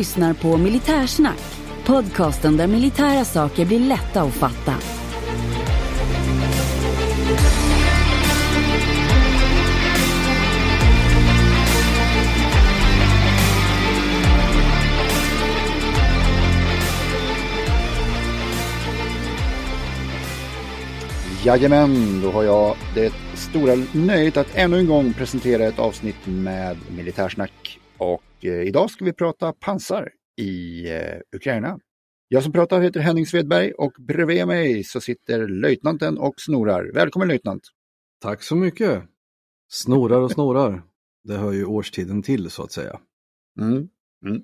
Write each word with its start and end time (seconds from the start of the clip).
Lyssnar 0.00 0.34
på 0.34 0.56
Militärsnack, 0.56 1.40
podcasten 1.86 2.56
där 2.56 2.66
militära 2.66 3.24
saker 3.24 3.66
blir 3.66 3.80
lätta 3.80 4.22
att 4.22 4.34
fatta. 4.34 4.74
Jajamän, 21.44 22.20
då 22.22 22.30
har 22.30 22.42
jag 22.42 22.76
det 22.94 23.12
stora 23.34 23.74
nöjet 23.92 24.36
att 24.36 24.54
ännu 24.54 24.78
en 24.78 24.86
gång 24.86 25.12
presentera 25.12 25.64
ett 25.64 25.78
avsnitt 25.78 26.26
med 26.26 26.76
Militärsnack. 26.96 27.80
Och 28.00 28.44
eh, 28.44 28.62
idag 28.62 28.90
ska 28.90 29.04
vi 29.04 29.12
prata 29.12 29.52
pansar 29.52 30.12
i 30.36 30.84
eh, 30.90 31.18
Ukraina. 31.36 31.78
Jag 32.28 32.42
som 32.42 32.52
pratar 32.52 32.80
heter 32.80 33.00
Henning 33.00 33.26
Svedberg 33.26 33.72
och 33.72 33.92
bredvid 33.98 34.46
mig 34.46 34.84
så 34.84 35.00
sitter 35.00 35.48
löjtnanten 35.48 36.18
och 36.18 36.34
snorar. 36.40 36.90
Välkommen 36.94 37.28
löjtnant! 37.28 37.62
Tack 38.20 38.42
så 38.42 38.56
mycket! 38.56 39.02
Snorar 39.68 40.20
och 40.20 40.30
snorar. 40.30 40.82
Det 41.24 41.36
hör 41.36 41.52
ju 41.52 41.64
årstiden 41.64 42.22
till 42.22 42.50
så 42.50 42.62
att 42.62 42.72
säga. 42.72 43.00
Mm. 43.60 43.88
Mm. 44.26 44.42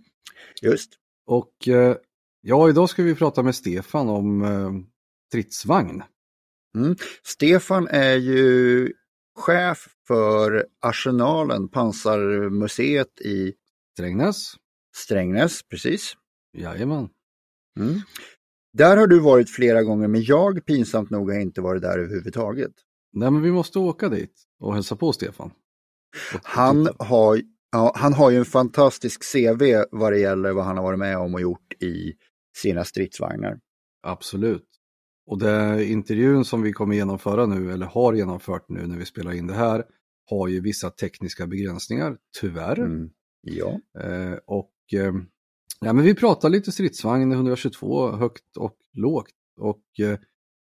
Just. 0.62 0.92
Och 1.26 1.68
eh, 1.68 1.96
ja, 2.40 2.68
idag 2.68 2.90
ska 2.90 3.02
vi 3.02 3.14
prata 3.14 3.42
med 3.42 3.54
Stefan 3.54 4.08
om 4.08 4.86
stridsvagn. 5.28 6.02
Mm. 6.76 6.96
Stefan 7.22 7.88
är 7.90 8.14
ju 8.14 8.92
chef 9.36 9.88
för 10.06 10.66
Arsenalen, 10.80 11.68
pansarmuseet 11.68 13.20
i 13.20 13.52
Strängnäs. 13.92 14.54
Strängnäs, 14.96 15.62
precis. 15.62 16.12
Jajamän. 16.52 17.08
Mm. 17.78 18.00
Där 18.72 18.96
har 18.96 19.06
du 19.06 19.20
varit 19.20 19.50
flera 19.50 19.82
gånger, 19.82 20.08
men 20.08 20.22
jag 20.22 20.66
pinsamt 20.66 21.10
nog 21.10 21.30
har 21.30 21.40
inte 21.40 21.60
varit 21.60 21.82
där 21.82 21.98
överhuvudtaget. 21.98 22.72
Nej, 23.12 23.30
men 23.30 23.42
vi 23.42 23.52
måste 23.52 23.78
åka 23.78 24.08
dit 24.08 24.32
och 24.60 24.74
hälsa 24.74 24.96
på 24.96 25.12
Stefan. 25.12 25.50
Han 26.42 26.88
har, 26.98 27.40
ja, 27.72 27.92
han 27.96 28.12
har 28.12 28.30
ju 28.30 28.36
en 28.36 28.44
fantastisk 28.44 29.32
CV 29.32 29.84
vad 29.90 30.12
det 30.12 30.18
gäller 30.18 30.52
vad 30.52 30.64
han 30.64 30.76
har 30.76 30.84
varit 30.84 30.98
med 30.98 31.18
om 31.18 31.34
och 31.34 31.40
gjort 31.40 31.72
i 31.82 32.12
sina 32.56 32.84
stridsvagnar. 32.84 33.58
Absolut. 34.02 34.75
Och 35.26 35.38
det 35.38 35.86
intervjun 35.86 36.44
som 36.44 36.62
vi 36.62 36.72
kommer 36.72 36.94
genomföra 36.94 37.46
nu, 37.46 37.72
eller 37.72 37.86
har 37.86 38.14
genomfört 38.14 38.68
nu 38.68 38.86
när 38.86 38.98
vi 38.98 39.04
spelar 39.04 39.32
in 39.32 39.46
det 39.46 39.54
här, 39.54 39.84
har 40.30 40.48
ju 40.48 40.60
vissa 40.60 40.90
tekniska 40.90 41.46
begränsningar, 41.46 42.16
tyvärr. 42.40 42.78
Mm. 42.78 43.10
Ja. 43.40 43.80
Eh, 44.00 44.38
och 44.46 44.72
eh, 44.92 45.12
ja, 45.80 45.92
men 45.92 46.04
vi 46.04 46.14
pratar 46.14 46.48
lite 46.48 46.72
stridsvagn 46.72 47.32
122 47.32 48.10
högt 48.10 48.56
och 48.56 48.76
lågt. 48.92 49.34
Och 49.60 50.00
eh, 50.00 50.18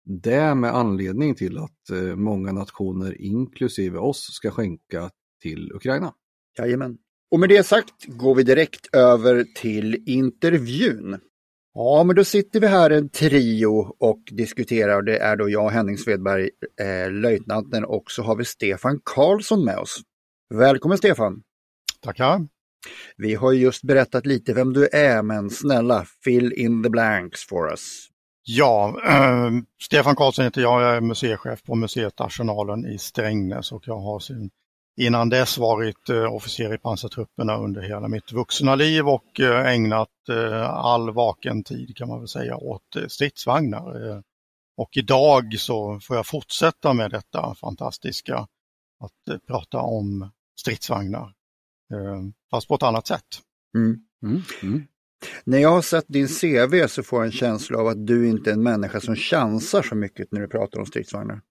det 0.06 0.56
med 0.56 0.76
anledning 0.76 1.36
till 1.36 1.58
att 1.58 1.90
eh, 1.90 2.16
många 2.16 2.52
nationer, 2.52 3.22
inklusive 3.22 3.98
oss, 3.98 4.34
ska 4.34 4.52
skänka 4.52 5.10
till 5.42 5.72
Ukraina. 5.74 6.14
Jajamän. 6.58 6.98
Och 7.32 7.40
med 7.40 7.50
det 7.50 7.64
sagt 7.64 8.06
går 8.06 8.36
vi 8.36 8.44
direkt 8.44 8.96
över 8.96 9.46
till 9.56 10.04
intervjun. 10.06 11.20
Ja, 11.80 12.04
men 12.04 12.16
då 12.16 12.24
sitter 12.24 12.60
vi 12.60 12.68
här 12.68 12.90
en 12.90 13.10
trio 13.10 13.96
och 14.00 14.24
diskuterar. 14.32 15.02
Det 15.02 15.18
är 15.18 15.36
då 15.36 15.50
jag, 15.50 15.70
Henning 15.70 15.98
Svedberg, 15.98 16.50
eh, 16.82 17.12
löjtnanten 17.12 17.86
och 17.86 18.04
så 18.12 18.24
har 18.24 18.36
vi 18.36 18.46
Stefan 18.46 19.00
Karlsson 19.04 19.66
med 19.66 19.78
oss. 19.78 20.02
Välkommen 20.54 20.98
Stefan! 20.98 21.42
Tackar. 22.02 22.48
Vi 23.18 23.36
har 23.36 23.52
ju 23.52 23.62
just 23.62 23.84
berättat 23.84 24.26
lite 24.26 24.54
vem 24.54 24.74
du 24.74 24.88
är, 24.88 25.22
men 25.22 25.50
snälla, 25.50 26.06
fill 26.24 26.54
in 26.54 26.84
the 26.84 26.90
blanks 26.90 27.48
for 27.48 27.70
us. 27.70 28.08
Ja, 28.44 29.02
eh, 29.08 29.52
Stefan 29.82 30.16
Karlsson 30.16 30.46
heter 30.46 30.62
jag, 30.62 30.82
jag 30.82 30.96
är 30.96 31.02
museichef 31.02 31.64
på 31.64 31.76
museet 31.76 32.22
Arsenalen 32.22 32.86
i 32.86 32.98
Strängnäs 32.98 33.72
och 33.72 33.84
jag 33.88 34.00
har 34.00 34.20
sin, 34.20 34.50
innan 34.98 35.30
dess 35.30 35.58
varit 35.58 36.10
eh, 36.10 36.34
officer 36.34 36.74
i 36.74 36.78
pansartrupperna 36.78 37.58
under 37.58 37.82
hela 37.82 38.08
mitt 38.08 38.32
vuxna 38.32 38.76
liv 38.76 39.08
och 39.08 39.40
eh, 39.40 39.66
ägnat 39.66 40.30
eh, 40.30 40.70
all 40.70 41.14
vaken 41.14 41.64
tid 41.64 41.98
kan 41.98 42.08
man 42.08 42.20
väl 42.20 42.28
säga 42.28 42.58
åt 42.58 42.96
stridsvagnar. 43.08 44.24
Och 44.78 44.98
idag 44.98 45.56
så 45.60 46.00
får 46.00 46.16
jag 46.16 46.28
fortsätta 46.28 46.94
med 46.94 47.12
detta 47.12 47.56
fantastiska 47.56 48.38
att 49.00 49.42
prata 49.48 49.78
om 49.78 50.32
stridsvagnar. 50.60 51.34
Fast 52.52 52.68
på 52.68 52.76
ett 52.76 52.84
annat 52.84 53.08
sätt. 53.08 53.42
Mm. 53.76 54.00
Mm, 54.24 54.42
mm. 54.64 54.88
När 55.44 55.58
jag 55.58 55.70
har 55.70 55.82
sett 55.82 56.06
din 56.08 56.28
CV 56.28 56.88
så 56.88 57.04
får 57.04 57.20
jag 57.20 57.26
en 57.26 57.32
känsla 57.32 57.78
av 57.78 57.88
att 57.88 58.08
du 58.08 58.30
inte 58.30 58.50
är 58.50 58.54
en 58.54 58.64
människa 58.64 59.00
som 59.00 59.16
chansar 59.16 59.82
så 59.82 59.96
mycket 59.96 60.32
när 60.32 60.42
du 60.42 60.48
pratar 60.48 60.80
om 60.80 60.86
stridsvagnar. 60.86 61.42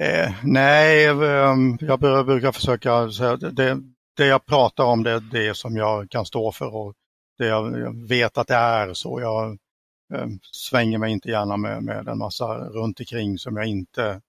Eh, 0.00 0.34
nej, 0.44 1.06
ehm, 1.06 1.78
jag 1.80 2.00
brukar 2.00 2.52
försöka 2.52 3.10
säga 3.10 3.32
att 3.32 3.56
det, 3.56 3.82
det 4.16 4.26
jag 4.26 4.46
pratar 4.46 4.84
om 4.84 5.02
det 5.02 5.10
är 5.10 5.20
det 5.20 5.56
som 5.56 5.76
jag 5.76 6.10
kan 6.10 6.26
stå 6.26 6.52
för 6.52 6.74
och 6.74 6.94
det 7.38 7.46
jag 7.46 7.94
vet 8.08 8.38
att 8.38 8.46
det 8.46 8.54
är 8.54 8.94
så. 8.94 9.20
Jag 9.20 9.50
eh, 10.14 10.26
svänger 10.52 10.98
mig 10.98 11.12
inte 11.12 11.28
gärna 11.28 11.56
med, 11.56 11.82
med 11.82 12.08
en 12.08 12.18
massa 12.18 12.58
runt 12.58 13.00
omkring 13.00 13.38
som 13.38 13.56
jag 13.56 13.66
inte 13.66 14.20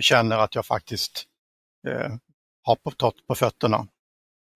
känner 0.00 0.38
att 0.38 0.54
jag 0.54 0.66
faktiskt 0.66 1.24
eh, 1.88 2.12
har 2.62 2.76
på, 2.76 2.90
tagit 2.90 3.26
på 3.26 3.34
fötterna. 3.34 3.86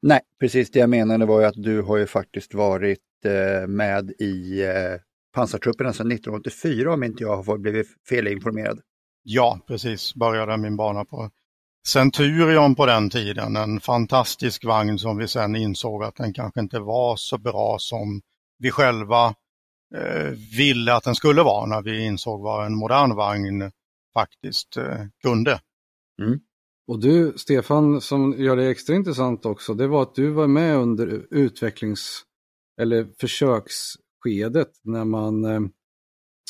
Nej, 0.03 0.21
precis 0.41 0.71
det 0.71 0.79
jag 0.79 0.91
menade 0.91 1.27
var 1.27 1.41
ju 1.41 1.47
att 1.47 1.63
du 1.63 1.83
har 1.83 1.97
ju 1.97 2.07
faktiskt 2.07 2.55
varit 2.55 3.01
eh, 3.25 3.67
med 3.67 4.11
i 4.11 4.63
eh, 4.63 5.01
pansartrupperna 5.35 5.93
sedan 5.93 6.13
1984 6.13 6.93
om 6.93 7.05
inte 7.05 7.23
jag 7.23 7.43
har 7.43 7.59
blivit 7.59 7.87
felinformerad. 8.09 8.81
Ja, 9.29 9.61
precis. 9.67 10.15
Började 10.15 10.57
min 10.57 10.77
bana 10.77 11.05
på 11.05 11.31
Centurion 11.87 12.75
på 12.75 12.87
den 12.87 13.11
tiden. 13.11 13.57
En 13.57 13.81
fantastisk 13.81 14.65
vagn 14.65 14.99
som 14.99 15.17
vi 15.17 15.29
sen 15.29 15.57
insåg 15.57 16.05
att 16.05 16.17
den 16.17 16.33
kanske 16.33 16.61
inte 16.61 16.79
var 16.79 17.17
så 17.17 17.39
bra 17.39 17.77
som 17.79 18.21
vi 18.59 18.71
själva 18.71 19.35
eh, 19.95 20.31
ville 20.57 20.95
att 20.95 21.05
den 21.05 21.15
skulle 21.15 21.43
vara 21.43 21.67
när 21.67 21.83
vi 21.83 22.05
insåg 22.05 22.43
vad 22.43 22.67
en 22.67 22.75
modern 22.75 23.15
vagn 23.15 23.73
faktiskt 24.15 24.77
eh, 24.77 24.99
kunde. 25.23 25.61
Och 26.89 27.01
du, 27.01 27.33
Stefan, 27.37 28.01
som 28.01 28.35
gör 28.39 28.57
det 28.57 28.71
extra 28.71 28.95
intressant 28.95 29.47
också, 29.47 29.75
det 29.75 29.87
var 29.87 30.03
att 30.03 30.15
du 30.15 30.31
var 30.31 30.47
med 30.47 30.77
under 30.77 31.27
utvecklings 31.31 32.23
eller 32.81 33.09
försöksskedet 33.21 34.71
när 34.83 35.05
man 35.05 35.45
eh, 35.45 35.61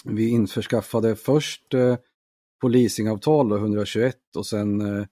vi 0.04 0.28
införskaffade 0.28 1.16
först 1.16 1.74
eh, 1.74 1.96
på 2.60 2.68
leasingavtal 2.68 3.48
då, 3.48 3.56
121 3.56 4.16
och 4.36 4.46
sen 4.46 4.80
eh, 4.80 5.06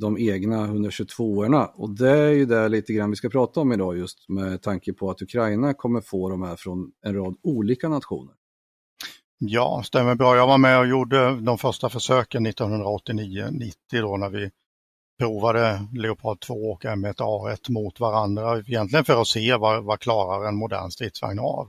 de 0.00 0.18
egna 0.18 0.66
122orna. 0.66 1.66
Och 1.74 1.90
det 1.90 2.10
är 2.10 2.30
ju 2.30 2.46
det 2.46 2.68
lite 2.68 2.92
grann 2.92 3.10
vi 3.10 3.16
ska 3.16 3.28
prata 3.28 3.60
om 3.60 3.72
idag 3.72 3.98
just 3.98 4.28
med 4.28 4.62
tanke 4.62 4.92
på 4.92 5.10
att 5.10 5.22
Ukraina 5.22 5.74
kommer 5.74 6.00
få 6.00 6.28
de 6.28 6.42
här 6.42 6.56
från 6.56 6.92
en 7.02 7.14
rad 7.14 7.36
olika 7.42 7.88
nationer. 7.88 8.34
Ja, 9.38 9.82
stämmer 9.84 10.14
bra. 10.14 10.36
Jag 10.36 10.46
var 10.46 10.58
med 10.58 10.78
och 10.78 10.86
gjorde 10.86 11.40
de 11.40 11.58
första 11.58 11.88
försöken 11.88 12.46
1989-90 12.46 13.72
då 13.90 14.16
när 14.16 14.30
vi 14.30 14.50
provade 15.18 15.88
Leopard 15.92 16.40
2 16.40 16.54
och 16.54 16.84
M1A1 16.84 17.70
mot 17.70 18.00
varandra. 18.00 18.58
Egentligen 18.58 19.04
för 19.04 19.20
att 19.20 19.26
se 19.26 19.56
vad, 19.56 19.84
vad 19.84 20.00
klarar 20.00 20.48
en 20.48 20.56
modern 20.56 20.90
stridsvagn 20.90 21.38
av. 21.38 21.68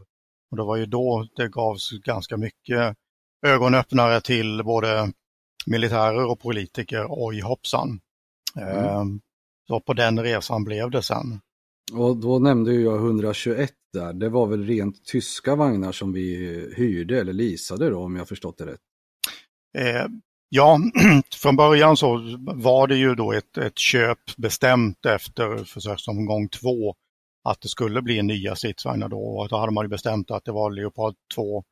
Och 0.51 0.57
det 0.57 0.63
var 0.63 0.75
ju 0.75 0.86
då 0.86 1.27
det 1.36 1.48
gavs 1.48 1.92
ganska 1.92 2.38
mycket 2.38 2.98
ögonöppnare 3.45 4.22
till 4.22 4.63
både 4.63 5.12
militärer 5.66 6.25
och 6.25 6.39
politiker. 6.39 7.06
Oj 7.10 7.42
hoppsan. 7.42 8.00
Mm. 8.56 9.22
Så 9.68 9.80
på 9.80 9.94
den 9.94 10.24
resan 10.24 10.63
blev 10.63 10.92
det 10.92 11.01
sen. 11.01 11.39
Och 11.94 12.18
då 12.18 12.39
nämnde 12.39 12.74
jag 12.74 12.95
121 12.95 13.72
där. 13.94 14.13
Det 14.13 14.30
var 14.30 14.48
väl 14.48 14.66
rent 14.66 15.06
tyska 15.06 15.56
vagnar 15.56 15.92
som 15.92 16.13
vi 16.13 16.36
hyrde 16.78 17.19
eller 17.19 17.34
leasade 17.34 17.89
då 17.89 18.00
om 18.00 18.16
jag 18.16 18.28
förstått 18.28 18.57
det 18.57 18.66
rätt? 18.66 18.80
Eh, 19.78 20.06
ja, 20.50 20.80
från 21.36 21.56
början 21.56 21.98
så 21.98 22.38
var 22.56 22.88
det 22.88 22.98
ju 22.98 23.16
då 23.16 23.33
ett, 23.33 23.57
ett 23.57 23.78
köp 23.78 24.19
bestämt 24.38 25.06
efter 25.06 25.63
försöksomgång 25.63 26.50
två 26.50 26.95
att 27.50 27.62
det 27.62 27.68
skulle 27.68 28.01
bli 28.01 28.24
nya 28.24 28.56
stridsvagnar 28.56 29.10
då. 29.10 29.19
Och 29.19 29.50
då 29.50 29.57
hade 29.57 29.72
man 29.72 29.86
ju 29.86 29.90
bestämt 29.90 30.31
att 30.31 30.45
det 30.45 30.51
var 30.51 30.72
Leopard 30.72 31.16
2 31.36 31.63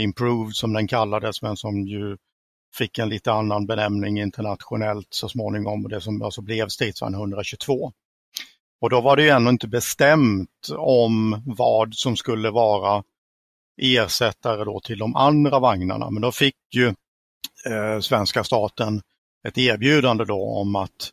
Improved 0.00 0.54
som 0.54 0.72
den 0.72 0.88
kallades, 0.88 1.42
men 1.42 1.56
som 1.56 1.86
ju 1.86 2.16
fick 2.74 2.98
en 2.98 3.08
lite 3.08 3.32
annan 3.32 3.66
benämning 3.66 4.20
internationellt 4.20 5.08
så 5.10 5.28
småningom, 5.28 5.84
och 5.84 5.90
det 5.90 6.00
som 6.00 6.22
alltså 6.22 6.42
blev 6.42 6.68
stridsvagn 6.68 7.14
122. 7.14 7.92
Och 8.80 8.90
då 8.90 9.00
var 9.00 9.16
det 9.16 9.22
ju 9.22 9.28
ännu 9.28 9.50
inte 9.50 9.68
bestämt 9.68 10.68
om 10.76 11.42
vad 11.46 11.94
som 11.94 12.16
skulle 12.16 12.50
vara 12.50 13.02
ersättare 13.82 14.64
då 14.64 14.80
till 14.80 14.98
de 14.98 15.16
andra 15.16 15.58
vagnarna, 15.58 16.10
men 16.10 16.22
då 16.22 16.32
fick 16.32 16.56
ju 16.74 16.86
eh, 17.66 18.00
svenska 18.00 18.44
staten 18.44 19.02
ett 19.48 19.58
erbjudande 19.58 20.24
då 20.24 20.44
om 20.44 20.76
att 20.76 21.12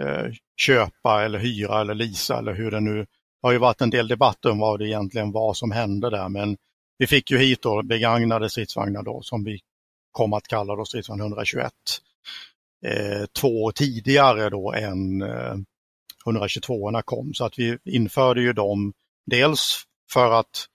eh, 0.00 0.32
köpa 0.56 1.24
eller 1.24 1.38
hyra 1.38 1.80
eller 1.80 1.94
lisa 1.94 2.38
eller 2.38 2.54
hur 2.54 2.70
det 2.70 2.80
nu 2.80 3.06
det 3.42 3.48
har 3.48 3.52
ju 3.52 3.58
varit 3.58 3.80
en 3.80 3.90
del 3.90 4.08
debatt 4.08 4.44
om 4.44 4.58
vad 4.58 4.78
det 4.78 4.88
egentligen 4.88 5.32
var 5.32 5.54
som 5.54 5.70
hände 5.70 6.10
där, 6.10 6.28
men 6.28 6.56
vi 6.98 7.06
fick 7.06 7.30
ju 7.30 7.38
hit 7.38 7.62
då 7.62 7.82
begagnade 7.82 8.50
stridsvagnar 8.50 9.02
då 9.02 9.22
som 9.22 9.44
vi 9.44 9.60
kom 10.12 10.32
att 10.32 10.46
kalla 10.46 10.76
då 10.76 10.84
stridsvagn 10.84 11.20
121. 11.20 11.72
Eh, 12.86 13.26
två 13.40 13.62
år 13.62 13.72
tidigare 13.72 14.50
då 14.50 14.72
än 14.72 15.22
eh, 15.22 15.54
122 16.26 17.02
kom. 17.04 17.34
Så 17.34 17.44
att 17.44 17.58
vi 17.58 17.78
införde 17.84 18.40
ju 18.42 18.52
dem 18.52 18.92
dels 19.26 19.82
för 20.12 20.32
att 20.32 20.66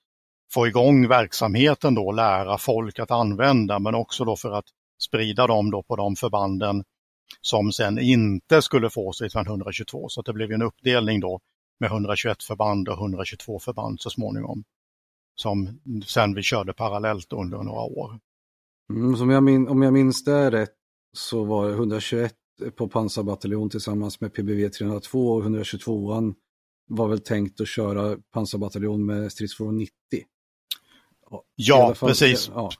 få 0.53 0.67
igång 0.67 1.07
verksamheten 1.07 1.95
då, 1.95 2.11
lära 2.11 2.57
folk 2.57 2.99
att 2.99 3.11
använda, 3.11 3.79
men 3.79 3.95
också 3.95 4.25
då 4.25 4.35
för 4.35 4.51
att 4.51 4.65
sprida 5.01 5.47
dem 5.47 5.71
då 5.71 5.83
på 5.83 5.95
de 5.95 6.15
förbanden 6.15 6.83
som 7.41 7.71
sen 7.71 7.99
inte 7.99 8.61
skulle 8.61 8.89
få 8.89 9.13
stridsvagn 9.13 9.47
122. 9.47 10.09
Så 10.09 10.21
det 10.21 10.33
blev 10.33 10.51
en 10.51 10.61
uppdelning 10.61 11.19
då 11.19 11.39
med 11.79 11.91
121 11.91 12.43
förband 12.43 12.89
och 12.89 12.97
122 12.97 13.59
förband 13.59 14.01
så 14.01 14.09
småningom. 14.09 14.63
Som 15.35 15.79
sen 16.05 16.35
vi 16.35 16.41
körde 16.43 16.73
parallellt 16.73 17.33
under 17.33 17.57
några 17.57 17.81
år. 17.81 18.19
Mm, 18.93 19.15
som 19.15 19.29
jag 19.29 19.43
min, 19.43 19.67
om 19.67 19.81
jag 19.81 19.93
minns 19.93 20.23
det 20.23 20.51
rätt 20.51 20.75
så 21.17 21.43
var 21.43 21.67
det 21.67 21.73
121 21.73 22.33
på 22.77 22.87
pansarbataljon 22.87 23.69
tillsammans 23.69 24.21
med 24.21 24.33
PBV 24.33 24.69
302 24.69 25.31
och 25.31 25.43
122an 25.43 26.33
var 26.89 27.07
väl 27.07 27.19
tänkt 27.19 27.61
att 27.61 27.67
köra 27.67 28.17
pansarbataljon 28.33 29.05
med 29.05 29.31
stridsfordon 29.31 29.77
90. 29.77 29.91
Ja, 31.55 31.95
fall, 31.95 32.09
precis. 32.09 32.51
Ja. 32.53 32.71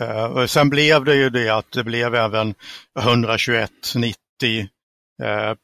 Uh, 0.00 0.46
sen 0.46 0.70
blev 0.70 1.04
det 1.04 1.16
ju 1.16 1.30
det 1.30 1.48
att 1.48 1.72
det 1.72 1.84
blev 1.84 2.14
även 2.14 2.54
121, 2.98 3.70
90 3.96 4.14
uh, 4.44 4.66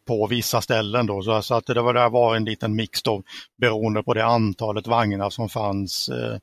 på 0.06 0.26
vissa 0.26 0.60
ställen 0.60 1.06
då. 1.06 1.22
Så, 1.22 1.42
så 1.42 1.54
att 1.54 1.66
det 1.66 1.82
var, 1.82 1.94
det 1.94 2.08
var 2.08 2.36
en 2.36 2.44
liten 2.44 2.76
mix 2.76 3.02
då 3.02 3.22
beroende 3.60 4.02
på 4.02 4.14
det 4.14 4.24
antalet 4.24 4.86
vagnar 4.86 5.30
som 5.30 5.48
fanns 5.48 6.08
uh, 6.08 6.38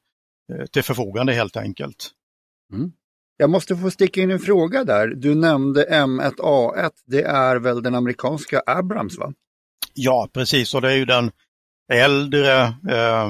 till 0.71 0.83
förfogande 0.83 1.33
helt 1.33 1.57
enkelt. 1.57 2.11
Mm. 2.73 2.91
Jag 3.37 3.49
måste 3.49 3.75
få 3.75 3.91
sticka 3.91 4.21
in 4.21 4.31
en 4.31 4.39
fråga 4.39 4.83
där. 4.83 5.07
Du 5.07 5.35
nämnde 5.35 5.85
M1A1, 5.85 6.91
det 7.05 7.23
är 7.23 7.55
väl 7.55 7.83
den 7.83 7.95
amerikanska 7.95 8.61
Abrams 8.65 9.17
va? 9.17 9.33
Ja, 9.93 10.29
precis, 10.33 10.75
och 10.75 10.81
det 10.81 10.91
är 10.91 10.95
ju 10.95 11.05
den 11.05 11.31
äldre 11.93 12.61
eh, 12.89 13.29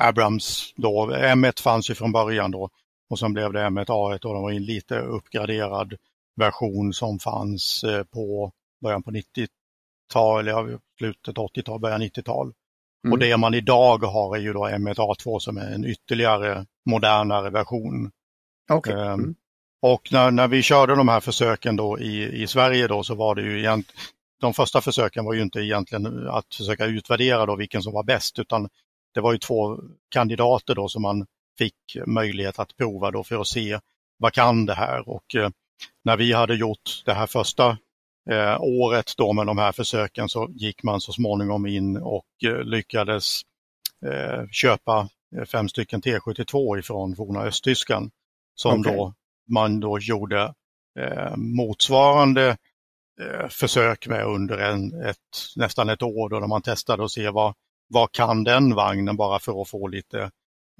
Abrams 0.00 0.74
då. 0.76 1.10
M1 1.10 1.62
fanns 1.62 1.90
ju 1.90 1.94
från 1.94 2.12
början 2.12 2.50
då 2.50 2.70
och 3.10 3.18
sen 3.18 3.32
blev 3.32 3.52
det 3.52 3.60
M1A1 3.60 4.24
och 4.24 4.34
det 4.34 4.40
var 4.40 4.50
en 4.50 4.64
lite 4.64 4.98
uppgraderad 4.98 5.94
version 6.36 6.92
som 6.92 7.18
fanns 7.18 7.84
eh, 7.84 8.04
på 8.04 8.52
början 8.86 9.02
på 9.02 9.10
90-tal, 9.10 10.46
ja, 10.46 10.68
slutet 10.98 11.36
80-tal, 11.36 11.80
början 11.80 12.02
90-tal. 12.02 12.52
Mm. 13.04 13.12
Och 13.12 13.18
det 13.18 13.36
man 13.36 13.54
idag 13.54 13.98
har 13.98 14.36
är 14.36 14.40
ju 14.40 14.52
då 14.52 14.66
M1A2 14.66 15.38
som 15.38 15.56
är 15.56 15.70
en 15.70 15.84
ytterligare 15.84 16.66
modernare 16.86 17.50
version. 17.50 18.10
Okay. 18.72 18.94
Ehm, 18.94 19.12
mm. 19.12 19.34
Och 19.82 20.08
när, 20.12 20.30
när 20.30 20.48
vi 20.48 20.62
körde 20.62 20.96
de 20.96 21.08
här 21.08 21.20
försöken 21.20 21.76
då 21.76 21.98
i, 21.98 22.42
i 22.42 22.46
Sverige 22.46 22.86
då 22.86 23.02
så 23.02 23.14
var 23.14 23.34
det 23.34 23.42
ju 23.42 23.58
egent, 23.58 23.92
de 24.40 24.54
första 24.54 24.80
försöken 24.80 25.24
var 25.24 25.34
ju 25.34 25.42
inte 25.42 25.60
egentligen 25.60 26.28
att 26.28 26.54
försöka 26.54 26.86
utvärdera 26.86 27.46
då 27.46 27.56
vilken 27.56 27.82
som 27.82 27.92
var 27.92 28.04
bäst 28.04 28.38
utan 28.38 28.68
det 29.14 29.20
var 29.20 29.32
ju 29.32 29.38
två 29.38 29.78
kandidater 30.08 30.74
då 30.74 30.88
som 30.88 31.02
man 31.02 31.26
fick 31.58 31.96
möjlighet 32.06 32.58
att 32.58 32.76
prova 32.76 33.10
då 33.10 33.24
för 33.24 33.40
att 33.40 33.46
se 33.46 33.78
vad 34.18 34.32
kan 34.32 34.66
det 34.66 34.74
här 34.74 35.08
och 35.08 35.34
eh, 35.34 35.50
när 36.04 36.16
vi 36.16 36.32
hade 36.32 36.54
gjort 36.54 37.02
det 37.04 37.14
här 37.14 37.26
första 37.26 37.78
eh, 38.30 38.60
året 38.60 39.12
då 39.16 39.32
med 39.32 39.46
de 39.46 39.58
här 39.58 39.72
försöken 39.72 40.28
så 40.28 40.48
gick 40.50 40.82
man 40.82 41.00
så 41.00 41.12
småningom 41.12 41.66
in 41.66 41.96
och 41.96 42.26
eh, 42.44 42.62
lyckades 42.62 43.42
eh, 44.06 44.48
köpa 44.50 45.08
fem 45.52 45.68
stycken 45.68 46.02
T72 46.02 46.78
ifrån 46.78 47.16
forna 47.16 47.40
Östtyskland 47.42 48.10
som 48.54 48.80
okay. 48.80 48.96
då 48.96 49.14
man 49.48 49.80
då 49.80 49.98
gjorde 49.98 50.54
eh, 50.98 51.36
motsvarande 51.36 52.56
eh, 53.20 53.48
försök 53.48 54.08
med 54.08 54.24
under 54.24 54.58
en, 54.58 55.02
ett, 55.02 55.16
nästan 55.56 55.88
ett 55.88 56.02
år 56.02 56.28
då 56.28 56.46
man 56.46 56.62
testade 56.62 57.02
och 57.02 57.12
se 57.12 57.30
vad, 57.30 57.54
vad 57.88 58.12
kan 58.12 58.44
den 58.44 58.74
vagnen 58.74 59.16
bara 59.16 59.38
för 59.38 59.62
att 59.62 59.68
få 59.68 59.88
lite 59.88 60.30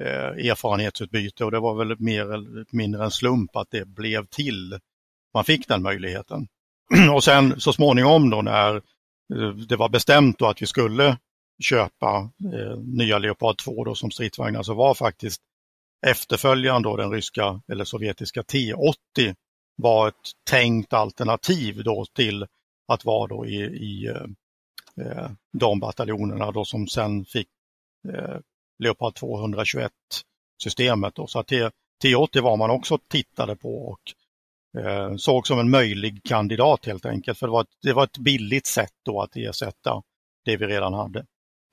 eh, 0.02 0.48
erfarenhetsutbyte 0.50 1.44
och 1.44 1.50
det 1.50 1.60
var 1.60 1.74
väl 1.74 2.00
mer 2.00 2.32
eller 2.32 2.66
mindre 2.70 3.04
en 3.04 3.10
slump 3.10 3.56
att 3.56 3.70
det 3.70 3.84
blev 3.84 4.26
till. 4.26 4.78
Man 5.34 5.44
fick 5.44 5.68
den 5.68 5.82
möjligheten. 5.82 6.48
och 7.14 7.24
sen 7.24 7.60
så 7.60 7.72
småningom 7.72 8.30
då 8.30 8.42
när 8.42 8.76
eh, 9.34 9.48
det 9.68 9.76
var 9.76 9.88
bestämt 9.88 10.38
då 10.38 10.46
att 10.46 10.62
vi 10.62 10.66
skulle 10.66 11.18
köpa 11.62 12.30
eh, 12.54 12.78
nya 12.78 13.18
Leopard 13.18 13.58
2 13.58 13.84
då 13.84 13.94
som 13.94 14.10
stridsvagnar 14.10 14.62
så 14.62 14.74
var 14.74 14.94
faktiskt 14.94 15.42
efterföljaren 16.06 16.82
då, 16.82 16.96
den 16.96 17.10
ryska 17.10 17.60
eller 17.68 17.84
sovjetiska 17.84 18.42
T80 18.42 19.34
var 19.76 20.08
ett 20.08 20.14
tänkt 20.50 20.92
alternativ 20.92 21.84
då 21.84 22.04
till 22.12 22.46
att 22.88 23.04
vara 23.04 23.26
då 23.26 23.46
i, 23.46 23.56
i 23.64 24.06
eh, 24.06 24.22
eh 25.06 25.30
de 25.52 25.80
bataljonerna 25.80 26.52
då 26.52 26.64
som 26.64 26.88
sen 26.88 27.24
fick 27.24 27.48
eh, 28.08 28.38
Leopard 28.78 29.14
221 29.14 29.92
systemet. 30.62 31.14
Då. 31.14 31.26
Så 31.26 31.38
att 31.38 31.46
T, 31.46 31.70
T80 32.04 32.40
var 32.40 32.56
man 32.56 32.70
också 32.70 32.98
tittade 33.08 33.56
på 33.56 33.88
och 33.88 34.00
eh, 34.78 35.16
såg 35.16 35.46
som 35.46 35.58
en 35.58 35.70
möjlig 35.70 36.20
kandidat 36.24 36.86
helt 36.86 37.06
enkelt. 37.06 37.38
För 37.38 37.46
det 37.46 37.52
var, 37.52 37.60
ett, 37.60 37.68
det 37.82 37.92
var 37.92 38.04
ett 38.04 38.18
billigt 38.18 38.66
sätt 38.66 38.92
då 39.04 39.20
att 39.20 39.36
ersätta 39.36 40.02
det 40.44 40.56
vi 40.56 40.66
redan 40.66 40.94
hade. 40.94 41.26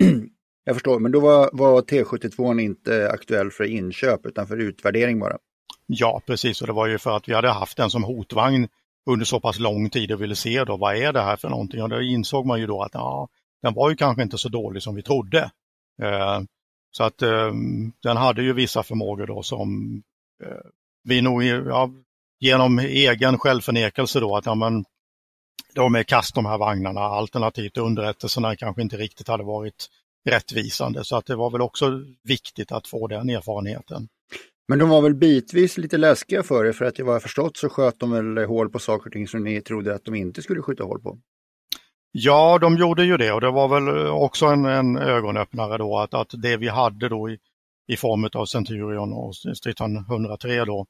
Jag 0.66 0.76
förstår, 0.76 1.00
men 1.00 1.12
då 1.12 1.20
var, 1.20 1.50
var 1.54 1.82
T72 1.82 2.60
inte 2.60 3.10
aktuell 3.12 3.52
för 3.52 3.64
inköp 3.64 4.26
utan 4.26 4.48
för 4.48 4.58
utvärdering 4.58 5.20
bara? 5.20 5.38
Ja, 5.86 6.22
precis. 6.26 6.62
Och 6.62 6.68
det 6.68 6.74
var 6.74 6.88
ju 6.88 6.98
för 6.98 7.18
att 7.18 7.30
vi 7.30 7.34
hade 7.34 7.50
haft 7.50 7.78
den 7.78 7.90
som 7.90 8.04
hotvagn 8.04 8.68
under 9.06 9.26
så 9.26 9.40
pass 9.40 9.60
lång 9.60 9.90
tid 9.90 10.12
och 10.12 10.22
ville 10.22 10.36
se 10.36 10.64
då 10.64 10.78
vad 10.78 10.96
är 10.96 11.14
det 11.14 11.22
här 11.22 11.36
för 11.36 11.50
någonting. 11.50 11.84
Och 11.84 11.90
då 11.90 12.02
insåg 12.02 12.46
man 12.46 12.60
ju 12.60 12.68
då 12.68 12.82
att 12.82 12.94
ja, 12.94 13.28
den 13.62 13.74
var 13.74 13.90
ju 13.90 13.96
kanske 13.96 14.24
inte 14.24 14.38
så 14.38 14.50
dålig 14.50 14.84
som 14.84 14.96
vi 14.96 15.02
trodde. 15.02 15.52
Eh, 16.02 16.42
så 16.92 17.04
att 17.04 17.22
eh, 17.22 17.52
den 18.04 18.18
hade 18.18 18.44
ju 18.44 18.54
vissa 18.54 18.84
förmågor 18.84 19.28
då 19.28 19.44
som 19.44 20.02
eh, 20.44 20.70
vi 21.04 21.22
nog 21.22 21.44
ja, 21.44 21.90
genom 22.44 22.80
egen 22.80 23.38
självförnekelse 23.38 24.20
då 24.20 24.36
att 24.36 24.46
ja, 24.46 24.56
men, 24.56 24.86
de 25.76 25.96
är 25.96 26.04
kast 26.04 26.36
de 26.36 26.46
här 26.46 26.58
vagnarna 26.58 27.02
alternativt 27.02 27.78
underrättelserna 27.78 28.56
kanske 28.56 28.82
inte 28.82 28.98
riktigt 28.98 29.28
hade 29.28 29.44
varit 29.44 29.90
rättvisande. 30.30 31.04
Så 31.04 31.16
att 31.16 31.26
det 31.26 31.36
var 31.36 31.52
väl 31.52 31.62
också 31.62 32.02
viktigt 32.24 32.72
att 32.72 32.88
få 32.88 33.08
den 33.08 33.30
erfarenheten. 33.30 34.08
Men 34.68 34.80
de 34.80 34.90
var 34.90 35.02
väl 35.02 35.16
bitvis 35.16 35.78
lite 35.78 35.98
läskiga 35.98 36.44
för 36.44 36.66
er 36.66 36.72
för 36.72 36.86
att 36.86 37.00
vad 37.00 37.16
jag 37.16 37.22
förstått 37.22 37.58
så 37.58 37.70
sköt 37.70 38.00
de 38.00 38.12
väl 38.12 38.46
hål 38.46 38.70
på 38.70 38.80
saker 38.80 39.08
och 39.08 39.14
ting 39.14 39.28
som 39.28 39.44
ni 39.44 39.62
trodde 39.62 39.96
att 39.96 40.06
de 40.06 40.16
inte 40.16 40.42
skulle 40.42 40.62
skjuta 40.62 40.84
hål 40.84 41.02
på? 41.02 41.20
Ja, 42.12 42.58
de 42.58 42.78
gjorde 42.78 43.06
ju 43.06 43.18
det 43.18 43.32
och 43.32 43.42
det 43.42 43.52
var 43.52 43.68
väl 43.68 44.08
också 44.08 44.46
en, 44.46 44.66
en 44.66 44.98
ögonöppnare 44.98 45.78
då 45.78 46.00
att, 46.00 46.14
att 46.14 46.30
det 46.38 46.58
vi 46.58 46.68
hade 46.68 47.10
då 47.10 47.30
i, 47.30 47.38
i 47.88 47.98
form 47.98 48.30
av 48.34 48.46
Centurion 48.46 49.14
och 49.14 49.36
Stridsvagn 49.36 49.98
103 49.98 50.66
då, 50.66 50.86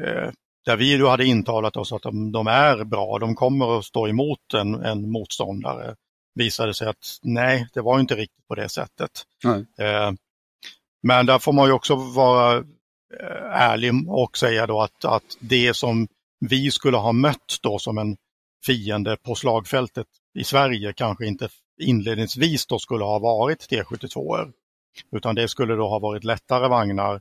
eh, 0.00 0.30
där 0.66 0.76
vi 0.76 0.96
då 0.96 1.08
hade 1.08 1.24
intalat 1.24 1.76
oss 1.76 1.92
att 1.92 2.02
de, 2.02 2.32
de, 2.32 2.46
är 2.46 2.84
bra, 2.84 3.18
de 3.18 3.34
kommer 3.34 3.78
att 3.78 3.84
stå 3.84 4.08
emot 4.08 4.54
en, 4.54 4.74
en 4.74 5.10
motståndare 5.10 5.94
visade 6.34 6.74
sig 6.74 6.88
att 6.88 7.18
nej, 7.22 7.68
det 7.74 7.80
var 7.80 8.00
inte 8.00 8.14
riktigt 8.14 8.46
på 8.48 8.54
det 8.54 8.68
sättet. 8.68 9.10
Eh, 9.78 10.12
men 11.02 11.26
där 11.26 11.38
får 11.38 11.52
man 11.52 11.66
ju 11.66 11.72
också 11.72 11.94
vara 11.94 12.64
ärlig 13.52 13.92
och 14.08 14.36
säga 14.38 14.66
då 14.66 14.80
att, 14.80 15.04
att 15.04 15.36
det 15.40 15.74
som 15.74 16.08
vi 16.40 16.70
skulle 16.70 16.96
ha 16.96 17.12
mött 17.12 17.58
då 17.62 17.78
som 17.78 17.98
en 17.98 18.16
fiende 18.66 19.16
på 19.16 19.34
slagfältet 19.34 20.06
i 20.38 20.44
Sverige 20.44 20.92
kanske 20.92 21.26
inte 21.26 21.48
inledningsvis 21.80 22.66
då 22.66 22.78
skulle 22.78 23.04
ha 23.04 23.18
varit 23.18 23.70
T72. 23.70 24.52
Utan 25.16 25.34
det 25.34 25.48
skulle 25.48 25.74
då 25.74 25.88
ha 25.88 25.98
varit 25.98 26.24
lättare 26.24 26.68
vagnar, 26.68 27.20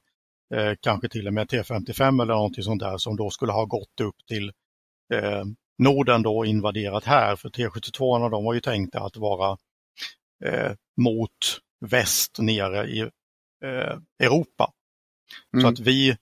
eh, 0.53 0.73
kanske 0.79 1.09
till 1.09 1.27
och 1.27 1.33
med 1.33 1.47
T55 1.47 2.21
eller 2.21 2.33
någonting 2.33 2.63
sånt 2.63 2.81
där 2.81 2.97
som 2.97 3.15
då 3.15 3.29
skulle 3.29 3.51
ha 3.51 3.65
gått 3.65 4.01
upp 4.01 4.15
till 4.27 4.51
eh, 5.13 5.43
Norden 5.77 6.21
då 6.21 6.37
och 6.37 6.45
invaderat 6.45 7.03
här. 7.03 7.35
För 7.35 7.49
T72 7.49 8.29
de 8.29 8.43
var 8.43 8.53
ju 8.53 8.61
tänkta 8.61 8.99
att 8.99 9.17
vara 9.17 9.57
eh, 10.45 10.71
mot 10.97 11.31
väst 11.85 12.39
nere 12.39 12.87
i 12.87 12.99
eh, 13.65 13.97
Europa. 14.19 14.71
Mm. 15.53 15.61
Så 15.61 15.67
att 15.67 15.79
vi 15.79 16.17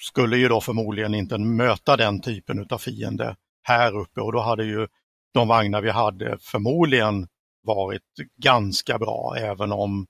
skulle 0.00 0.36
ju 0.36 0.48
då 0.48 0.60
förmodligen 0.60 1.14
inte 1.14 1.38
möta 1.38 1.96
den 1.96 2.20
typen 2.20 2.66
av 2.70 2.78
fiende 2.78 3.36
här 3.62 3.96
uppe 3.96 4.20
och 4.20 4.32
då 4.32 4.40
hade 4.40 4.64
ju 4.64 4.86
de 5.34 5.48
vagnar 5.48 5.80
vi 5.80 5.90
hade 5.90 6.38
förmodligen 6.40 7.28
varit 7.62 8.02
ganska 8.36 8.98
bra 8.98 9.36
även 9.38 9.72
om 9.72 10.06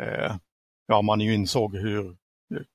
eh, 0.00 0.36
ja, 0.86 1.02
man 1.02 1.20
ju 1.20 1.34
insåg 1.34 1.76
hur, 1.76 2.16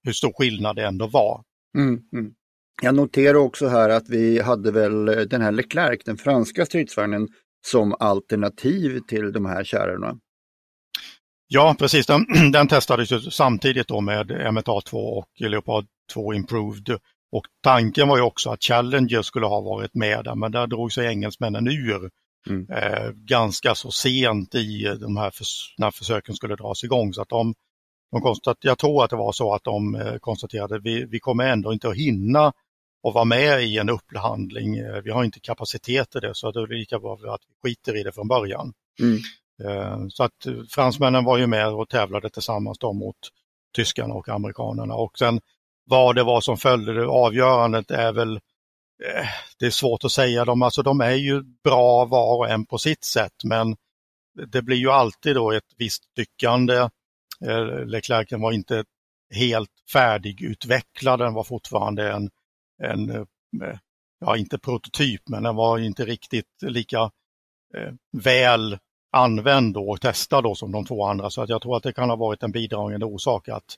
hur 0.03 0.13
stor 0.13 0.34
skillnad 0.34 0.75
det 0.75 0.86
ändå 0.86 1.08
var. 1.08 1.44
Mm, 1.77 2.00
mm. 2.13 2.34
Jag 2.82 2.96
noterar 2.96 3.36
också 3.36 3.67
här 3.67 3.89
att 3.89 4.10
vi 4.10 4.41
hade 4.41 4.72
väl 4.72 5.05
den 5.05 5.41
här 5.41 5.51
Leclerc, 5.51 6.03
den 6.05 6.17
franska 6.17 6.65
stridsvagnen, 6.65 7.27
som 7.67 7.96
alternativ 8.00 9.00
till 9.08 9.32
de 9.32 9.46
här 9.46 9.63
kärrorna. 9.63 10.20
Ja, 11.48 11.75
precis. 11.79 12.05
Den, 12.05 12.25
den 12.51 12.67
testades 12.67 13.36
samtidigt 13.36 13.88
då 13.88 14.01
med 14.01 14.32
MTA2 14.32 14.94
och 14.94 15.29
Leopard 15.39 15.86
2 16.13 16.34
Improved. 16.34 16.98
Och 17.32 17.46
tanken 17.63 18.08
var 18.08 18.17
ju 18.17 18.24
också 18.24 18.50
att 18.50 18.63
Challenger 18.63 19.22
skulle 19.22 19.46
ha 19.46 19.62
varit 19.62 19.94
med 19.94 20.24
där, 20.24 20.36
men 20.36 20.51
där 20.51 20.67
drog 20.67 20.94
sig 20.94 21.08
engelsmännen 21.08 21.67
ur 21.67 22.10
mm. 22.50 22.70
eh, 22.70 23.12
ganska 23.12 23.75
så 23.75 23.91
sent 23.91 24.55
i 24.55 24.84
de 25.00 25.17
här 25.17 25.32
förs 25.32 25.75
när 25.77 25.91
försöken 25.91 26.36
skulle 26.36 26.55
dras 26.55 26.84
igång. 26.84 27.13
Så 27.13 27.22
att 27.22 27.29
de, 27.29 27.53
de 28.12 28.22
konstat, 28.22 28.58
jag 28.62 28.78
tror 28.78 29.04
att 29.04 29.10
det 29.10 29.16
var 29.16 29.32
så 29.32 29.54
att 29.54 29.64
de 29.64 29.96
eh, 29.96 30.18
konstaterade 30.18 30.76
att 30.76 30.84
vi, 30.84 31.06
vi 31.06 31.20
kommer 31.20 31.48
ändå 31.48 31.74
inte 31.74 31.90
att 31.90 31.96
hinna 31.96 32.54
och 33.04 33.14
vara 33.14 33.26
med 33.26 33.64
i 33.64 33.78
en 33.78 33.90
upphandling. 33.90 34.78
Eh, 34.78 35.02
vi 35.04 35.12
har 35.12 35.24
inte 35.24 35.40
kapacitet 35.40 36.10
till 36.10 36.22
det 36.22 36.36
så 36.36 36.52
det 36.52 36.60
är 36.60 36.68
lika 36.68 37.00
bra 37.00 37.14
att 37.14 37.42
vi 37.48 37.70
skiter 37.70 38.00
i 38.00 38.04
det 38.04 38.12
från 38.12 38.28
början. 38.28 38.74
Mm. 39.00 39.18
Eh, 39.64 40.08
så 40.10 40.24
att 40.24 40.48
fransmännen 40.70 41.24
var 41.24 41.38
ju 41.38 41.48
med 41.48 41.68
och 41.68 41.90
tävlade 41.90 42.30
tillsammans 42.30 42.78
då 42.78 42.94
mot 42.94 43.18
tyskarna 43.76 44.14
och 44.14 44.30
amerikanerna. 44.30 44.96
Och 44.96 45.18
sen 45.20 45.40
vad 45.86 46.16
det 46.16 46.24
var 46.24 46.42
som 46.42 46.58
följde 46.58 46.94
det 46.94 47.08
avgörandet 47.08 47.92
är 47.92 48.12
väl 48.12 48.40
det 49.60 49.66
är 49.66 49.70
svårt 49.70 50.04
att 50.04 50.12
säga. 50.12 50.46
De, 50.46 50.62
alltså, 50.62 50.82
de 50.82 51.02
är 51.02 51.14
ju 51.14 51.44
bra 51.64 52.06
var 52.06 52.38
och 52.38 52.50
en 52.50 52.66
på 52.66 52.78
sitt 52.78 53.04
sätt 53.04 53.34
men 53.44 53.76
det 54.48 54.62
blir 54.62 54.78
ju 54.78 54.92
alltid 54.92 55.36
då 55.36 55.52
ett 55.52 55.74
visst 55.78 56.04
tyckande. 56.16 56.90
Eh, 57.46 57.86
Leclerc 57.86 58.32
var 58.32 58.52
inte 58.52 58.84
helt 59.36 59.72
färdigutvecklad, 59.94 61.20
den 61.20 61.34
var 61.34 61.44
fortfarande 61.44 62.12
en 62.12 62.30
en, 62.84 63.10
eh, 63.10 63.25
ja 64.20 64.38
inte 64.38 64.58
prototyp, 64.58 65.22
men 65.30 65.44
den 65.44 65.56
var 65.56 65.80
inte 65.80 66.06
riktigt 66.06 66.62
lika 66.62 67.12
eh, 67.75 67.94
väl 68.24 68.78
använd 69.12 69.78
och 69.78 70.02
testad 70.02 70.44
då 70.44 70.56
som 70.56 70.72
de 70.72 70.86
två 70.86 71.06
andra. 71.06 71.30
Så 71.30 71.42
att 71.42 71.50
jag 71.50 71.62
tror 71.62 71.78
att 71.78 71.84
det 71.84 71.94
kan 71.94 72.10
ha 72.10 72.16
varit 72.16 72.44
en 72.44 72.52
bidragande 72.52 73.06
orsak 73.06 73.50
att 73.50 73.75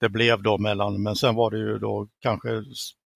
det 0.00 0.08
blev 0.08 0.42
då 0.42 0.58
mellan, 0.58 1.02
men 1.02 1.16
sen 1.16 1.34
var 1.34 1.50
det 1.50 1.58
ju 1.58 1.78
då 1.78 2.08
kanske 2.20 2.48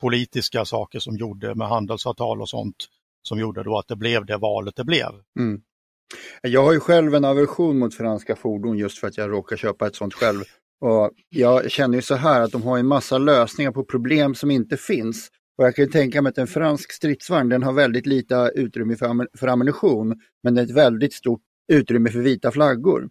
politiska 0.01 0.65
saker 0.65 0.99
som 0.99 1.17
gjorde 1.17 1.55
med 1.55 1.69
handelsavtal 1.69 2.41
och 2.41 2.49
sånt 2.49 2.77
som 3.23 3.39
gjorde 3.39 3.63
då 3.63 3.79
att 3.79 3.89
det 3.89 3.97
blev 3.97 4.27
det 4.27 4.37
valet 4.37 4.77
det 4.77 4.85
blev. 4.85 5.13
Mm. 5.39 5.63
Jag 6.43 6.65
har 6.65 6.73
ju 6.73 6.81
själv 6.81 7.15
en 7.15 7.25
aversion 7.25 7.79
mot 7.79 7.95
franska 7.95 8.37
fordon 8.37 8.79
just 8.79 8.99
för 8.99 9.07
att 9.07 9.19
jag 9.19 9.31
råkar 9.31 9.57
köpa 9.57 9.87
ett 9.87 9.97
sånt 9.97 10.15
själv. 10.15 10.43
Och 10.81 11.11
jag 11.29 11.71
känner 11.71 11.95
ju 11.95 12.03
så 12.03 12.15
här 12.15 12.41
att 12.41 12.53
de 12.53 12.63
har 12.63 12.79
en 12.79 12.87
massa 12.87 13.19
lösningar 13.19 13.73
på 13.73 13.85
problem 13.85 14.35
som 14.35 14.51
inte 14.51 14.77
finns. 14.77 15.29
Och 15.59 15.65
jag 15.65 15.77
kan 15.77 15.91
tänka 15.91 16.23
mig 16.23 16.31
att 16.31 16.39
en 16.39 16.47
fransk 16.47 16.93
stridsvagn 16.93 17.49
den 17.49 17.63
har 17.63 17.73
väldigt 17.73 18.07
lite 18.07 18.53
utrymme 18.55 18.97
för, 18.97 19.39
för 19.39 19.47
ammunition, 19.47 20.21
men 20.43 20.55
det 20.55 20.61
är 20.61 20.65
ett 20.65 20.71
väldigt 20.71 21.15
stort 21.15 21.41
utrymme 21.73 22.11
för 22.11 22.19
vita 22.19 22.51
flaggor. 22.51 23.09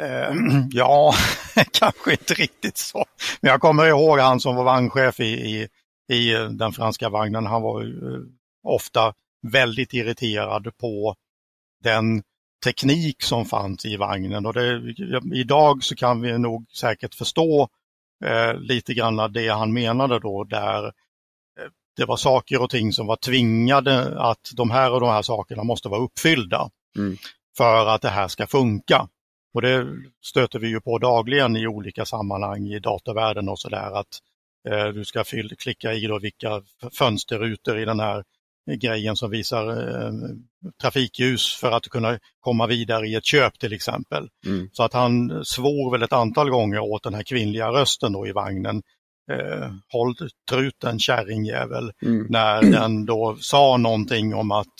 Eh, 0.00 0.34
ja, 0.70 1.14
kanske 1.72 2.10
inte 2.10 2.34
riktigt 2.34 2.76
så. 2.76 3.04
Men 3.40 3.50
jag 3.50 3.60
kommer 3.60 3.86
ihåg 3.86 4.18
han 4.18 4.40
som 4.40 4.56
var 4.56 4.64
vagnchef 4.64 5.20
i, 5.20 5.24
i, 5.24 5.68
i 6.12 6.34
eh, 6.34 6.44
den 6.44 6.72
franska 6.72 7.08
vagnen. 7.08 7.46
Han 7.46 7.62
var 7.62 7.82
eh, 7.82 8.20
ofta 8.62 9.14
väldigt 9.52 9.92
irriterad 9.92 10.76
på 10.80 11.14
den 11.82 12.22
teknik 12.64 13.22
som 13.22 13.44
fanns 13.44 13.84
i 13.84 13.96
vagnen. 13.96 14.46
Och 14.46 14.54
det, 14.54 14.94
idag 15.34 15.84
så 15.84 15.96
kan 15.96 16.20
vi 16.20 16.38
nog 16.38 16.70
säkert 16.70 17.14
förstå 17.14 17.68
eh, 18.24 18.54
lite 18.54 18.94
grann 18.94 19.32
det 19.32 19.48
han 19.48 19.72
menade 19.72 20.18
då 20.18 20.44
där 20.44 20.84
eh, 20.86 20.92
det 21.96 22.04
var 22.04 22.16
saker 22.16 22.62
och 22.62 22.70
ting 22.70 22.92
som 22.92 23.06
var 23.06 23.16
tvingade 23.16 24.20
att 24.20 24.50
de 24.54 24.70
här 24.70 24.92
och 24.92 25.00
de 25.00 25.08
här 25.08 25.22
sakerna 25.22 25.64
måste 25.64 25.88
vara 25.88 26.00
uppfyllda 26.00 26.70
mm. 26.96 27.16
för 27.56 27.86
att 27.86 28.02
det 28.02 28.08
här 28.08 28.28
ska 28.28 28.46
funka. 28.46 29.08
Och 29.54 29.62
det 29.62 29.86
stöter 30.24 30.58
vi 30.58 30.68
ju 30.68 30.80
på 30.80 30.98
dagligen 30.98 31.56
i 31.56 31.66
olika 31.66 32.04
sammanhang 32.04 32.66
i 32.66 32.78
datavärlden 32.78 33.48
och 33.48 33.58
sådär 33.58 33.98
att 34.00 34.18
eh, 34.68 34.86
du 34.86 35.04
ska 35.04 35.24
fyll, 35.24 35.56
klicka 35.58 35.92
i 35.92 36.06
då 36.06 36.18
vilka 36.18 36.62
fönsterrutor 36.98 37.78
i 37.78 37.84
den 37.84 38.00
här 38.00 38.24
grejen 38.66 39.16
som 39.16 39.30
visar 39.30 39.68
eh, 39.68 40.12
trafikljus 40.82 41.54
för 41.54 41.70
att 41.70 41.88
kunna 41.88 42.18
komma 42.40 42.66
vidare 42.66 43.08
i 43.08 43.14
ett 43.14 43.24
köp 43.24 43.58
till 43.58 43.72
exempel. 43.72 44.28
Mm. 44.46 44.68
Så 44.72 44.82
att 44.82 44.92
han 44.92 45.44
svor 45.44 45.90
väl 45.90 46.02
ett 46.02 46.12
antal 46.12 46.50
gånger 46.50 46.78
åt 46.78 47.02
den 47.02 47.14
här 47.14 47.22
kvinnliga 47.22 47.68
rösten 47.68 48.12
då 48.12 48.26
i 48.26 48.32
vagnen. 48.32 48.82
Eh, 49.32 49.70
Håll 49.92 50.14
truten 50.50 50.98
kärringjävel, 50.98 51.92
mm. 52.02 52.26
när 52.30 52.62
den 52.70 53.06
då 53.06 53.36
sa 53.40 53.76
någonting 53.76 54.34
om 54.34 54.50
att 54.50 54.74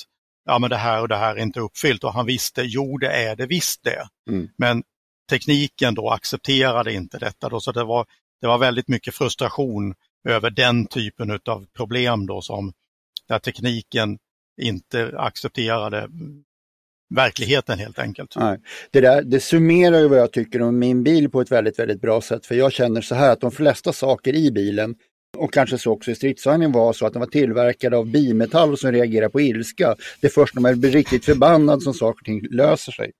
ja 0.44 0.58
men 0.58 0.70
det 0.70 0.76
här 0.76 1.00
och 1.00 1.08
det 1.08 1.16
här 1.16 1.36
är 1.36 1.42
inte 1.42 1.60
uppfyllt 1.60 2.04
och 2.04 2.12
han 2.12 2.26
visste, 2.26 2.62
jo 2.62 2.98
det 2.98 3.12
är 3.12 3.36
det 3.36 3.46
visst 3.46 3.84
det. 3.84 4.08
Mm. 4.30 4.48
Men 4.56 4.82
tekniken 5.30 5.94
då 5.94 6.10
accepterade 6.10 6.92
inte 6.92 7.18
detta 7.18 7.48
då, 7.48 7.60
så 7.60 7.72
det 7.72 7.84
var, 7.84 8.06
det 8.40 8.46
var 8.46 8.58
väldigt 8.58 8.88
mycket 8.88 9.14
frustration 9.14 9.94
över 10.28 10.50
den 10.50 10.86
typen 10.86 11.40
av 11.46 11.66
problem 11.76 12.26
då 12.26 12.42
som 12.42 12.72
där 13.28 13.38
tekniken 13.38 14.18
inte 14.60 15.12
accepterade 15.16 16.08
verkligheten 17.14 17.78
helt 17.78 17.98
enkelt. 17.98 18.36
Nej. 18.36 18.60
Det, 18.90 19.00
där, 19.00 19.22
det 19.22 19.40
summerar 19.40 19.98
ju 19.98 20.08
vad 20.08 20.18
jag 20.18 20.32
tycker 20.32 20.62
om 20.62 20.78
min 20.78 21.02
bil 21.02 21.30
på 21.30 21.40
ett 21.40 21.52
väldigt, 21.52 21.78
väldigt 21.78 22.00
bra 22.00 22.20
sätt. 22.20 22.46
För 22.46 22.54
jag 22.54 22.72
känner 22.72 23.00
så 23.00 23.14
här 23.14 23.32
att 23.32 23.40
de 23.40 23.50
flesta 23.50 23.92
saker 23.92 24.34
i 24.34 24.50
bilen 24.50 24.94
och 25.38 25.52
kanske 25.52 25.78
så 25.78 25.92
också 25.92 26.10
i 26.10 26.14
stridsvagnen 26.14 26.72
var 26.72 26.92
så 26.92 27.06
att 27.06 27.12
den 27.12 27.20
var 27.20 27.26
tillverkade 27.26 27.96
av 27.96 28.06
bimetall 28.06 28.78
som 28.78 28.92
reagerar 28.92 29.28
på 29.28 29.40
ilska. 29.40 29.96
Det 30.20 30.26
är 30.26 30.30
först 30.30 30.54
när 30.54 30.62
man 30.62 30.80
blir 30.80 30.90
riktigt 30.90 31.24
förbannad 31.24 31.82
som 31.82 31.94
saker 31.94 32.20
och 32.20 32.24
ting 32.24 32.46
löser 32.50 32.92
sig. 32.92 33.12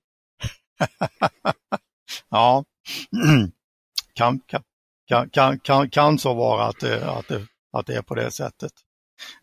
ja, 2.29 2.65
kan, 4.13 4.39
kan, 4.39 5.29
kan, 5.29 5.59
kan, 5.59 5.89
kan 5.89 6.19
så 6.19 6.33
vara 6.33 6.65
att 6.65 6.79
det, 6.79 7.05
att, 7.05 7.31
att 7.73 7.85
det 7.85 7.95
är 7.95 8.01
på 8.01 8.15
det 8.15 8.31
sättet. 8.31 8.71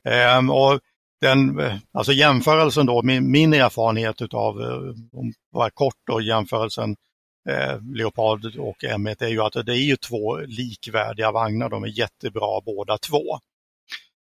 Ehm, 0.05 0.51
och 0.51 0.81
den, 1.21 1.61
alltså 1.93 2.13
jämförelsen 2.13 2.87
då, 2.87 3.03
min, 3.03 3.31
min 3.31 3.55
erfarenhet 3.55 4.23
utav, 4.23 4.61
eh, 4.61 5.19
om 5.19 5.33
bara 5.53 5.71
kort 5.71 5.97
då, 6.07 6.21
jämförelsen 6.21 6.97
eh, 7.49 7.81
Leopard 7.95 8.57
och 8.59 8.85
M1 8.85 9.23
är 9.25 9.29
ju 9.29 9.41
att 9.41 9.67
det 9.67 9.73
är 9.73 9.85
ju 9.85 9.97
två 9.97 10.37
likvärdiga 10.37 11.33
vagnar, 11.33 11.69
de 11.69 11.85
är 11.85 11.99
jättebra 11.99 12.61
båda 12.67 12.99
två. 12.99 13.39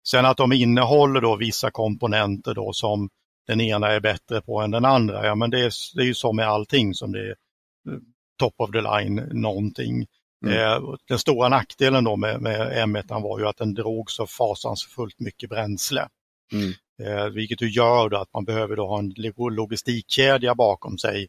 Sen 0.08 0.24
att 0.24 0.36
de 0.36 0.52
innehåller 0.52 1.20
då 1.20 1.36
vissa 1.36 1.70
komponenter 1.70 2.54
då 2.54 2.72
som 2.72 3.08
den 3.46 3.60
ena 3.60 3.88
är 3.88 4.00
bättre 4.00 4.40
på 4.40 4.60
än 4.60 4.70
den 4.70 4.84
andra, 4.84 5.26
ja 5.26 5.34
men 5.34 5.50
det 5.50 5.60
är, 5.60 5.72
det 5.96 6.02
är 6.02 6.06
ju 6.06 6.14
så 6.14 6.32
med 6.32 6.48
allting 6.48 6.94
som 6.94 7.12
det 7.12 7.20
är 7.20 7.30
eh, 7.30 7.98
top 8.38 8.54
of 8.58 8.70
the 8.70 8.80
line 8.80 9.28
någonting. 9.32 10.06
Mm. 10.46 10.58
Eh, 10.58 10.94
den 11.08 11.18
stora 11.18 11.48
nackdelen 11.48 12.04
då 12.04 12.16
med, 12.16 12.40
med 12.40 12.88
M1 12.88 13.22
var 13.22 13.38
ju 13.38 13.46
att 13.46 13.56
den 13.56 13.74
drog 13.74 14.10
så 14.10 14.26
fasansfullt 14.26 15.20
mycket 15.20 15.50
bränsle. 15.50 16.08
Mm. 16.52 16.72
Eh, 17.02 17.26
vilket 17.26 17.62
ju 17.62 17.70
gör 17.70 18.14
att 18.14 18.32
man 18.34 18.44
behöver 18.44 18.76
då 18.76 18.86
ha 18.86 18.98
en 18.98 19.14
logistikkedja 19.50 20.54
bakom 20.54 20.98
sig 20.98 21.28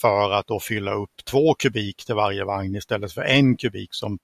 för 0.00 0.30
att 0.30 0.46
då 0.46 0.60
fylla 0.60 0.94
upp 0.94 1.24
två 1.24 1.54
kubik 1.54 2.04
till 2.04 2.14
varje 2.14 2.44
vagn 2.44 2.76
istället 2.76 3.12
för 3.12 3.22
en 3.22 3.56
kubik 3.56 3.94
som 3.94 4.18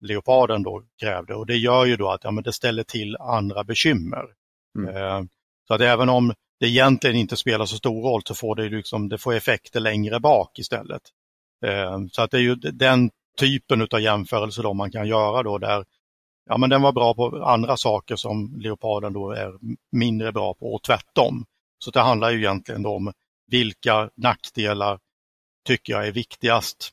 Leoparden 0.00 0.62
då 0.62 0.82
krävde. 1.00 1.34
Och 1.34 1.46
det 1.46 1.56
gör 1.56 1.84
ju 1.84 1.96
då 1.96 2.10
att 2.10 2.24
ja, 2.24 2.30
men 2.30 2.44
det 2.44 2.52
ställer 2.52 2.82
till 2.82 3.16
andra 3.16 3.64
bekymmer. 3.64 4.24
Mm. 4.78 4.96
Eh, 4.96 5.22
så 5.68 5.74
att 5.74 5.80
även 5.80 6.08
om 6.08 6.34
det 6.60 6.66
egentligen 6.66 7.16
inte 7.16 7.36
spelar 7.36 7.66
så 7.66 7.76
stor 7.76 8.02
roll 8.02 8.22
så 8.24 8.34
får 8.34 8.56
det, 8.56 8.68
liksom, 8.68 9.08
det 9.08 9.18
får 9.18 9.34
effekter 9.34 9.80
längre 9.80 10.20
bak 10.20 10.58
istället. 10.58 11.02
Så 12.12 12.22
att 12.22 12.30
det 12.30 12.36
är 12.36 12.40
ju 12.40 12.54
den 12.54 13.10
typen 13.36 13.88
av 13.90 14.00
jämförelse 14.00 14.62
då 14.62 14.74
man 14.74 14.90
kan 14.90 15.08
göra 15.08 15.42
då 15.42 15.58
där 15.58 15.84
ja, 16.46 16.58
men 16.58 16.70
den 16.70 16.82
var 16.82 16.92
bra 16.92 17.14
på 17.14 17.44
andra 17.44 17.76
saker 17.76 18.16
som 18.16 18.56
leoparden 18.60 19.12
då 19.12 19.30
är 19.30 19.52
mindre 19.92 20.32
bra 20.32 20.54
på 20.54 20.74
och 20.74 20.82
tvärtom. 20.82 21.44
Så 21.78 21.90
det 21.90 22.00
handlar 22.00 22.30
ju 22.30 22.38
egentligen 22.38 22.86
om 22.86 23.12
vilka 23.46 24.10
nackdelar 24.14 24.98
tycker 25.66 25.92
jag 25.92 26.06
är 26.06 26.12
viktigast 26.12 26.90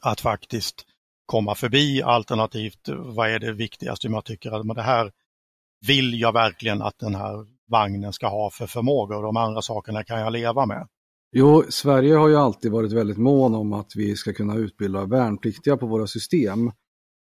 att 0.00 0.20
faktiskt 0.20 0.84
komma 1.26 1.54
förbi 1.54 2.02
alternativt 2.02 2.88
vad 2.88 3.30
är 3.30 3.38
det 3.38 3.52
viktigaste 3.52 4.06
om 4.08 4.14
jag 4.14 4.24
tycker 4.24 4.50
att 4.50 4.76
det 4.76 4.82
här 4.82 5.12
vill 5.86 6.20
jag 6.20 6.32
verkligen 6.32 6.82
att 6.82 6.98
den 6.98 7.14
här 7.14 7.46
vagnen 7.66 8.12
ska 8.12 8.28
ha 8.28 8.50
för 8.50 8.66
förmåga 8.66 9.16
och 9.16 9.22
de 9.22 9.36
andra 9.36 9.62
sakerna 9.62 10.04
kan 10.04 10.20
jag 10.20 10.32
leva 10.32 10.66
med. 10.66 10.88
Jo, 11.32 11.64
Sverige 11.68 12.14
har 12.14 12.28
ju 12.28 12.36
alltid 12.36 12.72
varit 12.72 12.92
väldigt 12.92 13.18
mån 13.18 13.54
om 13.54 13.72
att 13.72 13.96
vi 13.96 14.16
ska 14.16 14.32
kunna 14.32 14.56
utbilda 14.56 15.06
värnpliktiga 15.06 15.76
på 15.76 15.86
våra 15.86 16.06
system. 16.06 16.72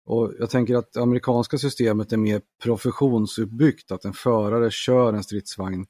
Och 0.06 0.32
jag 0.38 0.50
tänker 0.50 0.76
att 0.76 0.92
det 0.92 1.00
amerikanska 1.00 1.58
systemet 1.58 2.12
är 2.12 2.16
mer 2.16 2.42
professionsuppbyggt, 2.62 3.90
att 3.90 4.04
en 4.04 4.12
förare 4.12 4.70
kör 4.70 5.12
en 5.12 5.22
stridsvagn 5.22 5.86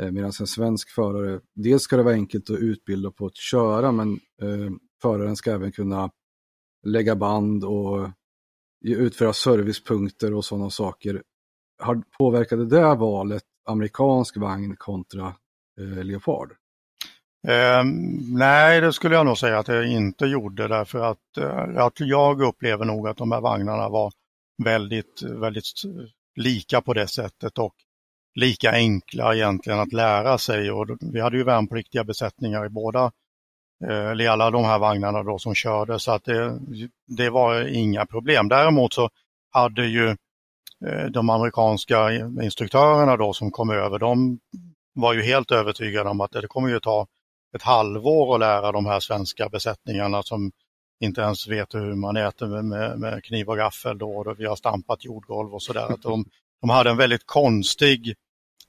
eh, 0.00 0.10
medan 0.10 0.32
en 0.40 0.46
svensk 0.46 0.90
förare, 0.90 1.40
dels 1.54 1.82
ska 1.82 1.96
det 1.96 2.02
vara 2.02 2.14
enkelt 2.14 2.50
att 2.50 2.58
utbilda 2.58 3.10
på 3.10 3.26
att 3.26 3.36
köra, 3.36 3.92
men 3.92 4.12
eh, 4.42 4.70
föraren 5.02 5.36
ska 5.36 5.52
även 5.52 5.72
kunna 5.72 6.10
lägga 6.86 7.16
band 7.16 7.64
och 7.64 8.10
utföra 8.84 9.32
servicepunkter 9.32 10.34
och 10.34 10.44
sådana 10.44 10.70
saker. 10.70 11.22
Har 11.78 12.02
påverkade 12.18 12.66
det 12.66 12.94
valet 12.94 13.44
amerikansk 13.68 14.36
vagn 14.36 14.76
kontra 14.76 15.34
eh, 15.80 16.04
Leopard? 16.04 16.52
Eh, 17.48 17.84
nej, 18.28 18.80
det 18.80 18.92
skulle 18.92 19.14
jag 19.14 19.26
nog 19.26 19.38
säga 19.38 19.58
att 19.58 19.68
jag 19.68 19.86
inte 19.86 20.26
gjorde 20.26 20.68
därför 20.68 20.98
att, 20.98 21.36
eh, 21.38 21.84
att 21.84 22.00
jag 22.00 22.42
upplever 22.42 22.84
nog 22.84 23.08
att 23.08 23.16
de 23.16 23.32
här 23.32 23.40
vagnarna 23.40 23.88
var 23.88 24.12
väldigt, 24.64 25.22
väldigt 25.22 25.64
lika 26.36 26.80
på 26.80 26.92
det 26.94 27.08
sättet 27.08 27.58
och 27.58 27.74
lika 28.34 28.72
enkla 28.72 29.34
egentligen 29.34 29.80
att 29.80 29.92
lära 29.92 30.38
sig. 30.38 30.70
Och 30.70 30.86
vi 31.00 31.20
hade 31.20 31.36
ju 31.36 31.44
värnpliktiga 31.44 32.04
besättningar 32.04 32.66
i 32.66 32.68
båda, 32.68 33.12
eh, 33.84 34.06
eller 34.10 34.24
i 34.24 34.28
alla 34.28 34.50
de 34.50 34.64
här 34.64 34.78
vagnarna 34.78 35.22
då 35.22 35.38
som 35.38 35.54
körde 35.54 35.98
så 35.98 36.12
att 36.12 36.24
det, 36.24 36.58
det 37.06 37.30
var 37.30 37.68
inga 37.68 38.06
problem. 38.06 38.48
Däremot 38.48 38.92
så 38.92 39.10
hade 39.50 39.86
ju 39.86 40.08
eh, 40.86 41.06
de 41.10 41.30
amerikanska 41.30 42.12
instruktörerna 42.42 43.16
då 43.16 43.32
som 43.32 43.50
kom 43.50 43.70
över, 43.70 43.98
de 43.98 44.38
var 44.94 45.14
ju 45.14 45.22
helt 45.22 45.50
övertygade 45.50 46.10
om 46.10 46.20
att 46.20 46.30
det 46.30 46.48
kommer 46.48 46.68
ju 46.68 46.80
ta 46.80 47.06
ett 47.56 47.62
halvår 47.62 48.34
att 48.34 48.40
lära 48.40 48.72
de 48.72 48.86
här 48.86 49.00
svenska 49.00 49.48
besättningarna 49.48 50.22
som 50.22 50.52
inte 51.00 51.20
ens 51.20 51.48
vet 51.48 51.74
hur 51.74 51.94
man 51.94 52.16
äter 52.16 52.46
med, 52.46 52.64
med, 52.64 52.98
med 52.98 53.24
kniv 53.24 53.48
och 53.48 53.56
gaffel 53.56 53.98
då, 53.98 54.10
och 54.10 54.40
vi 54.40 54.46
har 54.46 54.56
stampat 54.56 55.04
jordgolv 55.04 55.54
och 55.54 55.62
sådär. 55.62 55.96
De, 56.02 56.24
de 56.60 56.70
hade 56.70 56.90
en 56.90 56.96
väldigt 56.96 57.26
konstig 57.26 58.14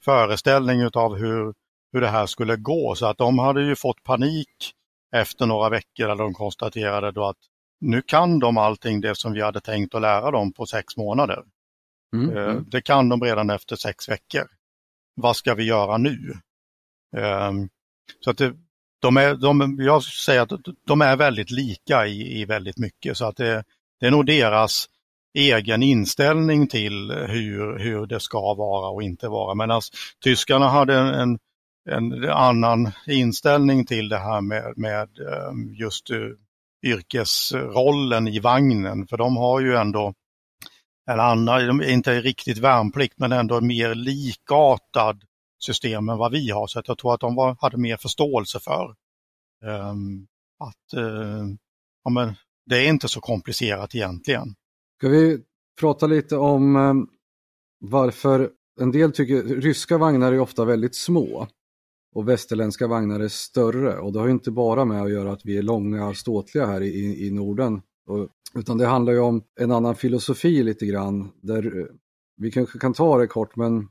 föreställning 0.01 0.89
av 0.93 1.15
hur, 1.15 1.53
hur 1.93 2.01
det 2.01 2.07
här 2.07 2.25
skulle 2.25 2.55
gå 2.55 2.95
så 2.95 3.05
att 3.05 3.17
de 3.17 3.39
hade 3.39 3.63
ju 3.63 3.75
fått 3.75 4.03
panik 4.03 4.73
efter 5.15 5.45
några 5.45 5.69
veckor 5.69 6.07
där 6.07 6.15
de 6.15 6.33
konstaterade 6.33 7.11
då 7.11 7.25
att 7.25 7.37
nu 7.79 8.01
kan 8.01 8.39
de 8.39 8.57
allting 8.57 9.01
det 9.01 9.15
som 9.15 9.33
vi 9.33 9.41
hade 9.41 9.61
tänkt 9.61 9.95
att 9.95 10.01
lära 10.01 10.31
dem 10.31 10.53
på 10.53 10.65
sex 10.65 10.97
månader. 10.97 11.43
Mm. 12.13 12.37
Eh, 12.37 12.43
mm. 12.43 12.65
Det 12.67 12.81
kan 12.81 13.09
de 13.09 13.21
redan 13.21 13.49
efter 13.49 13.75
sex 13.75 14.09
veckor. 14.09 14.47
Vad 15.15 15.35
ska 15.35 15.53
vi 15.53 15.63
göra 15.63 15.97
nu? 15.97 16.33
Ehm, 17.17 17.69
så 18.19 18.31
att 18.31 18.37
det, 18.37 18.53
de 18.99 19.17
är, 19.17 19.35
de, 19.35 19.77
jag 19.79 20.03
säger 20.03 20.41
att 20.41 20.51
de 20.87 21.01
är 21.01 21.15
väldigt 21.15 21.51
lika 21.51 22.07
i, 22.07 22.41
i 22.41 22.45
väldigt 22.45 22.77
mycket 22.77 23.17
så 23.17 23.25
att 23.25 23.37
det, 23.37 23.63
det 23.99 24.07
är 24.07 24.11
nog 24.11 24.25
deras 24.25 24.89
egen 25.37 25.83
inställning 25.83 26.67
till 26.67 27.11
hur, 27.11 27.79
hur 27.79 28.05
det 28.05 28.19
ska 28.19 28.53
vara 28.53 28.89
och 28.89 29.03
inte 29.03 29.27
vara. 29.27 29.55
Medan 29.55 29.71
alltså, 29.71 29.93
tyskarna 30.23 30.67
hade 30.67 30.95
en, 30.95 31.39
en 31.89 32.29
annan 32.29 32.91
inställning 33.07 33.85
till 33.85 34.09
det 34.09 34.17
här 34.17 34.41
med, 34.41 34.73
med 34.77 35.09
ehm, 35.19 35.73
just 35.73 36.09
eh, 36.09 36.17
yrkesrollen 36.85 38.27
i 38.27 38.39
vagnen. 38.39 39.07
För 39.07 39.17
de 39.17 39.37
har 39.37 39.59
ju 39.59 39.75
ändå 39.75 40.13
en 41.11 41.19
annan, 41.19 41.83
inte 41.83 42.21
riktigt 42.21 42.57
värnplikt, 42.57 43.19
men 43.19 43.31
ändå 43.31 43.61
mer 43.61 43.95
likartad 43.95 45.23
system 45.59 46.09
än 46.09 46.17
vad 46.17 46.31
vi 46.31 46.49
har. 46.49 46.67
Så 46.67 46.81
jag 46.85 46.97
tror 46.97 47.13
att 47.13 47.19
de 47.19 47.35
var, 47.35 47.57
hade 47.59 47.77
mer 47.77 47.97
förståelse 47.97 48.59
för 48.59 48.95
um, 49.91 50.27
att 50.59 50.99
uh, 50.99 51.47
ja, 52.03 52.09
men 52.11 52.33
det 52.65 52.85
är 52.85 52.89
inte 52.89 53.07
så 53.07 53.21
komplicerat 53.21 53.95
egentligen. 53.95 54.55
Ska 54.97 55.09
vi 55.09 55.39
prata 55.79 56.07
lite 56.07 56.37
om 56.37 56.75
um, 56.75 57.09
varför 57.79 58.49
en 58.79 58.91
del 58.91 59.11
tycker 59.11 59.43
ryska 59.43 59.97
vagnar 59.97 60.33
är 60.33 60.39
ofta 60.39 60.65
väldigt 60.65 60.95
små 60.95 61.47
och 62.15 62.27
västerländska 62.27 62.87
vagnar 62.87 63.19
är 63.19 63.27
större 63.27 63.99
och 63.99 64.13
det 64.13 64.19
har 64.19 64.29
inte 64.29 64.51
bara 64.51 64.85
med 64.85 65.01
att 65.01 65.11
göra 65.11 65.31
att 65.31 65.45
vi 65.45 65.57
är 65.57 65.61
långa 65.61 66.07
och 66.07 66.17
ståtliga 66.17 66.65
här 66.65 66.81
i, 66.81 67.27
i 67.27 67.31
Norden 67.31 67.81
och, 68.07 68.29
utan 68.55 68.77
det 68.77 68.85
handlar 68.85 69.13
ju 69.13 69.19
om 69.19 69.43
en 69.59 69.71
annan 69.71 69.95
filosofi 69.95 70.63
lite 70.63 70.85
grann 70.85 71.31
där 71.41 71.79
eh, 71.79 71.85
vi 72.37 72.51
kanske 72.51 72.79
kan 72.79 72.93
ta 72.93 73.17
det 73.17 73.27
kort 73.27 73.55
men 73.55 73.87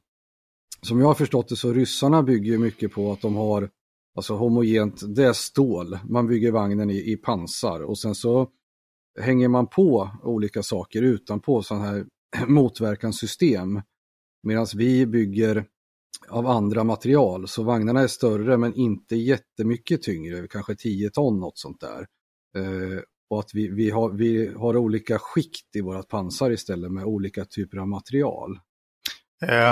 som 0.87 1.01
jag 1.01 1.07
har 1.07 1.15
förstått 1.15 1.49
det 1.49 1.57
så 1.57 1.73
ryssarna 1.73 2.23
bygger 2.23 2.59
mycket 2.59 2.93
på 2.93 3.13
att 3.13 3.21
de 3.21 3.37
har 3.37 3.71
alltså 4.17 4.35
homogent, 4.35 5.15
det 5.17 5.25
är 5.25 5.33
stål, 5.33 5.99
man 6.09 6.27
bygger 6.27 6.53
vagnen 6.53 6.91
i, 6.91 7.13
i 7.13 7.17
pansar 7.17 7.81
och 7.81 7.99
sen 7.99 8.15
så 8.15 8.49
hänger 9.21 9.49
man 9.49 9.67
på 9.67 10.11
olika 10.23 10.63
saker 10.63 11.03
utanpå 11.03 11.63
sådana 11.63 11.85
här 11.85 12.07
motverkanssystem. 12.47 13.83
Medan 14.43 14.67
vi 14.77 15.07
bygger 15.07 15.67
av 16.29 16.47
andra 16.47 16.85
material, 16.85 17.49
så 17.49 17.63
vagnarna 17.63 18.01
är 18.01 18.07
större 18.07 18.57
men 18.57 18.75
inte 18.75 19.17
jättemycket 19.17 20.03
tyngre, 20.03 20.49
kanske 20.49 20.75
10 20.77 21.11
ton 21.11 21.41
något 21.41 21.59
sånt 21.59 21.81
där. 21.81 22.07
Eh, 22.57 23.01
och 23.31 23.41
att 23.41 23.51
vi, 23.55 23.69
vi, 23.69 23.91
har, 23.91 24.11
vi 24.11 24.53
har 24.57 24.77
olika 24.77 25.19
skikt 25.19 25.77
i 25.77 25.81
vårt 25.81 26.09
pansar 26.09 26.51
istället 26.51 26.93
med 26.93 27.05
olika 27.05 27.45
typer 27.45 27.79
av 27.79 27.89
material. 27.89 28.59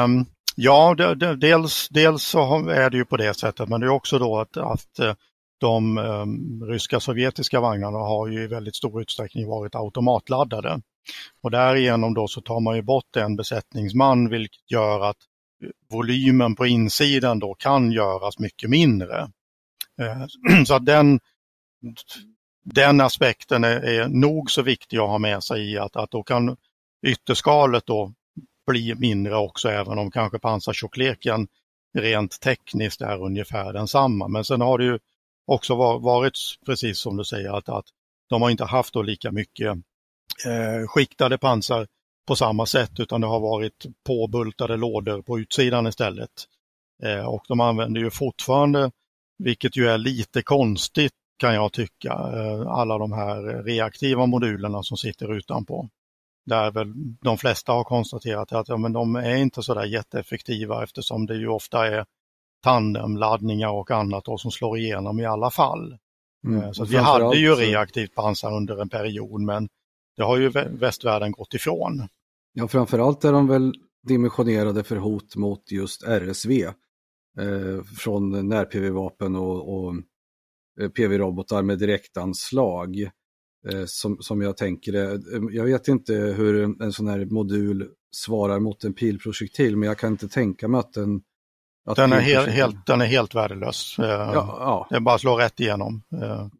Um, 0.05 0.27
Ja, 0.55 0.95
det, 0.95 1.15
det, 1.15 1.37
dels, 1.37 1.89
dels 1.89 2.23
så 2.23 2.69
är 2.69 2.91
det 2.91 2.97
ju 2.97 3.05
på 3.05 3.17
det 3.17 3.35
sättet, 3.35 3.69
men 3.69 3.81
det 3.81 3.87
är 3.87 3.91
också 3.91 4.19
då 4.19 4.39
att, 4.39 4.57
att 4.57 4.99
eh, 4.99 5.15
de 5.59 5.99
um, 5.99 6.65
ryska 6.69 7.01
sovjetiska 7.01 7.61
vagnarna 7.61 7.99
har 7.99 8.29
ju 8.29 8.43
i 8.43 8.47
väldigt 8.47 8.77
stor 8.77 9.03
utsträckning 9.03 9.49
varit 9.49 9.75
automatladdade. 9.75 10.81
Och 11.43 11.51
därigenom 11.51 12.15
då 12.15 12.29
så 12.29 12.41
tar 12.41 12.61
man 12.61 12.77
ju 12.77 12.83
bort 12.83 13.17
en 13.17 13.37
besättningsman 13.37 14.29
vilket 14.29 14.71
gör 14.71 15.01
att 15.01 15.17
eh, 15.65 15.69
volymen 15.91 16.57
på 16.57 16.67
insidan 16.67 17.39
då 17.39 17.55
kan 17.55 17.93
göras 17.93 18.39
mycket 18.39 18.71
mindre. 18.71 19.31
Eh, 20.01 20.65
så 20.67 20.75
att 20.75 20.87
den, 20.87 21.21
den 22.65 23.01
aspekten 23.01 23.65
är, 23.65 23.81
är 23.81 24.09
nog 24.09 24.51
så 24.51 24.63
viktig 24.63 24.99
att 24.99 25.09
ha 25.09 25.19
med 25.19 25.45
sig 25.45 25.73
i 25.73 25.79
att, 25.79 25.97
att 25.97 26.11
då 26.11 26.23
kan 26.23 26.57
ytterskalet 27.07 27.87
då 27.87 28.13
bli 28.67 28.95
mindre 28.95 29.37
också 29.37 29.69
även 29.69 29.99
om 29.99 30.11
kanske 30.11 30.39
pansartjockleken 30.39 31.49
rent 31.99 32.41
tekniskt 32.41 33.01
är 33.01 33.23
ungefär 33.23 33.73
densamma. 33.73 34.29
Men 34.29 34.45
sen 34.45 34.61
har 34.61 34.79
det 34.79 34.85
ju 34.85 34.99
också 35.47 35.75
varit 35.99 36.39
precis 36.67 36.99
som 36.99 37.17
du 37.17 37.25
säger 37.25 37.59
att, 37.59 37.69
att 37.69 37.85
de 38.29 38.43
har 38.43 38.51
inte 38.51 38.65
haft 38.65 38.95
då 38.95 39.03
lika 39.03 39.33
mycket 39.33 39.69
eh, 40.47 40.87
skiktade 40.89 41.39
pansar 41.39 41.87
på 42.27 42.37
samma 42.37 42.67
sätt 42.67 43.01
utan 43.01 43.21
det 43.21 43.27
har 43.27 43.41
varit 43.41 43.87
påbultade 44.07 44.77
lådor 44.77 45.23
på 45.23 45.39
utsidan 45.39 45.87
istället. 45.87 46.31
Eh, 47.03 47.27
och 47.27 47.45
de 47.49 47.61
använder 47.61 48.01
ju 48.01 48.11
fortfarande, 48.11 48.91
vilket 49.39 49.77
ju 49.77 49.89
är 49.89 49.99
lite 49.99 50.43
konstigt 50.43 51.13
kan 51.39 51.55
jag 51.55 51.73
tycka, 51.73 52.13
eh, 52.13 52.67
alla 52.67 52.99
de 52.99 53.13
här 53.13 53.63
reaktiva 53.63 54.27
modulerna 54.27 54.83
som 54.83 54.97
sitter 54.97 55.37
utanpå 55.37 55.89
där 56.47 56.71
väl 56.71 56.93
de 57.21 57.39
flesta 57.39 57.73
har 57.73 57.85
konstaterat 57.85 58.53
att 58.53 58.69
ja, 58.69 58.77
men 58.77 58.93
de 58.93 59.17
är 59.17 59.37
inte 59.37 59.63
så 59.63 59.75
där 59.75 59.85
jätteeffektiva 59.85 60.83
eftersom 60.85 61.27
det 61.27 61.37
ju 61.37 61.49
ofta 61.49 61.87
är 61.87 62.05
tandemladdningar 62.63 63.69
och 63.69 63.91
annat 63.91 64.25
då 64.25 64.39
som 64.39 64.51
slår 64.51 64.79
igenom 64.79 65.21
i 65.21 65.25
alla 65.25 65.51
fall. 65.51 65.99
Mm. 66.47 66.63
Eh, 66.63 66.73
så 66.73 66.85
vi 66.85 66.97
hade 66.97 67.37
ju 67.37 67.55
reaktivt 67.55 68.15
pansar 68.15 68.57
under 68.57 68.81
en 68.83 68.89
period 68.89 69.41
men 69.41 69.69
det 70.17 70.23
har 70.23 70.37
ju 70.37 70.49
västvärlden 70.71 71.33
gått 71.33 71.55
ifrån. 71.55 72.09
Ja, 72.53 72.69
framförallt 72.69 73.25
är 73.25 73.33
de 73.33 73.49
väl 73.49 73.75
dimensionerade 74.03 74.85
för 74.85 74.97
hot 74.97 75.37
mot 75.37 75.73
just 75.73 76.03
RSV 76.03 76.65
eh, 77.39 77.83
från 77.99 78.49
när-PV-vapen 78.49 79.37
och, 79.37 79.75
och 79.75 79.95
eh, 80.81 80.89
PV-robotar 80.89 81.63
med 81.63 81.79
direktanslag. 81.79 83.11
Eh, 83.69 83.85
som, 83.87 84.23
som 84.23 84.43
jag 84.43 84.57
tänker 84.57 84.93
det. 84.93 85.13
Eh, 85.13 85.43
jag 85.51 85.65
vet 85.65 85.89
inte 85.89 86.13
hur 86.15 86.83
en 86.83 86.93
sån 86.93 87.09
här 87.09 87.25
modul 87.25 87.89
svarar 88.17 88.61
mot 88.61 88.85
en 88.85 88.95
pilprojektil, 88.95 89.77
men 89.77 89.89
jag 89.89 89.99
kan 89.99 90.13
inte 90.13 90.29
tänka 90.29 90.69
mig 90.69 90.79
att 90.79 90.93
den... 90.93 91.23
Att 91.87 91.97
den, 91.97 92.13
är 92.13 92.21
helt, 92.21 92.49
helt, 92.49 92.87
den 92.87 93.01
är 93.01 93.07
helt 93.07 93.35
värdelös. 93.35 93.99
Eh, 93.99 94.05
ja, 94.07 94.57
ja. 94.61 94.87
Den 94.91 95.05
bara 95.05 95.19
slår 95.19 95.37
rätt 95.37 95.61
igenom. 95.61 96.03
Den, 96.11 96.51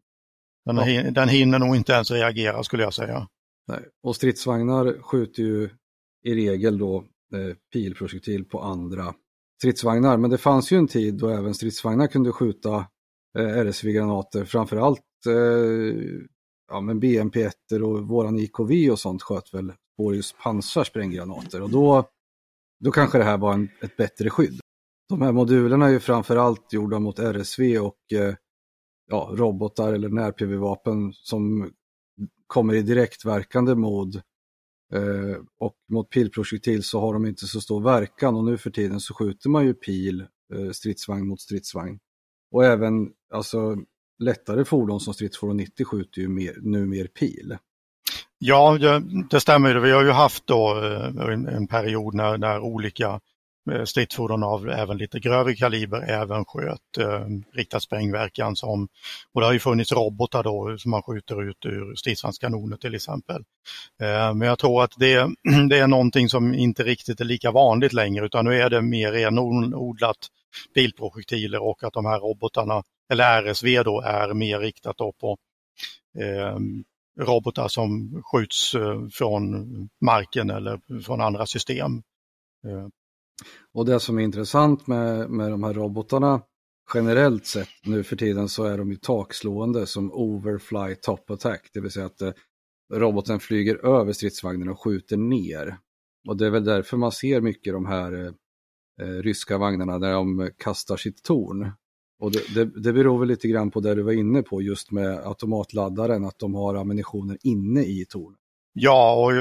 ja. 0.65 1.11
den 1.11 1.29
hinner 1.29 1.59
nog 1.59 1.75
inte 1.75 1.93
ens 1.93 2.11
reagera 2.11 2.63
skulle 2.63 2.83
jag 2.83 2.93
säga. 2.93 3.27
Nej. 3.67 3.79
Och 4.03 4.15
stridsvagnar 4.15 5.01
skjuter 5.01 5.43
ju 5.43 5.69
i 6.23 6.35
regel 6.35 6.77
då 6.77 6.97
eh, 7.33 7.55
pilprojektil 7.73 8.45
på 8.45 8.61
andra 8.61 9.13
stridsvagnar. 9.59 10.17
Men 10.17 10.29
det 10.29 10.37
fanns 10.37 10.71
ju 10.71 10.77
en 10.77 10.87
tid 10.87 11.13
då 11.13 11.29
även 11.29 11.53
stridsvagnar 11.53 12.07
kunde 12.07 12.31
skjuta 12.31 12.75
eh, 13.37 13.57
RSV-granater, 13.57 14.45
framförallt 14.45 15.01
eh, 15.27 15.95
ja, 16.67 16.81
men 16.81 17.01
BMP-1 17.01 17.81
och 17.81 18.07
våran 18.07 18.39
IKV 18.39 18.91
och 18.91 18.99
sånt 18.99 19.21
sköt 19.21 19.53
väl 19.53 19.73
Boris 19.97 20.35
pansarspränggranater 20.43 21.61
och 21.61 21.69
då, 21.69 22.09
då 22.79 22.91
kanske 22.91 23.17
det 23.17 23.23
här 23.23 23.37
var 23.37 23.53
en, 23.53 23.69
ett 23.81 23.97
bättre 23.97 24.29
skydd. 24.29 24.59
De 25.09 25.21
här 25.21 25.31
modulerna 25.31 25.85
är 25.85 25.89
ju 25.89 25.99
framförallt 25.99 26.73
gjorda 26.73 26.99
mot 26.99 27.19
RSV 27.19 27.79
och 27.79 28.13
eh, 28.13 28.35
ja, 29.07 29.31
robotar 29.33 29.93
eller 29.93 30.09
när-PV-vapen 30.09 31.13
som 31.13 31.71
kommer 32.47 32.73
i 32.73 32.81
direktverkande 32.81 33.75
mod 33.75 34.15
eh, 34.93 35.37
och 35.59 35.75
mot 35.91 36.09
pilprojektil 36.09 36.83
så 36.83 36.99
har 36.99 37.13
de 37.13 37.25
inte 37.25 37.47
så 37.47 37.61
stor 37.61 37.83
verkan 37.83 38.35
och 38.35 38.43
nu 38.43 38.57
för 38.57 38.71
tiden 38.71 38.99
så 38.99 39.13
skjuter 39.13 39.49
man 39.49 39.65
ju 39.65 39.73
pil 39.73 40.21
eh, 40.53 40.71
stridsvagn 40.71 41.27
mot 41.27 41.41
stridsvagn. 41.41 41.99
Och 42.51 42.65
även 42.65 43.11
alltså, 43.33 43.77
lättare 44.19 44.65
fordon 44.65 44.99
som 44.99 45.13
stridsfordon 45.13 45.57
90 45.57 45.85
skjuter 45.85 46.21
ju 46.21 46.27
mer, 46.27 46.55
nu 46.61 46.85
mer 46.85 47.07
pil. 47.07 47.57
Ja, 48.37 48.77
det 49.29 49.39
stämmer. 49.39 49.75
Vi 49.75 49.91
har 49.91 50.03
ju 50.03 50.11
haft 50.11 50.47
då 50.47 50.83
eh, 50.83 51.33
en, 51.33 51.47
en 51.47 51.67
period 51.67 52.13
när, 52.13 52.37
när 52.37 52.59
olika 52.59 53.19
eh, 53.71 53.83
stridsfordon 53.83 54.43
av 54.43 54.69
även 54.69 54.97
lite 54.97 55.19
grövre 55.19 55.55
kaliber 55.55 56.09
även 56.09 56.45
sköt 56.45 56.97
eh, 56.99 57.25
riktad 57.53 57.79
sprängverkan 57.79 58.55
som, 58.55 58.87
och 59.33 59.41
det 59.41 59.47
har 59.47 59.53
ju 59.53 59.59
funnits 59.59 59.91
robotar 59.91 60.43
då 60.43 60.77
som 60.77 60.91
man 60.91 61.01
skjuter 61.03 61.49
ut 61.49 61.65
ur 61.65 61.95
stridsvagnskanoner 61.95 62.77
till 62.77 62.95
exempel. 62.95 63.43
Eh, 64.01 64.33
men 64.33 64.41
jag 64.41 64.59
tror 64.59 64.83
att 64.83 64.93
det, 64.97 65.15
det 65.69 65.77
är 65.77 65.87
någonting 65.87 66.29
som 66.29 66.53
inte 66.53 66.83
riktigt 66.83 67.21
är 67.21 67.25
lika 67.25 67.51
vanligt 67.51 67.93
längre 67.93 68.25
utan 68.25 68.45
nu 68.45 68.61
är 68.61 68.69
det 68.69 68.81
mer 68.81 69.11
renodlat 69.11 70.17
bilprojektiler 70.75 71.63
och 71.63 71.83
att 71.83 71.93
de 71.93 72.05
här 72.05 72.19
robotarna, 72.19 72.83
eller 73.11 73.43
RSV 73.43 73.83
då, 73.83 74.01
är 74.01 74.33
mer 74.33 74.59
riktat 74.59 74.97
då 74.97 75.13
på 75.19 75.37
eh, 76.19 76.57
robotar 77.19 77.67
som 77.67 78.21
skjuts 78.31 78.75
eh, 78.75 79.07
från 79.07 79.65
marken 80.05 80.49
eller 80.49 81.01
från 81.01 81.21
andra 81.21 81.45
system. 81.45 81.91
Eh. 82.67 82.87
Och 83.73 83.85
det 83.85 83.99
som 83.99 84.19
är 84.19 84.23
intressant 84.23 84.87
med, 84.87 85.29
med 85.29 85.51
de 85.51 85.63
här 85.63 85.73
robotarna 85.73 86.41
generellt 86.93 87.45
sett 87.45 87.69
nu 87.83 88.03
för 88.03 88.15
tiden 88.15 88.49
så 88.49 88.63
är 88.63 88.77
de 88.77 88.91
ju 88.91 88.97
takslående 88.97 89.85
som 89.85 90.11
overfly 90.11 90.95
top 91.01 91.29
attack, 91.29 91.69
det 91.73 91.81
vill 91.81 91.91
säga 91.91 92.05
att 92.05 92.21
eh, 92.21 92.31
roboten 92.93 93.39
flyger 93.39 93.85
över 93.85 94.13
stridsvagnen 94.13 94.69
och 94.69 94.83
skjuter 94.83 95.17
ner. 95.17 95.77
Och 96.27 96.37
det 96.37 96.45
är 96.45 96.49
väl 96.49 96.65
därför 96.65 96.97
man 96.97 97.11
ser 97.11 97.41
mycket 97.41 97.73
de 97.73 97.85
här 97.85 98.13
eh, 98.13 98.31
eh 99.01 99.21
ryska 99.21 99.57
vagnarna 99.57 99.99
där 99.99 100.13
de 100.13 100.51
kastar 100.57 100.97
sitt 100.97 101.23
torn. 101.23 101.71
Och 102.19 102.31
det, 102.31 102.53
det, 102.53 102.65
det 102.65 102.93
beror 102.93 103.19
väl 103.19 103.27
lite 103.27 103.47
grann 103.47 103.71
på 103.71 103.79
det 103.79 103.95
du 103.95 104.01
var 104.01 104.11
inne 104.11 104.41
på 104.41 104.61
just 104.61 104.91
med 104.91 105.19
automatladdaren, 105.27 106.25
att 106.25 106.39
de 106.39 106.55
har 106.55 106.75
ammunitionen 106.75 107.37
inne 107.43 107.81
i 107.81 108.05
tornet. 108.09 108.39
Ja, 108.73 109.15
och 109.15 109.31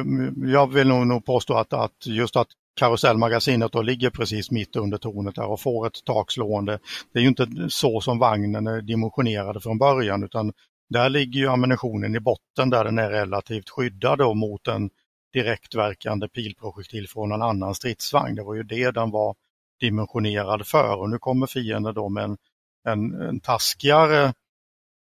jag 0.49 0.73
vill 0.73 0.89
nog, 0.89 1.07
nog 1.07 1.25
påstå 1.25 1.55
att, 1.55 1.73
att 1.73 2.07
just 2.07 2.37
att 2.37 2.49
karusellmagasinet 2.77 3.73
då 3.73 3.83
ligger 3.83 4.11
precis 4.11 4.51
mitt 4.51 4.77
under 4.77 4.99
tornet 4.99 5.35
där 5.35 5.47
och 5.47 5.61
får 5.61 5.87
ett 5.87 6.05
takslående. 6.05 6.79
Det 7.13 7.19
är 7.19 7.23
ju 7.23 7.29
inte 7.29 7.47
så 7.69 8.01
som 8.01 8.19
vagnen 8.19 8.67
är 8.67 8.83
dimensionerad 8.83 9.63
från 9.63 9.79
början 9.79 10.25
utan 10.25 10.53
där 10.91 11.11
ligger 11.11 11.41
ju 11.41 11.49
ammunitionen 11.49 12.17
i 12.17 12.21
botten 12.21 12.71
där 12.71 12.85
den 12.85 12.99
är 12.99 13.11
relativt 13.11 13.71
skyddad 13.71 14.19
då 14.19 14.35
mot 14.35 14.69
en 14.69 14.91
direktverkande 15.33 16.29
pilprojektil 16.29 17.09
från 17.09 17.33
en 17.33 17.43
annan 17.43 17.75
stridsvagn. 17.75 18.35
Det 18.35 18.43
var 18.43 18.55
ju 18.55 18.63
det 18.63 18.91
den 18.91 19.11
var 19.11 19.35
dimensionerad 19.81 20.67
för 20.67 20.97
och 21.01 21.11
nu 21.11 21.19
kommer 21.19 21.47
fienden 21.47 21.95
då 21.95 22.09
med 22.09 22.25
en 22.25 22.37
en, 22.85 23.21
en 23.21 23.41
taskigare 23.41 24.25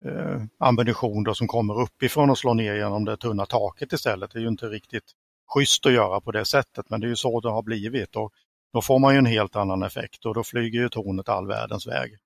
eh, 0.04 0.42
ammunition 0.58 1.24
då 1.24 1.34
som 1.34 1.48
kommer 1.48 1.80
uppifrån 1.80 2.30
och 2.30 2.38
slår 2.38 2.54
ner 2.54 2.74
genom 2.74 3.04
det 3.04 3.16
tunna 3.16 3.46
taket 3.46 3.92
istället. 3.92 4.30
Det 4.30 4.38
är 4.38 4.42
ju 4.42 4.48
inte 4.48 4.66
riktigt 4.66 5.12
schysst 5.54 5.86
att 5.86 5.92
göra 5.92 6.20
på 6.20 6.32
det 6.32 6.44
sättet 6.44 6.90
men 6.90 7.00
det 7.00 7.06
är 7.06 7.08
ju 7.08 7.16
så 7.16 7.40
det 7.40 7.50
har 7.50 7.62
blivit 7.62 8.16
och 8.16 8.32
då 8.72 8.82
får 8.82 8.98
man 8.98 9.14
ju 9.14 9.18
en 9.18 9.26
helt 9.26 9.56
annan 9.56 9.82
effekt 9.82 10.26
och 10.26 10.34
då 10.34 10.44
flyger 10.44 10.80
ju 10.80 10.88
tornet 10.88 11.28
all 11.28 11.46
världens 11.46 11.86
väg. 11.86 12.16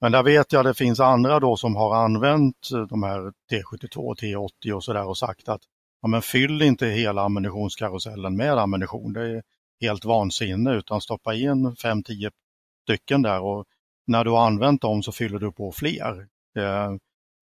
Men 0.00 0.12
där 0.12 0.22
vet 0.22 0.52
jag 0.52 0.60
att 0.60 0.66
det 0.66 0.78
finns 0.78 1.00
andra 1.00 1.40
då 1.40 1.56
som 1.56 1.76
har 1.76 1.94
använt 1.94 2.70
eh, 2.74 2.82
de 2.82 3.02
här 3.02 3.32
T72 3.52 4.14
T80 4.14 4.72
och 4.72 4.84
sådär 4.84 5.08
och 5.08 5.18
sagt 5.18 5.48
att 5.48 5.62
ja, 6.02 6.08
men 6.08 6.22
fyll 6.22 6.62
inte 6.62 6.86
hela 6.86 7.22
ammunitionskarusellen 7.22 8.36
med 8.36 8.58
ammunition. 8.58 9.12
Det 9.12 9.22
är 9.22 9.42
helt 9.80 10.04
vansinne 10.04 10.74
utan 10.74 11.00
stoppa 11.00 11.34
in 11.34 11.66
5-10 11.66 12.30
stycken 12.82 13.22
där 13.22 13.40
och 13.40 13.64
när 14.10 14.24
du 14.24 14.30
har 14.30 14.46
använt 14.46 14.82
dem 14.82 15.02
så 15.02 15.12
fyller 15.12 15.38
du 15.38 15.52
på 15.52 15.72
fler. 15.72 16.26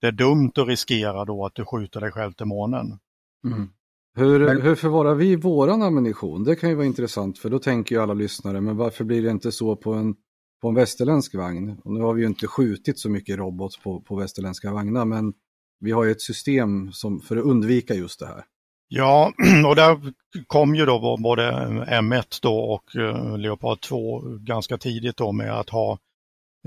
Det, 0.01 0.07
är 0.07 0.13
dumt 0.13 0.53
att 0.57 0.69
riskera 0.69 1.25
då 1.25 1.47
att 1.47 1.55
du 1.55 1.65
skjuter 1.65 2.01
dig 2.01 2.11
själv 2.11 2.33
till 2.33 2.47
månen. 2.47 2.99
Mm. 3.47 3.69
Hur, 4.17 4.47
men... 4.47 4.63
hur 4.63 4.75
förvarar 4.75 5.15
vi 5.15 5.37
våran 5.37 5.83
ammunition? 5.83 6.45
Det 6.45 6.57
kan 6.57 6.69
ju 6.69 6.75
vara 6.75 6.87
intressant 6.87 7.39
för 7.39 7.51
då 7.51 7.59
tänker 7.59 7.95
ju 7.95 8.03
alla 8.03 8.15
lyssnare, 8.15 8.61
men 8.61 8.77
varför 8.77 9.05
blir 9.05 9.23
det 9.23 9.31
inte 9.31 9.53
så 9.53 9.77
på 9.77 9.93
en, 9.93 10.15
på 10.63 10.69
en 10.69 10.75
västerländsk 10.75 11.35
vagn? 11.35 11.81
Och 11.85 11.93
nu 11.93 12.01
har 12.01 12.15
vi 12.15 12.21
ju 12.21 12.27
inte 12.27 12.47
skjutit 12.47 12.99
så 12.99 13.11
mycket 13.11 13.39
robot 13.39 13.83
på, 13.83 14.01
på 14.01 14.17
västerländska 14.17 14.73
vagnar, 14.73 15.05
men 15.05 15.33
vi 15.81 15.91
har 15.91 16.05
ju 16.05 16.11
ett 16.11 16.23
system 16.23 16.93
som, 16.93 17.21
för 17.21 17.37
att 17.37 17.45
undvika 17.45 17.95
just 17.95 18.21
det 18.21 18.27
här. 18.27 18.45
Ja, 18.89 19.33
och 19.69 19.77
där 19.77 20.13
kom 20.47 20.75
ju 20.75 20.87
då 20.87 21.17
både 21.17 21.43
M1 21.89 22.39
då 22.43 22.59
och 22.59 22.97
eh, 22.97 23.39
Leopard 23.39 23.81
2 23.81 24.21
ganska 24.39 24.79
tidigt 24.79 25.17
då 25.17 25.33
med 25.33 25.59
att 25.59 25.71
ha 25.71 25.99
Eh, 25.99 25.99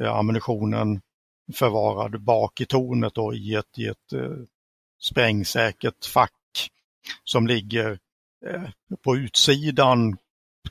Eh, 0.01 0.15
ammunitionen 0.15 1.01
förvarad 1.54 2.21
bak 2.21 2.62
i 2.62 2.65
tornet 2.65 3.17
och 3.17 3.36
i 3.36 3.56
ett, 3.56 3.77
i 3.77 3.88
ett 3.88 4.13
eh, 4.13 4.32
sprängsäkert 5.01 6.06
fack 6.06 6.69
som 7.23 7.47
ligger 7.47 7.99
eh, 8.45 8.63
på 9.04 9.15
utsidan 9.15 10.17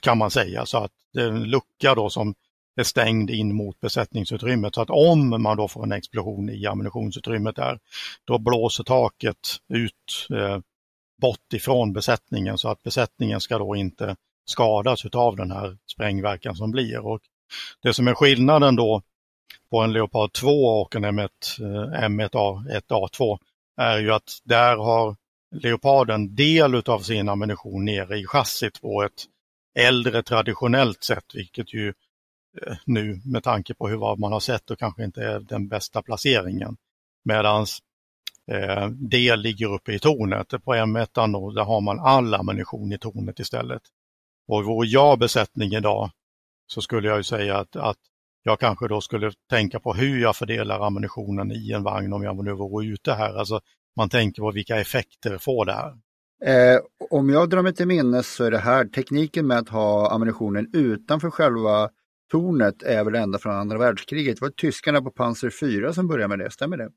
kan 0.01 0.19
man 0.19 0.31
säga. 0.31 0.67
Så 0.67 0.79
att 0.79 0.93
det 1.13 1.23
är 1.23 1.29
en 1.29 1.45
lucka 1.45 1.95
då 1.95 2.11
som 2.11 2.35
är 2.77 2.85
stängd 2.85 3.31
in 3.31 3.55
mot 3.55 3.81
besättningsutrymmet. 3.81 4.75
Så 4.75 4.83
att 4.83 4.91
om 4.91 5.43
man 5.43 5.57
då 5.57 5.69
får 5.69 5.83
en 5.83 5.93
explosion 5.93 6.51
i 6.51 6.67
ammunitionsutrymmet 6.67 7.57
där, 7.57 7.79
då 8.25 8.39
blåser 8.39 8.85
taket 8.85 9.57
ut 9.69 10.27
eh, 10.31 10.59
bort 11.21 11.53
ifrån 11.55 11.93
besättningen 11.93 12.59
så 12.59 12.69
att 12.69 12.83
besättningen 12.83 13.41
ska 13.41 13.59
då 13.59 13.77
inte 13.77 14.17
skadas 14.45 15.05
av 15.07 15.37
den 15.37 15.51
här 15.51 15.79
sprängverkan 15.87 16.57
som 16.57 16.71
blir. 16.71 16.99
Och 16.99 17.21
det 17.83 17.93
som 17.93 18.09
är 18.09 18.15
skillnaden 18.15 18.77
då 18.77 19.03
på 19.71 19.81
en 19.81 19.93
Leopard 19.93 20.33
2 20.33 20.81
och 20.81 20.97
en 20.97 21.05
M1, 21.05 21.29
M1A, 21.95 22.81
1A2 22.89 23.39
är 23.77 23.99
ju 23.99 24.13
att 24.13 24.39
där 24.45 24.77
har 24.77 25.17
Leoparden 25.53 26.35
del 26.35 26.75
av 26.75 27.01
sin 27.01 27.29
ammunition 27.29 27.85
nere 27.85 28.19
i 28.19 28.27
chassit 28.27 28.81
på 28.81 29.03
ett 29.03 29.25
äldre 29.79 30.23
traditionellt 30.23 31.05
sätt, 31.05 31.25
vilket 31.35 31.75
ju 31.75 31.89
eh, 32.63 32.77
nu 32.85 33.21
med 33.25 33.45
tanke 33.45 33.75
på 33.75 33.89
hur 33.89 33.97
vad 33.97 34.19
man 34.19 34.33
har 34.33 34.41
sett 34.41 34.71
och 34.71 34.79
kanske 34.79 35.05
inte 35.05 35.25
är 35.25 35.41
den 35.41 35.69
bästa 35.69 36.03
placeringen. 36.03 36.77
Medan 37.25 37.67
eh, 38.51 38.89
det 38.89 39.37
ligger 39.37 39.75
uppe 39.75 39.93
i 39.93 39.99
tornet. 39.99 40.49
På 40.65 40.75
M1 40.75 41.33
då, 41.33 41.51
där 41.51 41.65
har 41.65 41.81
man 41.81 42.01
all 42.01 42.35
ammunition 42.35 42.93
i 42.93 42.99
tornet 42.99 43.39
istället. 43.39 43.83
Och 44.49 44.65
vore 44.65 44.89
jag 44.89 45.19
besättning 45.19 45.73
idag 45.73 46.11
så 46.67 46.83
skulle 46.83 47.09
jag 47.09 47.17
ju 47.17 47.25
säga 47.25 47.57
att, 47.59 47.77
att 47.77 47.99
jag 48.43 48.61
kanske 48.61 48.89
då 48.89 49.01
skulle 49.01 49.33
tänka 49.51 49.81
på 49.81 49.95
hur 49.95 50.23
jag 50.23 50.37
fördelar 50.37 50.87
ammunitionen 50.87 51.53
i 51.53 51.73
en 51.73 51.83
vagn 51.83 52.13
om 52.13 52.23
jag 52.23 52.45
nu 52.45 52.53
vore 52.53 52.87
ute 52.87 53.13
här. 53.13 53.35
Alltså 53.35 53.61
man 53.97 54.09
tänker 54.09 54.43
på 54.43 54.51
vilka 54.51 54.81
effekter 54.81 55.39
får 55.39 55.65
det 55.65 55.73
här. 55.73 55.93
Eh, 56.45 56.81
om 57.11 57.31
jag 57.31 57.51
drar 57.51 57.63
mig 57.63 57.75
till 57.75 57.87
minnes 57.87 58.35
så 58.35 58.45
är 58.45 58.51
det 58.51 58.59
här 58.59 58.85
tekniken 58.85 59.47
med 59.47 59.59
att 59.59 59.69
ha 59.69 60.11
ammunitionen 60.11 60.71
utanför 60.73 61.31
själva 61.31 61.91
tornet 62.31 62.83
är 62.83 63.05
väl 63.05 63.15
ända 63.15 63.39
från 63.39 63.55
andra 63.55 63.79
världskriget. 63.79 64.37
Det 64.37 64.43
var 64.43 64.51
tyskarna 64.51 65.03
på 65.03 65.11
Panzer 65.11 65.51
4 65.51 65.93
som 65.93 66.09
började 66.09 66.29
med 66.29 66.39
det, 66.39 66.51
stämmer 66.51 66.77
det? 66.77 66.91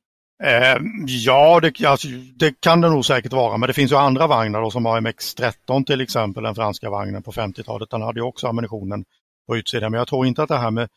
Eh, 0.44 0.78
ja, 1.06 1.60
det, 1.60 1.86
alltså, 1.86 2.08
det, 2.36 2.62
kan 2.62 2.82
det 2.82 2.90
nog 2.90 3.06
säkert 3.06 3.34
vara, 3.34 3.58
men 3.58 3.68
det 3.68 3.74
finns 3.74 3.92
ju 3.92 3.96
andra 3.96 4.28
vagnar 4.28 4.62
då, 4.62 4.72
som 4.72 4.88
AMX-13 4.88 5.86
till 5.86 6.02
exempel, 6.02 6.44
den 6.44 6.56
franska 6.56 6.90
vagnen 6.90 7.24
på 7.24 7.32
50-talet. 7.32 7.90
Den 7.90 8.02
hade 8.02 8.20
ju 8.20 8.24
också 8.24 8.48
ammunitionen 8.48 9.06
på 9.48 9.58
utsidan, 9.58 9.92
men 9.92 9.98
jag 9.98 10.08
tror 10.08 10.26
inte 10.26 10.44
att 10.44 10.50
det 10.50 10.58
här 10.58 10.72
med 10.72 10.90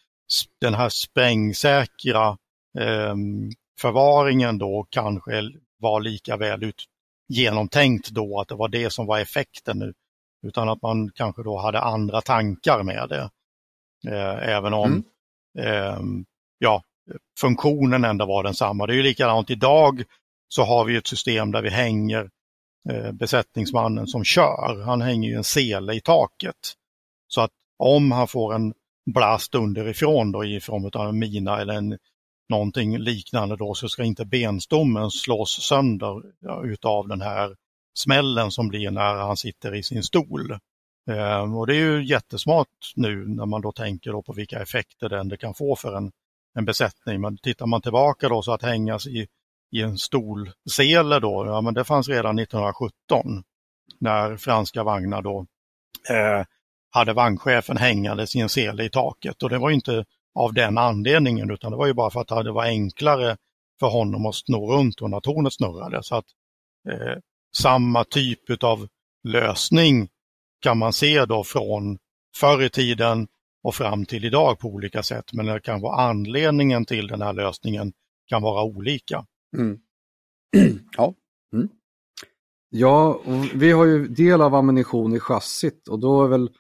den 0.61 0.75
här 0.75 0.89
sprängsäkra 0.89 2.39
eh, 2.79 3.15
förvaringen 3.81 4.59
då 4.59 4.87
kanske 4.91 5.51
var 5.79 6.01
lika 6.01 6.37
väl 6.37 6.65
ut, 6.65 6.85
genomtänkt 7.29 8.09
då 8.09 8.41
att 8.41 8.49
det 8.49 8.55
var 8.55 8.69
det 8.69 8.91
som 8.91 9.07
var 9.07 9.19
effekten 9.19 9.79
nu. 9.79 9.95
Utan 10.47 10.69
att 10.69 10.83
man 10.83 11.11
kanske 11.15 11.43
då 11.43 11.59
hade 11.59 11.81
andra 11.81 12.21
tankar 12.21 12.83
med 12.83 13.09
det. 13.09 13.31
Eh, 14.11 14.49
även 14.49 14.75
om 14.75 15.05
mm. 15.59 15.85
eh, 15.85 15.99
ja, 16.59 16.83
funktionen 17.41 18.05
ändå 18.05 18.27
var 18.27 18.43
densamma. 18.43 18.87
Det 18.87 18.93
är 18.93 18.97
ju 18.97 19.03
likadant 19.03 19.51
idag 19.51 20.03
så 20.49 20.65
har 20.65 20.85
vi 20.85 20.97
ett 20.97 21.07
system 21.07 21.53
där 21.53 21.63
vi 21.63 21.71
hänger 21.71 22.31
eh, 22.91 23.13
besättningsmannen 23.13 24.07
som 24.07 24.25
kör. 24.25 24.83
Han 24.85 25.03
hänger 25.03 25.29
ju 25.29 25.37
en 25.37 25.45
sele 25.45 25.95
i 25.95 26.01
taket. 26.01 26.75
Så 27.29 27.41
att 27.41 27.51
om 27.79 28.13
han 28.13 28.29
får 28.29 28.55
en 28.55 28.75
blast 29.15 29.55
underifrån 29.55 30.33
då 30.33 30.45
i 30.45 30.61
form 30.61 30.91
av 30.95 31.09
en 31.09 31.19
mina 31.19 31.61
eller 31.61 31.75
en, 31.75 31.99
någonting 32.49 32.99
liknande 32.99 33.57
då 33.57 33.75
så 33.75 33.89
ska 33.89 34.05
inte 34.05 34.25
benstommen 34.25 35.11
slås 35.11 35.51
sönder 35.51 36.23
utav 36.65 37.09
den 37.09 37.21
här 37.21 37.57
smällen 37.99 38.51
som 38.51 38.69
blir 38.69 38.91
när 38.91 39.15
han 39.15 39.37
sitter 39.37 39.75
i 39.75 39.83
sin 39.83 40.03
stol. 40.03 40.53
Eh, 41.11 41.57
och 41.57 41.67
det 41.67 41.75
är 41.75 41.79
ju 41.79 42.05
jättesmart 42.05 42.93
nu 42.97 43.29
när 43.29 43.47
man 43.47 43.61
då 43.61 43.73
tänker 43.73 44.13
då 44.13 44.23
på 44.23 44.33
vilka 44.33 44.63
effekter 44.63 45.09
den 45.09 45.29
det 45.29 45.37
kan 45.37 45.55
få 45.55 45.77
för 45.77 45.97
en, 45.97 46.13
en 46.55 46.65
besättning. 46.65 47.21
Men 47.21 47.39
tittar 47.39 47.67
man 47.67 47.83
tillbaka 47.83 48.29
då 48.29 48.43
så 48.43 48.53
att 48.53 48.63
hängas 48.63 49.07
i, 49.07 49.27
i 49.73 49.83
en 49.83 49.99
stolsele 49.99 51.21
då, 51.21 51.47
ja 51.47 51.61
men 51.61 51.75
det 51.75 51.85
fanns 51.85 52.09
redan 52.09 52.39
1917 52.39 53.43
när 54.01 54.37
franska 54.37 54.83
vagnar 54.83 55.23
då 55.23 55.47
eh, 56.11 56.45
hade 56.97 57.13
vagnchefen 57.13 57.77
hängandes 57.77 58.37
i 58.37 58.41
en 58.41 58.49
sele 58.49 58.85
i 58.85 58.91
taket 58.91 59.43
och 59.43 59.51
det 59.51 59.59
var 59.59 59.71
inte 59.71 60.05
av 60.35 60.55
den 60.55 60.79
anledningen 60.79 61.51
utan 61.51 61.71
det 61.71 61.77
var 61.77 61.87
ju 61.87 61.95
bara 61.95 62.11
för 62.11 62.21
att 62.21 62.45
det 62.45 62.53
var 62.53 62.65
enklare 62.65 63.37
för 63.81 63.87
honom 63.87 64.27
att 64.27 64.35
snurra 64.35 64.77
runt 64.77 65.01
och 65.01 65.11
när 65.11 65.21
tornet 65.21 65.53
snurrade. 65.53 66.03
Så 66.03 66.17
att 66.17 66.25
eh, 66.89 67.19
samma 67.57 68.05
typ 68.05 68.63
av 68.63 68.89
lösning 69.29 70.09
kan 70.61 70.79
man 70.79 70.93
se 70.93 71.25
då 71.25 71.45
från 71.45 71.99
förr 72.37 72.63
i 72.63 72.71
tiden 72.71 73.29
och 73.63 73.75
fram 73.75 74.07
till 74.07 74.25
idag 74.25 74.59
på 74.59 74.69
olika 74.69 75.03
sätt. 75.03 75.33
Men 75.33 75.47
det 75.47 75.61
kan 75.61 75.81
vara 75.81 76.03
anledningen 76.03 76.85
till 76.85 77.07
den 77.07 77.23
här 77.23 77.33
lösningen 77.33 77.93
kan 78.29 78.43
vara 78.43 78.63
olika. 78.63 79.27
Mm. 79.57 79.79
ja. 80.97 81.15
Mm. 81.53 81.69
Ja, 82.71 83.21
vi 83.55 83.73
har 83.73 83.85
ju 83.85 84.09
del 84.09 84.41
av 84.41 84.55
ammunition 84.55 85.15
i 85.15 85.21
chassit 85.21 85.89
och 85.89 85.99
då 85.99 86.25
är 86.25 86.29
väl 86.29 86.51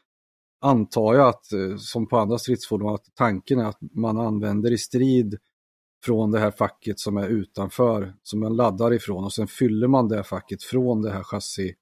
antar 0.60 1.14
jag 1.14 1.28
att, 1.28 1.52
eh, 1.52 1.76
som 1.76 2.08
på 2.08 2.18
andra 2.18 2.38
stridsfordon, 2.38 2.94
att 2.94 3.04
tanken 3.14 3.58
är 3.58 3.64
att 3.64 3.78
man 3.80 4.18
använder 4.18 4.72
i 4.72 4.78
strid 4.78 5.38
från 6.04 6.30
det 6.30 6.38
här 6.38 6.50
facket 6.50 7.00
som 7.00 7.16
är 7.16 7.28
utanför, 7.28 8.14
som 8.22 8.40
man 8.40 8.56
laddar 8.56 8.94
ifrån 8.94 9.24
och 9.24 9.32
sen 9.32 9.46
fyller 9.46 9.88
man 9.88 10.08
det 10.08 10.24
facket 10.24 10.62
från 10.62 11.02
det 11.02 11.12
här 11.12 11.22
chassi. 11.22 11.74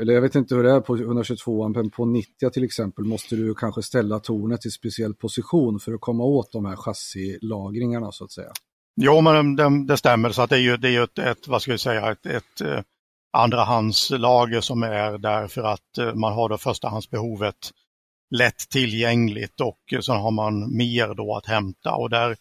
Eller 0.00 0.14
jag 0.14 0.22
vet 0.22 0.34
inte 0.34 0.54
hur 0.54 0.62
det 0.62 0.72
är 0.72 0.80
på 0.80 0.96
122 0.96 1.68
men 1.68 1.90
på 1.90 2.04
90 2.04 2.50
till 2.50 2.64
exempel 2.64 3.04
måste 3.04 3.36
du 3.36 3.54
kanske 3.54 3.82
ställa 3.82 4.18
tornet 4.18 4.66
i 4.66 4.70
speciell 4.70 5.14
position 5.14 5.80
för 5.80 5.92
att 5.92 6.00
komma 6.00 6.24
åt 6.24 6.52
de 6.52 6.64
här 6.64 6.76
chassilagringarna 6.76 8.12
så 8.12 8.24
att 8.24 8.32
säga. 8.32 8.52
Jo, 9.00 9.20
men 9.20 9.56
det, 9.56 9.84
det 9.86 9.96
stämmer 9.96 10.30
så 10.30 10.42
att 10.42 10.50
det 10.50 10.56
är 10.56 10.60
ju, 10.60 10.76
det 10.76 10.88
är 10.88 11.02
ett, 11.04 11.18
ett, 11.18 11.48
vad 11.48 11.62
ska 11.62 11.72
vi 11.72 11.78
säga, 11.78 12.12
ett, 12.12 12.26
ett 12.26 12.60
eh, 12.60 12.80
andrahandslager 13.32 14.60
som 14.60 14.82
är 14.82 15.18
där 15.18 15.48
för 15.48 15.62
att 15.62 15.98
eh, 15.98 16.14
man 16.14 16.32
har 16.32 16.48
då 16.48 16.58
förstahandsbehovet 16.58 17.70
lätt 18.32 18.68
tillgängligt 18.70 19.60
och 19.60 19.78
så 20.00 20.12
har 20.12 20.30
man 20.30 20.76
mer 20.76 21.14
då 21.14 21.36
att 21.36 21.46
hämta 21.46 21.94
och 21.94 22.10
där, 22.10 22.36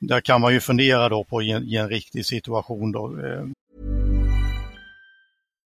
där 0.00 0.20
kan 0.20 0.40
man 0.40 0.52
ju 0.52 0.60
fundera 0.60 1.08
då 1.08 1.24
på 1.24 1.42
i 1.42 1.50
en, 1.50 1.64
i 1.64 1.76
en 1.76 1.88
riktig 1.88 2.26
situation 2.26 2.92
då. 2.92 3.06
Eh. 3.06 3.44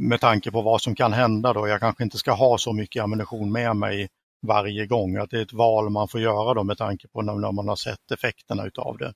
Med 0.00 0.20
tanke 0.20 0.50
på 0.50 0.62
vad 0.62 0.82
som 0.82 0.94
kan 0.94 1.12
hända 1.12 1.52
då. 1.52 1.68
Jag 1.68 1.80
kanske 1.80 2.04
inte 2.04 2.18
ska 2.18 2.32
ha 2.32 2.58
så 2.58 2.72
mycket 2.72 3.02
ammunition 3.02 3.52
med 3.52 3.76
mig 3.76 4.08
varje 4.46 4.86
gång. 4.86 5.16
Att 5.16 5.30
det 5.30 5.38
är 5.38 5.42
ett 5.42 5.52
val 5.52 5.90
man 5.90 6.08
får 6.08 6.20
göra 6.20 6.54
då 6.54 6.64
med 6.64 6.78
tanke 6.78 7.08
på 7.08 7.22
när, 7.22 7.52
man 7.52 7.68
har 7.68 7.76
sett 7.76 8.10
effekterna 8.10 8.66
utav 8.66 8.96
det. 8.98 9.12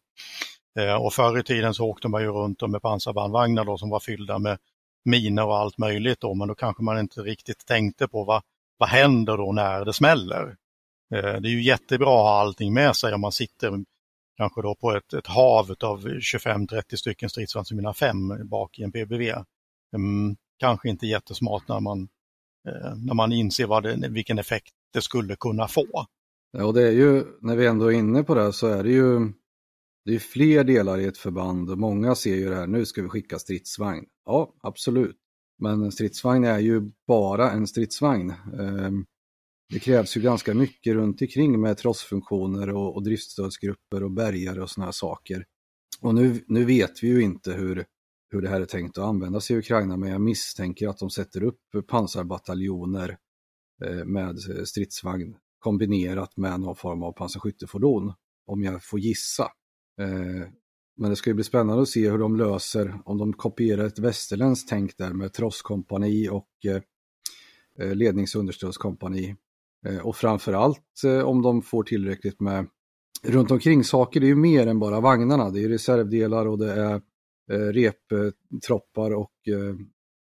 Eh, 0.83 0.95
och 0.95 1.13
förr 1.13 1.39
i 1.39 1.43
tiden 1.43 1.75
så 1.75 1.85
åkte 1.85 2.09
man 2.09 2.23
ju 2.23 2.29
runt 2.29 2.71
med 2.71 2.83
pansarbandvagnar 2.83 3.65
då 3.65 3.79
som 3.79 3.91
var 3.91 4.01
fyllda 4.01 4.39
med 4.39 4.59
miner 5.05 5.47
och 5.47 5.57
allt 5.57 5.79
möjligt 5.79 6.21
då, 6.21 6.35
men 6.35 6.49
då 6.49 6.55
kanske 6.55 6.83
man 6.83 6.99
inte 6.99 7.21
riktigt 7.21 7.67
tänkte 7.67 8.09
på 8.09 8.25
vad, 8.25 8.43
vad 8.79 8.89
händer 8.89 9.37
då 9.37 9.53
när 9.53 9.85
det 9.85 9.93
smäller. 9.93 10.57
Eh, 11.15 11.41
det 11.41 11.49
är 11.49 11.53
ju 11.53 11.63
jättebra 11.63 12.09
att 12.09 12.25
ha 12.25 12.41
allting 12.41 12.75
med 12.75 12.97
sig 12.97 13.15
om 13.15 13.21
man 13.21 13.33
sitter 13.33 13.85
kanske 14.37 14.63
då 14.63 14.75
på 14.75 14.93
ett, 14.97 15.13
ett 15.13 15.27
hav 15.27 15.75
av 15.81 16.07
25-30 16.07 16.97
stycken 16.97 17.31
stridsvagnsmina 17.31 17.95
5 17.95 18.49
bak 18.49 18.79
i 18.79 18.83
en 18.83 18.93
PBV. 18.93 19.33
Mm, 19.95 20.37
kanske 20.59 20.89
inte 20.89 21.07
jättesmart 21.07 21.69
när 21.69 21.81
man, 21.81 22.09
eh, 22.69 22.97
när 22.97 23.15
man 23.15 23.33
inser 23.33 23.67
vad 23.67 23.83
det, 23.83 24.09
vilken 24.09 24.39
effekt 24.39 24.73
det 24.93 25.03
skulle 25.03 25.37
kunna 25.37 25.69
få. 25.69 26.07
Ja, 26.53 26.65
och 26.65 26.75
det 26.75 26.83
är 26.83 26.93
ju, 26.93 27.25
när 27.41 27.57
vi 27.57 27.67
ändå 27.67 27.93
är 27.93 27.99
inne 27.99 28.23
på 28.23 28.35
det 28.35 28.53
så 28.53 28.67
är 28.67 28.83
det 28.83 28.91
ju 28.91 29.33
det 30.05 30.15
är 30.15 30.19
fler 30.19 30.65
delar 30.65 30.99
i 30.99 31.05
ett 31.05 31.19
förband 31.19 31.71
och 31.71 31.79
många 31.79 32.15
ser 32.15 32.37
ju 32.37 32.49
det 32.49 32.55
här, 32.55 32.67
nu 32.67 32.87
ska 32.87 33.03
vi 33.03 33.09
skicka 33.09 33.39
stridsvagn. 33.39 34.05
Ja, 34.25 34.55
absolut. 34.61 35.17
Men 35.59 35.83
en 35.83 35.93
stridsvagn 35.93 36.45
är 36.45 36.59
ju 36.59 36.91
bara 37.07 37.51
en 37.51 37.67
stridsvagn. 37.67 38.31
Ehm, 38.31 39.07
det 39.73 39.79
krävs 39.79 40.17
ju 40.17 40.21
ganska 40.21 40.55
mycket 40.55 40.95
runt 40.95 41.23
omkring 41.23 41.61
med 41.61 41.79
trossfunktioner 41.79 42.71
och, 42.71 42.97
och 42.97 43.03
driftstödsgrupper 43.03 44.03
och 44.03 44.11
bärgare 44.11 44.63
och 44.63 44.71
sådana 44.71 44.87
här 44.87 44.93
saker. 44.93 45.45
Och 46.01 46.15
nu, 46.15 46.45
nu 46.47 46.65
vet 46.65 47.03
vi 47.03 47.09
ju 47.09 47.23
inte 47.23 47.53
hur 47.53 47.85
hur 48.35 48.43
det 48.43 48.49
här 48.49 48.61
är 48.61 48.65
tänkt 48.65 48.99
att 48.99 49.05
användas 49.05 49.51
i 49.51 49.57
Ukraina, 49.57 49.97
men 49.97 50.11
jag 50.11 50.21
misstänker 50.21 50.89
att 50.89 50.99
de 50.99 51.11
sätter 51.11 51.43
upp 51.43 51.61
pansarbataljoner 51.87 53.17
eh, 53.85 54.05
med 54.05 54.39
stridsvagn 54.65 55.37
kombinerat 55.59 56.37
med 56.37 56.61
någon 56.61 56.77
form 56.77 57.03
av 57.03 57.13
pansarskyttefordon, 57.13 58.13
om 58.47 58.63
jag 58.63 58.85
får 58.85 59.01
gissa. 59.01 59.43
Eh, 60.01 60.49
men 60.97 61.11
det 61.11 61.17
ska 61.17 61.31
ju 61.31 61.35
bli 61.35 61.45
spännande 61.45 61.83
att 61.83 61.89
se 61.89 62.11
hur 62.11 62.19
de 62.19 62.37
löser, 62.37 63.01
om 63.05 63.19
de 63.19 63.33
kopierar 63.33 63.87
ett 63.87 63.99
västerländskt 63.99 64.69
tänk 64.69 64.97
där 64.97 65.13
med 65.13 65.33
trosskompani 65.33 66.29
och 66.29 66.49
eh, 66.67 67.95
ledningsunderstödskompani 67.95 69.37
och 70.03 70.17
framförallt 70.17 71.03
om 71.25 71.43
de 71.43 71.63
får 71.63 71.83
tillräckligt 71.83 72.41
med 72.41 72.67
runt 73.23 73.51
omkring 73.51 73.85
saker, 73.85 74.21
det 74.21 74.27
är 74.27 74.29
ju 74.29 74.35
mer 74.35 74.67
än 74.67 74.79
bara 74.79 75.01
vagnarna. 75.01 75.51
Det 75.51 75.65
är 75.65 75.69
reservdelar 75.69 76.47
och 76.47 76.59
det 76.59 76.73
är 76.73 77.01
Eh, 77.51 77.57
reptroppar 77.57 79.15
och 79.15 79.33
eh, 79.49 79.75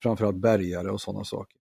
framförallt 0.04 0.38
bärgare 0.38 0.92
och 0.92 1.02
sådana 1.02 1.24
saker. 1.24 1.58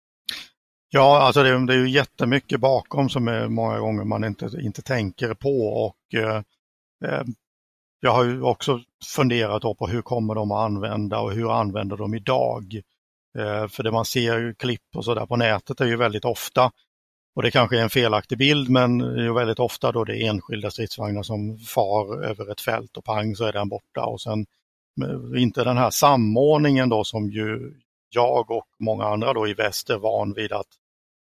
Ja, 0.90 1.22
alltså 1.22 1.44
det, 1.44 1.66
det 1.66 1.74
är 1.74 1.78
ju 1.78 1.90
jättemycket 1.90 2.60
bakom 2.60 3.10
som 3.10 3.28
är 3.28 3.48
många 3.48 3.80
gånger 3.80 4.04
man 4.04 4.24
inte, 4.24 4.50
inte 4.62 4.82
tänker 4.82 5.34
på 5.34 5.86
och 5.86 6.20
eh, 6.20 6.44
eh 7.06 7.24
jag 8.04 8.12
har 8.12 8.24
ju 8.24 8.42
också 8.42 8.80
funderat 9.16 9.62
på 9.62 9.88
hur 9.88 10.02
kommer 10.02 10.36
de 10.36 10.52
att 10.52 10.66
använda 10.66 11.20
och 11.20 11.32
hur 11.32 11.60
använder 11.60 11.98
de 11.98 12.14
idag? 12.14 12.82
Eh, 13.38 13.68
för 13.68 13.84
det 13.84 13.92
man 13.92 14.06
ser 14.06 14.54
klipp 14.54 14.96
och 14.96 15.06
sådär 15.06 15.26
på 15.26 15.36
nätet 15.36 15.82
är 15.82 15.86
ju 15.86 15.98
väldigt 15.98 16.26
ofta, 16.26 16.72
och 17.36 17.44
det 17.44 17.52
kanske 17.52 17.78
är 17.78 17.84
en 17.84 17.90
felaktig 17.90 18.38
bild, 18.38 18.70
men 18.70 18.98
det 18.98 19.22
är 19.22 19.24
ju 19.24 19.34
väldigt 19.34 19.60
ofta 19.60 19.92
då 19.92 20.04
det 20.04 20.18
är 20.18 20.30
enskilda 20.30 20.72
stridsvagnar 20.72 21.24
som 21.24 21.58
far 21.58 22.24
över 22.24 22.52
ett 22.52 22.62
fält 22.62 22.98
och 22.98 23.06
pang 23.06 23.36
så 23.36 23.46
är 23.46 23.54
den 23.54 23.70
borta. 23.70 24.06
Och 24.06 24.22
sen 24.22 24.46
inte 25.38 25.64
den 25.64 25.78
här 25.78 25.90
samordningen 25.90 26.90
då 26.90 27.04
som 27.04 27.30
ju 27.30 27.74
jag 28.10 28.52
och 28.52 28.68
många 28.80 29.06
andra 29.06 29.34
då 29.34 29.48
i 29.48 29.54
väst 29.54 29.90
är 29.90 29.98
van 29.98 30.34
vid 30.34 30.52
att, 30.52 30.68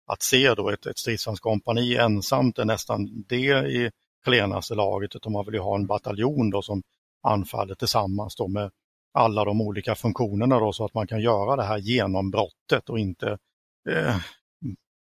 att 0.07 0.23
se 0.23 0.55
då. 0.55 0.71
Ett, 0.71 0.87
ett 0.87 0.99
stridsvagnskompani 0.99 1.97
ensamt 1.97 2.59
är 2.59 2.65
nästan 2.65 3.25
det 3.29 3.69
i 3.69 3.91
klenaste 4.25 4.75
laget, 4.75 5.17
utan 5.17 5.33
man 5.33 5.45
vill 5.45 5.55
ju 5.55 5.61
ha 5.61 5.75
en 5.75 5.87
bataljon 5.87 6.51
då 6.51 6.63
som 6.63 6.83
anfaller 7.23 7.75
tillsammans 7.75 8.37
då 8.37 8.49
med 8.49 8.71
alla 9.15 9.45
de 9.45 9.61
olika 9.61 9.95
funktionerna 9.95 10.59
då 10.61 10.73
så 10.73 10.85
att 10.85 10.95
man 10.95 11.07
kan 11.07 11.21
göra 11.21 11.57
det 11.57 11.63
här 11.63 11.79
genombrottet 11.79 12.89
och 12.89 12.99
inte 12.99 13.39
eh, 13.91 14.17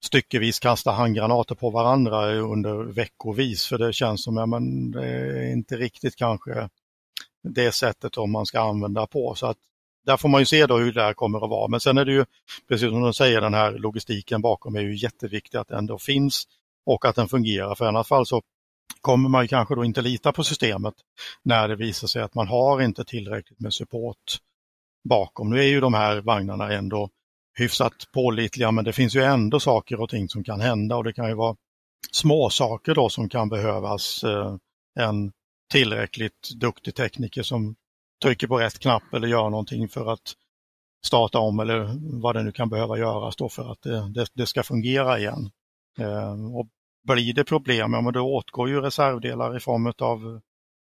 styckevis 0.05 0.59
kasta 0.59 0.90
handgranater 0.90 1.55
på 1.55 1.71
varandra 1.71 2.33
under 2.33 2.75
veckovis. 2.75 3.67
För 3.67 3.79
det 3.79 3.93
känns 3.93 4.25
som 4.25 4.38
att 4.38 4.51
ja, 4.51 5.01
det 5.01 5.09
är 5.09 5.53
inte 5.53 5.77
riktigt 5.77 6.17
kanske 6.17 6.69
det 7.44 7.72
sättet 7.72 8.16
om 8.16 8.33
man 8.33 8.46
ska 8.46 8.61
använda 8.61 9.07
på. 9.07 9.35
Så 9.35 9.46
att 9.46 9.57
där 10.07 10.16
får 10.16 10.28
man 10.28 10.40
ju 10.40 10.46
se 10.46 10.66
då 10.66 10.78
hur 10.78 10.92
det 10.92 11.02
här 11.02 11.14
kommer 11.14 11.44
att 11.44 11.50
vara. 11.50 11.68
Men 11.68 11.80
sen 11.80 11.98
är 11.98 12.04
det 12.04 12.12
ju, 12.12 12.24
precis 12.68 12.88
som 12.88 13.02
de 13.02 13.14
säger, 13.14 13.40
den 13.40 13.54
här 13.54 13.72
logistiken 13.72 14.42
bakom 14.42 14.76
är 14.76 14.80
ju 14.80 14.96
jätteviktig 14.96 15.59
att 15.59 15.68
den 15.68 15.87
då 15.87 15.98
finns 15.98 16.44
och 16.87 17.04
att 17.04 17.16
den 17.16 17.28
fungerar. 17.28 17.74
För 17.74 17.85
i 17.85 17.88
annat 17.88 18.09
fall 18.09 18.26
så 18.26 18.42
kommer 19.00 19.28
man 19.28 19.48
kanske 19.48 19.74
då 19.74 19.85
inte 19.85 20.02
lita 20.02 20.33
på 20.33 20.44
systemet 20.44 20.94
när 21.42 21.68
det 21.68 21.76
visar 21.76 22.09
sig 22.09 22.22
att 22.22 22.35
man 22.35 22.48
har 22.48 22.83
inte 22.83 23.04
tillräckligt 23.04 23.61
med 23.61 23.74
support 23.74 24.38
bakom. 25.09 25.50
Nu 25.50 25.59
är 25.59 25.68
ju 25.68 25.80
de 25.80 25.94
här 25.94 26.20
vagnarna 26.20 26.72
ändå 26.72 27.11
hyfsat 27.59 27.92
pålitliga 28.12 28.70
men 28.70 28.85
det 28.85 28.92
finns 28.92 29.16
ju 29.16 29.22
ändå 29.22 29.61
saker 29.61 30.00
och 30.00 30.11
ting 30.11 30.28
som 30.28 30.44
kan 30.44 30.61
hända 30.61 30.96
och 30.96 31.04
det 31.04 31.12
kan 31.12 31.28
ju 31.28 31.35
vara 31.35 31.57
små 32.12 32.50
saker 32.50 32.94
då 32.94 33.09
som 33.09 33.28
kan 33.28 33.48
behövas 33.48 34.24
eh, 34.24 34.57
en 35.00 35.33
tillräckligt 35.75 36.51
duktig 36.57 36.95
tekniker 36.95 37.43
som 37.43 37.75
trycker 38.23 38.47
på 38.47 38.59
rätt 38.59 38.79
knapp 38.79 39.03
eller 39.13 39.29
gör 39.29 39.51
någonting 39.51 39.89
för 39.89 40.13
att 40.13 40.33
starta 41.07 41.39
om 41.39 41.61
eller 41.61 41.91
vad 42.21 42.37
det 42.37 42.43
nu 42.43 42.53
kan 42.53 42.69
behöva 42.69 42.99
göras 42.99 43.37
då 43.37 43.49
för 43.49 43.73
att 43.73 43.83
det, 43.83 44.13
det, 44.15 44.27
det 44.35 44.47
ska 44.47 44.63
fungera 44.63 45.19
igen. 45.19 45.51
Eh, 45.99 46.57
och 46.57 46.67
blir 47.09 47.35
det 47.35 47.45
problem, 47.45 47.93
ja 47.93 48.01
men 48.01 48.13
då 48.13 48.21
åtgår 48.21 48.69
ju 48.69 48.81
reservdelar 48.81 49.57
i 49.57 49.61
form 49.61 49.93
av 49.99 50.41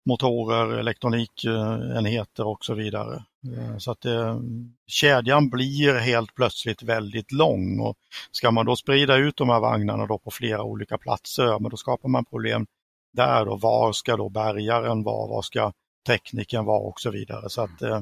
motorer, 0.09 0.79
elektronikenheter 0.79 2.47
och 2.47 2.65
så 2.65 2.75
vidare. 2.75 3.25
Eh, 3.57 3.77
så 3.79 3.91
att 3.91 4.01
det, 4.01 4.41
kedjan 4.87 5.51
blir 5.51 5.99
helt 5.99 6.35
plötsligt 6.35 6.83
väldigt 6.83 7.33
lång 7.33 7.81
och 7.81 7.97
ska 8.31 8.51
man 8.51 8.67
då 8.67 8.77
sprida 8.77 9.17
ut 9.17 9.37
de 9.37 9.49
här 9.49 9.61
vagnarna 9.61 10.07
då 10.07 10.19
på 10.19 10.31
flera 10.31 10.63
olika 10.63 10.99
platser, 10.99 11.45
ja, 11.45 11.59
men 11.59 11.71
då 11.71 11.77
skapar 11.77 12.09
man 12.09 12.25
problem 12.25 12.67
där 13.13 13.45
då. 13.45 13.57
Var 13.57 13.93
ska 13.93 14.17
då 14.17 14.29
bärgaren 14.29 15.03
vara? 15.03 15.29
Var 15.29 15.43
ska 15.43 15.73
tekniken 16.07 16.65
vara 16.65 16.81
och 16.81 17.01
så 17.01 17.11
vidare. 17.11 17.49
Så 17.49 17.63
att 17.63 17.83
eh, 17.83 18.01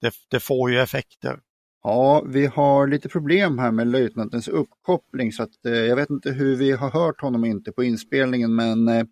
det, 0.00 0.12
det 0.30 0.40
får 0.40 0.70
ju 0.70 0.80
effekter. 0.80 1.40
Ja, 1.82 2.24
vi 2.26 2.46
har 2.46 2.86
lite 2.86 3.08
problem 3.08 3.58
här 3.58 3.72
med 3.72 3.86
löjtnantens 3.86 4.48
uppkoppling 4.48 5.32
så 5.32 5.42
att 5.42 5.66
eh, 5.66 5.72
jag 5.72 5.96
vet 5.96 6.10
inte 6.10 6.30
hur 6.30 6.56
vi 6.56 6.72
har 6.72 6.90
hört 6.90 7.20
honom 7.20 7.44
inte 7.44 7.72
på 7.72 7.84
inspelningen 7.84 8.54
men 8.54 8.88
eh, 8.88 9.04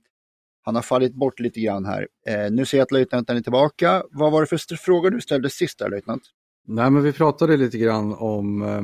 han 0.63 0.75
har 0.75 0.83
fallit 0.83 1.15
bort 1.15 1.41
lite 1.41 1.61
grann 1.61 1.85
här. 1.85 2.09
Eh, 2.27 2.51
nu 2.51 2.67
ser 2.67 2.79
jag 2.79 2.85
att 2.85 2.93
löjtnanten 2.93 3.37
är 3.37 3.41
tillbaka. 3.41 4.03
Vad 4.11 4.33
var 4.33 4.41
det 4.41 4.47
för 4.47 4.77
fråga 4.77 5.11
du 5.11 5.21
ställde 5.21 5.51
sist 5.51 5.79
där 5.79 5.91
löjtnant? 5.91 6.23
Nej 6.69 6.91
men 6.91 7.03
vi 7.03 7.13
pratade 7.13 7.57
lite 7.57 7.79
grann 7.79 8.15
om 8.15 8.63
eh, 8.63 8.83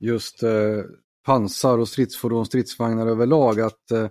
just 0.00 0.42
eh, 0.42 0.50
pansar 1.26 1.78
och 1.78 1.88
stridsfordon, 1.88 2.46
stridsvagnar 2.46 3.06
överlag. 3.06 3.60
Att 3.60 3.90
eh, 3.90 4.08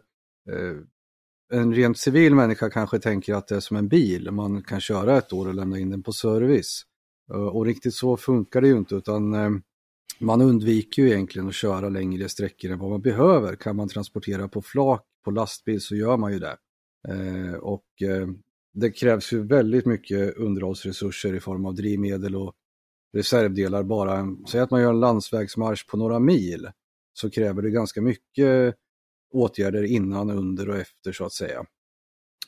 en 1.54 1.74
rent 1.74 1.98
civil 1.98 2.36
människa 2.36 2.70
kanske 2.70 3.00
tänker 3.00 3.34
att 3.34 3.48
det 3.48 3.56
är 3.56 3.60
som 3.60 3.78
en 3.78 3.88
bil, 3.88 4.32
man 4.32 4.64
kan 4.64 4.82
köra 4.82 5.18
ett 5.18 5.34
år 5.34 5.48
och 5.48 5.56
lämna 5.56 5.80
in 5.80 5.90
den 5.90 6.04
på 6.04 6.14
service. 6.14 6.84
Eh, 7.34 7.48
och 7.48 7.66
riktigt 7.66 7.94
så 7.94 8.18
funkar 8.18 8.62
det 8.62 8.68
ju 8.68 8.78
inte 8.78 8.96
utan 8.96 9.34
eh, 9.34 9.50
man 10.20 10.42
undviker 10.42 11.02
ju 11.02 11.10
egentligen 11.10 11.48
att 11.48 11.56
köra 11.56 11.90
längre 11.90 12.30
sträckor 12.30 12.72
än 12.72 12.80
vad 12.80 12.90
man 12.90 13.02
behöver. 13.02 13.56
Kan 13.56 13.76
man 13.76 13.90
transportera 13.90 14.48
på 14.48 14.62
flak 14.62 15.04
på 15.26 15.32
lastbil 15.32 15.82
så 15.82 15.96
gör 15.96 16.18
man 16.18 16.34
ju 16.34 16.40
det. 16.40 16.58
Eh, 17.08 17.54
och 17.54 17.86
det 18.74 18.92
krävs 18.92 19.34
ju 19.34 19.48
väldigt 19.48 19.86
mycket 19.86 20.38
underhållsresurser 20.38 21.34
i 21.34 21.40
form 21.40 21.66
av 21.66 21.76
drivmedel 21.76 22.36
och 22.36 22.54
reservdelar 23.14 23.84
bara. 23.84 24.28
Säg 24.52 24.62
att 24.62 24.72
man 24.72 24.82
gör 24.82 24.90
en 24.90 25.00
landsvägsmarsch 25.00 25.88
på 25.88 25.98
några 25.98 26.20
mil 26.20 26.70
så 27.14 27.30
kräver 27.30 27.62
det 27.62 27.70
ganska 27.70 28.02
mycket 28.02 28.76
åtgärder 29.34 29.84
innan, 29.84 30.30
under 30.30 30.70
och 30.70 30.78
efter 30.78 31.12
så 31.12 31.26
att 31.26 31.34
säga. 31.34 31.66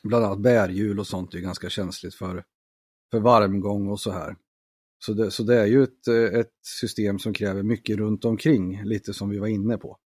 Bland 0.04 0.26
annat 0.26 0.40
bärhjul 0.40 1.00
och 1.00 1.08
sånt 1.08 1.34
är 1.34 1.40
ganska 1.40 1.70
känsligt 1.70 2.16
för, 2.16 2.44
för 3.12 3.20
varmgång 3.20 3.88
och 3.88 4.00
så 4.00 4.12
här. 4.12 4.36
Så 5.06 5.14
det, 5.14 5.32
så 5.32 5.44
det 5.44 5.60
är 5.60 5.66
ju 5.66 5.84
ett, 5.84 6.08
ett 6.34 6.54
system 6.82 7.20
som 7.20 7.34
kräver 7.34 7.64
mycket 7.64 7.98
runt 7.98 8.26
omkring, 8.26 8.84
lite 8.84 9.14
som 9.14 9.30
vi 9.30 9.40
var 9.40 9.48
inne 9.48 9.78
på. 9.78 9.98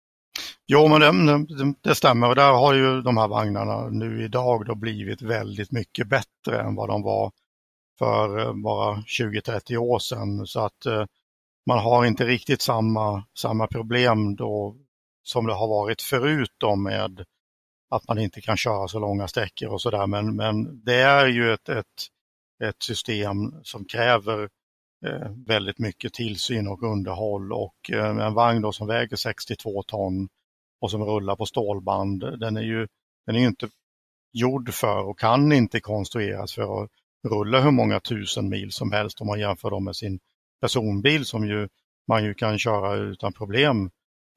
Jo, 0.66 0.88
men 0.88 1.00
det, 1.26 1.36
det, 1.56 1.74
det 1.80 1.94
stämmer 1.94 2.28
och 2.28 2.34
där 2.34 2.52
har 2.52 2.74
ju 2.74 3.02
de 3.02 3.16
här 3.16 3.28
vagnarna 3.28 3.88
nu 3.88 4.24
idag 4.24 4.66
då 4.66 4.74
blivit 4.74 5.22
väldigt 5.22 5.72
mycket 5.72 6.08
bättre 6.08 6.60
än 6.60 6.74
vad 6.74 6.88
de 6.88 7.02
var 7.02 7.32
för 7.98 8.38
eh, 8.38 8.54
bara 8.54 8.96
20-30 8.96 9.76
år 9.76 9.98
sedan. 9.98 10.46
Så 10.46 10.60
att 10.60 10.86
eh, 10.86 11.04
man 11.66 11.78
har 11.78 12.04
inte 12.04 12.24
riktigt 12.24 12.60
samma, 12.60 13.24
samma 13.38 13.66
problem 13.66 14.36
då 14.36 14.76
som 15.22 15.46
det 15.46 15.54
har 15.54 15.68
varit 15.68 16.02
förut 16.02 16.52
då 16.58 16.76
med 16.76 17.24
att 17.90 18.08
man 18.08 18.18
inte 18.18 18.40
kan 18.40 18.56
köra 18.56 18.88
så 18.88 18.98
långa 18.98 19.28
sträckor 19.28 19.68
och 19.68 19.82
sådär. 19.82 20.06
Men, 20.06 20.36
men 20.36 20.84
det 20.84 21.00
är 21.00 21.26
ju 21.26 21.52
ett, 21.52 21.68
ett, 21.68 21.86
ett 22.64 22.82
system 22.82 23.36
som 23.62 23.84
kräver 23.84 24.48
eh, 25.06 25.30
väldigt 25.46 25.78
mycket 25.78 26.12
tillsyn 26.12 26.68
och 26.68 26.82
underhåll 26.82 27.52
och 27.52 27.90
eh, 27.92 28.16
en 28.26 28.34
vagn 28.34 28.62
då 28.62 28.72
som 28.72 28.86
väger 28.86 29.16
62 29.16 29.82
ton 29.82 30.28
och 30.80 30.90
som 30.90 31.04
rullar 31.04 31.36
på 31.36 31.46
stålband, 31.46 32.20
den 32.40 32.56
är 32.56 32.62
ju, 32.62 32.88
den 33.26 33.36
är 33.36 33.40
ju 33.40 33.46
inte 33.46 33.68
gjord 34.32 34.74
för 34.74 35.02
och 35.04 35.18
kan 35.18 35.52
inte 35.52 35.80
konstrueras 35.80 36.54
för 36.54 36.84
att 36.84 36.90
rulla 37.28 37.60
hur 37.60 37.70
många 37.70 38.00
tusen 38.00 38.48
mil 38.48 38.72
som 38.72 38.92
helst 38.92 39.20
om 39.20 39.26
man 39.26 39.40
jämför 39.40 39.70
dem 39.70 39.84
med 39.84 39.96
sin 39.96 40.20
personbil 40.60 41.24
som 41.24 41.46
ju 41.46 41.68
man 42.08 42.24
ju 42.24 42.34
kan 42.34 42.58
köra 42.58 42.94
utan 42.94 43.32
problem 43.32 43.90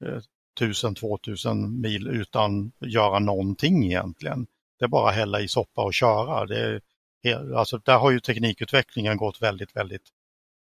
eh, 0.04 0.20
1000-2000 0.60 1.80
mil 1.82 2.08
utan 2.08 2.72
göra 2.80 3.18
någonting 3.18 3.84
egentligen. 3.84 4.46
Det 4.78 4.84
är 4.84 4.88
bara 4.88 5.08
att 5.08 5.16
hälla 5.16 5.40
i 5.40 5.48
soppa 5.48 5.82
och 5.82 5.94
köra. 5.94 6.46
Det 6.46 6.80
är, 7.22 7.52
alltså, 7.54 7.78
där 7.78 7.98
har 7.98 8.10
ju 8.10 8.20
teknikutvecklingen 8.20 9.16
gått 9.16 9.42
väldigt, 9.42 9.76
väldigt 9.76 10.08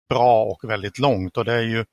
bra 0.08 0.44
och 0.44 0.70
väldigt 0.70 0.98
långt 0.98 1.36
och 1.36 1.44
det 1.44 1.52
är 1.52 1.62
ju 1.62 1.84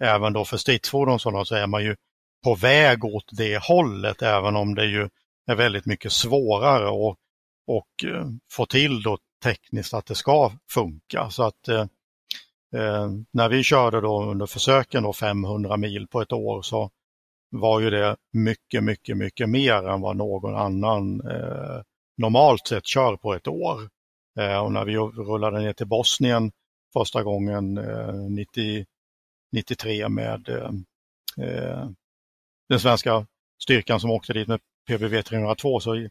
även 0.00 0.32
då 0.32 0.44
för 0.44 0.56
stridsfordon 0.56 1.20
så 1.20 1.54
är 1.54 1.66
man 1.66 1.84
ju 1.84 1.96
på 2.44 2.54
väg 2.54 3.04
åt 3.04 3.28
det 3.32 3.62
hållet 3.62 4.22
även 4.22 4.56
om 4.56 4.74
det 4.74 4.84
ju 4.84 5.08
är 5.46 5.54
väldigt 5.54 5.86
mycket 5.86 6.12
svårare 6.12 7.10
att 7.10 7.18
och 7.66 8.04
eh, 8.04 8.26
få 8.50 8.66
till 8.66 9.02
då 9.02 9.18
tekniskt 9.42 9.94
att 9.94 10.06
det 10.06 10.14
ska 10.14 10.52
funka. 10.70 11.30
Så 11.30 11.42
att 11.42 11.68
eh, 11.68 11.86
eh 12.74 13.08
när 13.30 13.48
vi 13.48 13.62
körde 13.62 14.00
då 14.00 14.22
under 14.22 14.46
försöken 14.46 15.02
då 15.02 15.12
500 15.12 15.76
mil 15.76 16.06
på 16.06 16.20
ett 16.22 16.32
år 16.32 16.62
så 16.62 16.90
var 17.50 17.80
ju 17.80 17.90
det 17.90 18.16
mycket, 18.32 18.84
mycket, 18.84 19.16
mycket 19.16 19.48
mer 19.48 19.88
än 19.88 20.00
vad 20.00 20.16
någon 20.16 20.54
annan 20.54 21.20
eh, 21.20 21.82
normalt 22.16 22.66
sett 22.66 22.86
kör 22.86 23.16
på 23.16 23.34
ett 23.34 23.48
år. 23.48 23.88
Eh, 24.38 24.58
och 24.58 24.72
när 24.72 24.84
vi 24.84 24.96
rullade 24.96 25.60
ner 25.60 25.72
till 25.72 25.86
Bosnien 25.86 26.52
första 26.92 27.22
gången 27.22 27.78
eh, 27.78 28.14
90, 28.14 28.84
93 29.52 30.08
med 30.08 30.48
eh, 30.48 30.70
eh, 31.46 31.88
den 32.68 32.80
svenska 32.80 33.26
styrkan 33.62 34.00
som 34.00 34.10
åkte 34.10 34.32
dit 34.32 34.48
med 34.48 34.60
PBV 34.88 35.22
302 35.22 35.80
så 35.80 36.08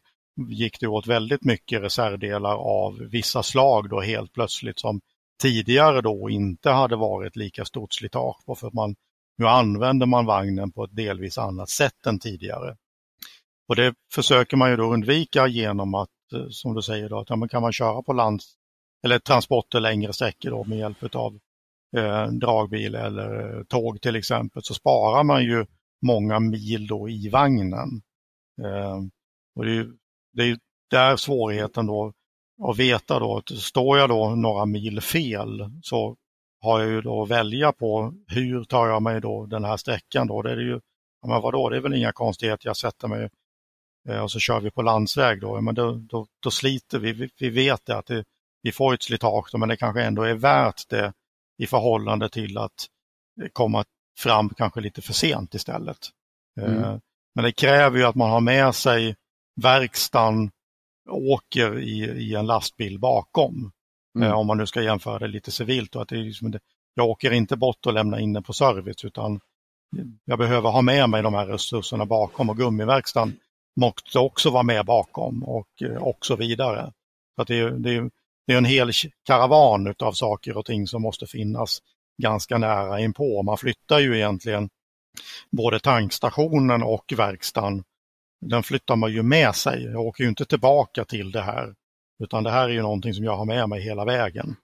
gick 0.48 0.80
det 0.80 0.86
åt 0.86 1.06
väldigt 1.06 1.44
mycket 1.44 1.82
reservdelar 1.82 2.54
av 2.56 2.98
vissa 2.98 3.42
slag 3.42 3.88
då 3.88 4.00
helt 4.00 4.32
plötsligt 4.32 4.80
som 4.80 5.00
tidigare 5.42 6.00
då 6.00 6.30
inte 6.30 6.70
hade 6.70 6.96
varit 6.96 7.36
lika 7.36 7.64
stort 7.64 7.92
slitage 7.92 8.46
på 8.46 8.54
för 8.54 8.66
att 8.66 8.74
man 8.74 8.94
nu 9.36 9.46
använder 9.46 10.06
man 10.06 10.26
vagnen 10.26 10.72
på 10.72 10.84
ett 10.84 10.96
delvis 10.96 11.38
annat 11.38 11.68
sätt 11.68 12.06
än 12.06 12.18
tidigare. 12.18 12.76
Och 13.68 13.76
det 13.76 13.94
försöker 14.12 14.56
man 14.56 14.70
ju 14.70 14.76
då 14.76 14.92
undvika 14.92 15.46
genom 15.46 15.94
att, 15.94 16.32
eh, 16.34 16.48
som 16.50 16.74
du 16.74 16.82
säger, 16.82 17.08
då, 17.08 17.18
att 17.18 17.30
ja, 17.30 17.48
kan 17.48 17.62
man 17.62 17.72
köra 17.72 18.02
på 18.02 18.12
land 18.12 18.40
eller 19.04 19.18
transporter 19.18 19.80
längre 19.80 20.12
sträckor 20.12 20.50
då, 20.50 20.64
med 20.64 20.78
hjälp 20.78 21.14
av 21.14 21.38
eh, 21.96 22.26
dragbil 22.26 22.94
eller 22.94 23.58
eh, 23.58 23.64
tåg 23.64 24.00
till 24.00 24.16
exempel, 24.16 24.62
så 24.62 24.74
sparar 24.74 25.24
man 25.24 25.44
ju 25.44 25.66
många 26.06 26.40
mil 26.40 26.86
då 26.86 27.08
i 27.08 27.28
vagnen. 27.28 28.02
Eh, 28.62 28.96
och 29.56 29.64
det 29.64 29.76
är, 29.76 29.86
det 30.32 30.42
är 30.42 30.58
där 30.90 31.16
svårigheten 31.16 31.86
då 31.86 32.12
att 32.62 32.78
veta 32.78 33.18
då 33.18 33.36
att 33.36 33.48
står 33.58 33.98
jag 33.98 34.08
då 34.08 34.34
några 34.34 34.66
mil 34.66 35.00
fel 35.00 35.70
så 35.82 36.16
har 36.64 36.80
jag 36.80 36.90
ju 36.90 37.00
då 37.00 37.22
att 37.22 37.30
välja 37.30 37.72
på 37.72 38.14
hur 38.28 38.64
tar 38.64 38.88
jag 38.88 39.02
mig 39.02 39.20
då 39.20 39.46
den 39.46 39.64
här 39.64 39.76
sträckan 39.76 40.26
då. 40.26 40.42
Det 40.42 40.50
är 40.50 40.56
ju, 40.56 40.80
ja, 41.22 41.28
men 41.28 41.40
vadå, 41.40 41.68
det 41.68 41.76
är 41.76 41.80
väl 41.80 41.94
inga 41.94 42.12
konstigheter, 42.12 42.66
jag 42.66 42.76
sätter 42.76 43.08
mig 43.08 43.28
eh, 44.08 44.18
och 44.18 44.30
så 44.30 44.38
kör 44.38 44.60
vi 44.60 44.70
på 44.70 44.82
landsväg 44.82 45.40
då, 45.40 45.60
men 45.60 45.74
då, 45.74 45.92
då, 45.92 46.26
då 46.42 46.50
sliter 46.50 46.98
vi. 46.98 47.12
vi. 47.12 47.28
Vi 47.38 47.50
vet 47.50 47.86
det 47.86 47.96
att 47.96 48.06
det, 48.06 48.24
vi 48.62 48.72
får 48.72 48.94
ett 48.94 49.02
slitage 49.02 49.48
då, 49.52 49.58
men 49.58 49.68
det 49.68 49.76
kanske 49.76 50.02
ändå 50.02 50.22
är 50.22 50.34
värt 50.34 50.88
det 50.88 51.12
i 51.58 51.66
förhållande 51.66 52.28
till 52.28 52.58
att 52.58 52.86
komma 53.52 53.84
fram 54.18 54.48
kanske 54.48 54.80
lite 54.80 55.02
för 55.02 55.12
sent 55.12 55.54
istället. 55.54 55.98
Mm. 56.60 56.84
Eh, 56.84 56.98
men 57.34 57.44
det 57.44 57.52
kräver 57.52 57.98
ju 57.98 58.04
att 58.04 58.14
man 58.14 58.30
har 58.30 58.40
med 58.40 58.74
sig 58.74 59.16
verkstaden 59.62 60.50
åker 61.10 61.78
i, 61.78 61.98
i 62.04 62.34
en 62.34 62.46
lastbil 62.46 62.98
bakom. 62.98 63.72
Mm. 64.16 64.28
Eh, 64.28 64.34
om 64.34 64.46
man 64.46 64.58
nu 64.58 64.66
ska 64.66 64.82
jämföra 64.82 65.18
det 65.18 65.28
lite 65.28 65.50
civilt. 65.50 65.96
Och 65.96 66.02
att 66.02 66.08
det 66.08 66.16
är 66.16 66.24
liksom, 66.24 66.58
jag 66.94 67.06
åker 67.06 67.30
inte 67.30 67.56
bort 67.56 67.86
och 67.86 67.92
lämnar 67.92 68.18
in 68.18 68.32
den 68.32 68.42
på 68.42 68.52
service 68.52 69.04
utan 69.04 69.40
jag 70.24 70.38
behöver 70.38 70.70
ha 70.70 70.82
med 70.82 71.10
mig 71.10 71.22
de 71.22 71.34
här 71.34 71.46
resurserna 71.46 72.06
bakom 72.06 72.50
och 72.50 72.56
gummiverkstan 72.56 73.36
måste 73.80 74.18
också 74.18 74.50
vara 74.50 74.62
med 74.62 74.84
bakom 74.84 75.42
och, 75.42 75.82
eh, 75.82 75.96
och 75.96 76.26
så 76.26 76.36
vidare. 76.36 76.92
Så 77.36 77.42
att 77.42 77.48
det, 77.48 77.58
är, 77.58 77.70
det, 77.70 77.90
är, 77.90 78.10
det 78.46 78.52
är 78.52 78.58
en 78.58 78.64
hel 78.64 78.90
karavan 79.26 79.94
av 79.98 80.12
saker 80.12 80.56
och 80.56 80.64
ting 80.64 80.86
som 80.86 81.02
måste 81.02 81.26
finnas 81.26 81.78
ganska 82.22 82.58
nära 82.58 83.00
inpå. 83.00 83.42
Man 83.42 83.58
flyttar 83.58 83.98
ju 83.98 84.16
egentligen 84.16 84.68
både 85.50 85.80
tankstationen 85.80 86.82
och 86.82 87.12
verkstaden. 87.16 87.84
Den 88.40 88.62
flyttar 88.62 88.96
man 88.96 89.12
ju 89.12 89.22
med 89.22 89.54
sig. 89.54 89.84
Jag 89.84 90.00
åker 90.00 90.24
ju 90.24 90.28
inte 90.28 90.44
tillbaka 90.44 91.04
till 91.04 91.30
det 91.30 91.42
här. 91.42 91.74
Utan 92.22 92.44
det 92.44 92.50
här 92.50 92.68
är 92.68 92.72
ju 92.72 92.82
någonting 92.82 93.14
som 93.14 93.24
jag 93.24 93.36
har 93.36 93.44
med 93.44 93.68
mig 93.68 93.82
hela 93.82 94.04
vägen. 94.04 94.56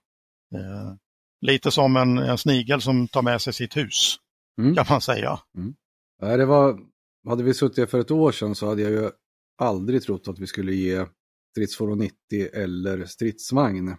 Eh, 0.55 0.93
lite 1.41 1.71
som 1.71 1.95
en, 1.97 2.17
en, 2.17 2.37
snigel 2.37 2.81
som 2.81 3.07
tar 3.07 3.21
med 3.21 3.41
sig 3.41 3.53
sitt 3.53 3.77
hus, 3.77 4.15
mm. 4.61 4.75
kan 4.75 4.85
man 4.89 5.01
säga. 5.01 5.39
Mm. 5.57 5.73
det 6.19 6.45
var, 6.45 6.79
hade 7.27 7.43
vi 7.43 7.53
suttit 7.53 7.89
för 7.89 7.99
ett 7.99 8.11
år 8.11 8.31
sedan 8.31 8.55
så 8.55 8.67
hade 8.67 8.81
jag 8.81 8.91
ju 8.91 9.09
aldrig 9.57 10.03
trott 10.03 10.27
att 10.27 10.39
vi 10.39 10.47
skulle 10.47 10.73
ge 10.73 11.05
stridsfordon 11.51 11.99
90 11.99 12.15
eller 12.53 13.05
stridsvagn. 13.05 13.95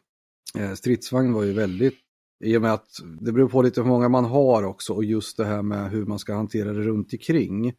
Eh, 0.59 0.73
stridsvagn 0.75 1.33
var 1.33 1.43
ju 1.43 1.53
väldigt, 1.53 1.99
i 2.45 2.57
och 2.57 2.63
med 2.63 2.73
att 2.73 2.89
det 3.21 3.33
beror 3.33 3.49
på 3.49 3.63
lite 3.63 3.81
hur 3.81 3.89
många 3.89 4.09
man 4.09 4.25
har 4.25 4.63
också 4.63 4.93
och 4.93 5.05
just 5.05 5.37
det 5.37 5.45
här 5.45 5.63
med 5.63 5.91
hur 5.91 6.07
man 6.07 6.19
ska 6.19 6.35
hantera 6.35 6.73
det 6.73 6.83
runt 6.83 7.13
omkring. 7.13 7.75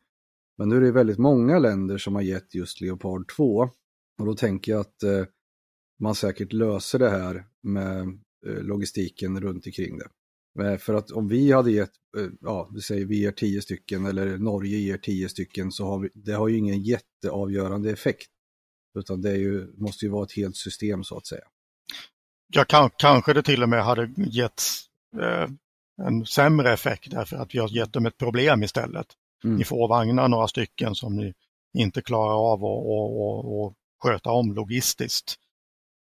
Men 0.57 0.69
nu 0.69 0.77
är 0.77 0.81
det 0.81 0.91
väldigt 0.91 1.17
många 1.17 1.59
länder 1.59 1.97
som 1.97 2.15
har 2.15 2.21
gett 2.21 2.55
just 2.55 2.81
Leopard 2.81 3.31
2. 3.35 3.69
Och 4.19 4.25
då 4.25 4.35
tänker 4.35 4.71
jag 4.71 4.81
att 4.81 5.03
eh, 5.03 5.25
man 5.99 6.15
säkert 6.15 6.53
löser 6.53 6.99
det 6.99 7.09
här 7.09 7.45
med 7.61 8.01
eh, 8.47 8.63
logistiken 8.63 9.41
runt 9.41 9.65
omkring 9.65 9.97
det. 9.97 10.09
För 10.77 10.93
att 10.93 11.11
om 11.11 11.27
vi 11.27 11.51
hade 11.51 11.71
gett, 11.71 11.91
eh, 12.17 12.27
ja, 12.41 12.69
vi 12.73 12.81
säger 12.81 13.05
vi 13.05 13.21
ger 13.21 13.31
tio 13.31 13.61
stycken 13.61 14.05
eller 14.05 14.37
Norge 14.37 14.77
ger 14.77 14.97
tio 14.97 15.29
stycken 15.29 15.71
så 15.71 15.85
har 15.85 15.99
vi, 15.99 16.09
det 16.13 16.33
har 16.33 16.47
ju 16.47 16.57
ingen 16.57 16.83
jätteavgörande 16.83 17.91
effekt. 17.91 18.29
Utan 18.99 19.21
det 19.21 19.37
ju, 19.37 19.73
måste 19.77 20.05
ju 20.05 20.11
vara 20.11 20.23
ett 20.23 20.35
helt 20.35 20.55
system 20.55 21.03
så 21.03 21.17
att 21.17 21.27
säga. 21.27 21.43
Ja, 22.53 22.65
kan, 22.65 22.89
kanske 22.97 23.33
det 23.33 23.43
till 23.43 23.63
och 23.63 23.69
med 23.69 23.83
hade 23.83 24.13
gett 24.17 24.61
eh, 25.21 25.49
en 26.07 26.25
sämre 26.25 26.73
effekt 26.73 27.11
därför 27.11 27.37
att 27.37 27.55
vi 27.55 27.59
har 27.59 27.69
gett 27.69 27.93
dem 27.93 28.05
ett 28.05 28.17
problem 28.17 28.63
istället. 28.63 29.07
Mm. 29.43 29.55
Ni 29.55 29.63
får 29.63 29.87
vagnar 29.87 30.27
några 30.27 30.47
stycken 30.47 30.95
som 30.95 31.15
ni 31.15 31.33
inte 31.77 32.01
klarar 32.01 32.53
av 32.53 32.65
att 32.65 33.73
sköta 34.03 34.31
om 34.31 34.53
logistiskt. 34.53 35.35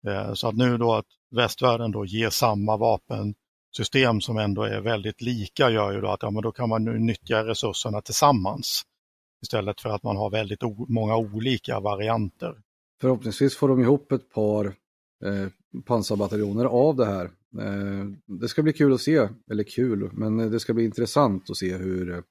Eh, 0.06 0.34
så 0.34 0.48
att 0.48 0.56
nu 0.56 0.78
då 0.78 0.94
att 0.94 1.06
västvärlden 1.30 1.90
då 1.90 2.04
ger 2.04 2.30
samma 2.30 2.76
vapensystem 2.76 4.20
som 4.20 4.38
ändå 4.38 4.62
är 4.62 4.80
väldigt 4.80 5.22
lika 5.22 5.70
gör 5.70 5.92
ju 5.92 6.00
då 6.00 6.08
att 6.08 6.22
ja, 6.22 6.30
men 6.30 6.42
då 6.42 6.52
kan 6.52 6.68
man 6.68 6.84
nu 6.84 6.98
nyttja 6.98 7.46
resurserna 7.46 8.00
tillsammans 8.00 8.82
istället 9.42 9.80
för 9.80 9.88
att 9.88 10.02
man 10.02 10.16
har 10.16 10.30
väldigt 10.30 10.62
många 10.88 11.16
olika 11.16 11.80
varianter. 11.80 12.54
Förhoppningsvis 13.00 13.56
får 13.56 13.68
de 13.68 13.80
ihop 13.80 14.12
ett 14.12 14.30
par 14.30 14.66
eh, 15.24 15.48
pansarbataljoner 15.84 16.64
av 16.64 16.96
det 16.96 17.06
här. 17.06 17.24
Eh, 17.58 18.06
det 18.26 18.48
ska 18.48 18.62
bli 18.62 18.72
kul 18.72 18.92
att 18.92 19.00
se, 19.00 19.28
eller 19.50 19.64
kul, 19.64 20.10
men 20.12 20.36
det 20.36 20.60
ska 20.60 20.74
bli 20.74 20.84
intressant 20.84 21.50
att 21.50 21.56
se 21.56 21.76
hur, 21.76 22.22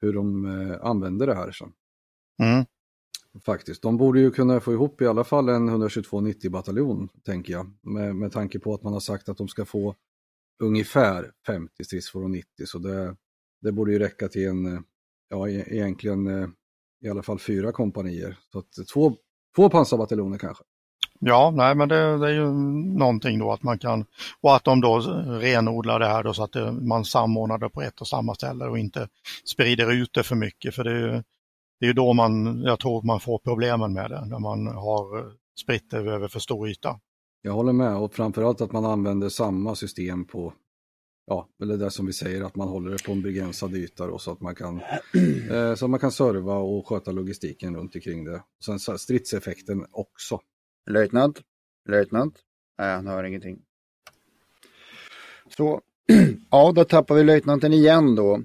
hur 0.00 0.12
de 0.12 0.46
eh, 0.46 0.86
använder 0.86 1.26
det 1.26 1.34
här 1.34 1.52
sen. 1.52 1.72
Mm. 2.42 2.64
Faktiskt, 3.44 3.82
de 3.82 3.96
borde 3.96 4.20
ju 4.20 4.30
kunna 4.30 4.60
få 4.60 4.72
ihop 4.72 5.02
i 5.02 5.06
alla 5.06 5.24
fall 5.24 5.48
en 5.48 5.70
122-90-bataljon, 5.70 7.08
tänker 7.24 7.52
jag. 7.52 7.70
Med, 7.82 8.16
med 8.16 8.32
tanke 8.32 8.58
på 8.58 8.74
att 8.74 8.82
man 8.82 8.92
har 8.92 9.00
sagt 9.00 9.28
att 9.28 9.38
de 9.38 9.48
ska 9.48 9.64
få 9.64 9.94
ungefär 10.62 11.32
50 11.46 11.84
stridsfordon 11.84 12.32
90, 12.32 12.66
så 12.66 12.78
det, 12.78 13.16
det 13.62 13.72
borde 13.72 13.92
ju 13.92 13.98
räcka 13.98 14.28
till 14.28 14.46
en, 14.48 14.84
ja 15.28 15.48
e, 15.48 15.64
egentligen 15.66 16.26
eh, 16.26 16.48
i 17.04 17.08
alla 17.08 17.22
fall 17.22 17.38
fyra 17.38 17.72
kompanier. 17.72 18.36
Så 18.52 18.58
att 18.58 18.88
två, 18.92 19.16
två 19.56 19.70
pansarbataljoner 19.70 20.38
kanske. 20.38 20.64
Ja, 21.20 21.52
nej 21.56 21.74
men 21.74 21.88
det, 21.88 22.18
det, 22.18 22.26
är 22.26 22.32
ju 22.32 22.52
någonting 22.98 23.38
då 23.38 23.52
att 23.52 23.62
man 23.62 23.78
kan, 23.78 24.04
och 24.40 24.56
att 24.56 24.64
de 24.64 24.80
då 24.80 24.98
renodlar 25.26 25.98
det 25.98 26.06
här 26.06 26.22
då 26.22 26.34
så 26.34 26.42
att 26.42 26.52
det, 26.52 26.72
man 26.72 27.04
samordnar 27.04 27.58
det 27.58 27.68
på 27.68 27.82
ett 27.82 28.00
och 28.00 28.08
samma 28.08 28.34
ställe 28.34 28.64
och 28.64 28.78
inte 28.78 29.08
sprider 29.44 29.92
ut 29.92 30.12
det 30.12 30.22
för 30.22 30.34
mycket. 30.36 30.74
För 30.74 30.84
det 30.84 30.90
är 30.90 31.14
ju 31.14 31.22
det 31.80 31.86
är 31.86 31.94
då 31.94 32.12
man, 32.12 32.62
jag 32.62 32.80
tror 32.80 33.02
man 33.02 33.20
får 33.20 33.38
problemen 33.38 33.92
med 33.92 34.10
det, 34.10 34.24
när 34.26 34.38
man 34.38 34.66
har 34.66 35.32
spritt 35.62 35.90
det 35.90 35.96
över 35.96 36.28
för 36.28 36.40
stor 36.40 36.68
yta. 36.68 37.00
Jag 37.42 37.52
håller 37.52 37.72
med 37.72 37.96
och 37.96 38.14
framförallt 38.14 38.60
att 38.60 38.72
man 38.72 38.84
använder 38.84 39.28
samma 39.28 39.74
system 39.74 40.24
på, 40.24 40.54
ja, 41.26 41.48
eller 41.62 41.76
det 41.76 41.90
som 41.90 42.06
vi 42.06 42.12
säger, 42.12 42.42
att 42.42 42.56
man 42.56 42.68
håller 42.68 42.90
det 42.90 43.04
på 43.04 43.12
en 43.12 43.22
begränsad 43.22 43.74
yta 43.74 44.06
då, 44.06 44.18
så 44.18 44.32
att 44.32 44.40
man 44.40 44.54
kan, 44.54 44.76
eh, 45.50 45.74
så 45.74 45.84
att 45.84 45.90
man 45.90 46.00
kan 46.00 46.12
serva 46.12 46.54
och 46.54 46.88
sköta 46.88 47.10
logistiken 47.10 47.76
runt 47.76 47.94
omkring 47.94 48.24
det. 48.24 48.42
Sen 48.64 48.98
stridseffekten 48.98 49.86
också. 49.90 50.40
Löjtnant? 50.90 51.42
Löjtnant? 51.88 52.34
Nej, 52.78 52.94
han 52.94 53.06
hör 53.06 53.24
ingenting. 53.24 53.58
Så, 55.56 55.80
ja, 56.50 56.72
då 56.72 56.84
tappar 56.84 57.14
vi 57.14 57.24
löjtnanten 57.24 57.72
igen 57.72 58.14
då. 58.14 58.42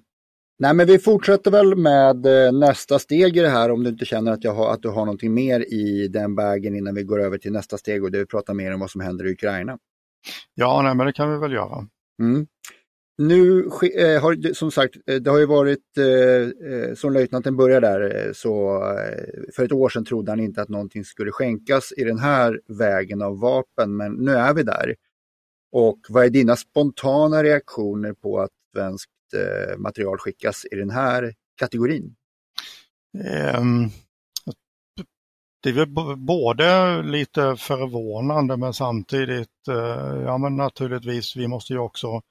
Nej, 0.61 0.73
men 0.73 0.87
vi 0.87 0.99
fortsätter 0.99 1.51
väl 1.51 1.75
med 1.75 2.25
eh, 2.25 2.51
nästa 2.51 2.99
steg 2.99 3.37
i 3.37 3.39
det 3.39 3.49
här 3.49 3.71
om 3.71 3.83
du 3.83 3.89
inte 3.89 4.05
känner 4.05 4.31
att, 4.31 4.43
jag 4.43 4.53
har, 4.53 4.73
att 4.73 4.81
du 4.81 4.89
har 4.89 5.05
någonting 5.05 5.33
mer 5.33 5.73
i 5.73 6.07
den 6.07 6.35
vägen 6.35 6.75
innan 6.75 6.95
vi 6.95 7.03
går 7.03 7.21
över 7.21 7.37
till 7.37 7.51
nästa 7.51 7.77
steg 7.77 8.03
och 8.03 8.11
det 8.11 8.17
vi 8.17 8.25
pratar 8.25 8.53
mer 8.53 8.73
om 8.73 8.79
vad 8.79 8.91
som 8.91 9.01
händer 9.01 9.25
i 9.25 9.31
Ukraina. 9.31 9.77
Ja, 10.53 10.81
nej, 10.81 10.95
men 10.95 11.05
det 11.05 11.13
kan 11.13 11.31
vi 11.31 11.37
väl 11.37 11.51
göra. 11.51 11.87
Mm. 12.19 12.47
Nu 13.17 13.59
eh, 13.97 14.21
har 14.21 14.53
som 14.53 14.71
sagt, 14.71 14.95
eh, 15.07 15.15
det 15.15 15.31
har 15.31 15.39
ju 15.39 15.45
varit, 15.45 15.83
som 16.95 17.13
löjtnanten 17.13 17.57
började 17.57 17.87
där, 17.87 18.33
så 18.33 18.83
för 19.55 19.63
ett 19.63 19.71
år 19.71 19.89
sedan 19.89 20.05
trodde 20.05 20.31
han 20.31 20.39
inte 20.39 20.61
att 20.61 20.69
någonting 20.69 21.05
skulle 21.05 21.31
skänkas 21.31 21.93
i 21.97 22.03
den 22.03 22.19
här 22.19 22.61
vägen 22.67 23.21
av 23.21 23.39
vapen, 23.39 23.97
men 23.97 24.13
nu 24.13 24.31
är 24.31 24.53
vi 24.53 24.63
där. 24.63 24.95
Och 25.71 25.99
vad 26.09 26.25
är 26.25 26.29
dina 26.29 26.55
spontana 26.55 27.43
reaktioner 27.43 28.13
på 28.13 28.39
att 28.39 28.51
svensk 28.75 29.09
eh, 29.33 29.77
material 29.77 30.17
skickas 30.17 30.65
i 30.71 30.75
den 30.75 30.89
här 30.89 31.33
kategorin? 31.59 32.15
Um, 33.57 33.89
det 35.63 35.69
är 35.69 35.73
väl 35.73 36.17
både 36.17 37.01
lite 37.03 37.55
förvånande 37.57 38.57
men 38.57 38.73
samtidigt, 38.73 39.67
eh, 39.69 40.21
ja 40.25 40.37
men 40.37 40.55
naturligtvis, 40.55 41.35
vi 41.35 41.47
måste 41.47 41.73
ju 41.73 41.79
också 41.79 42.21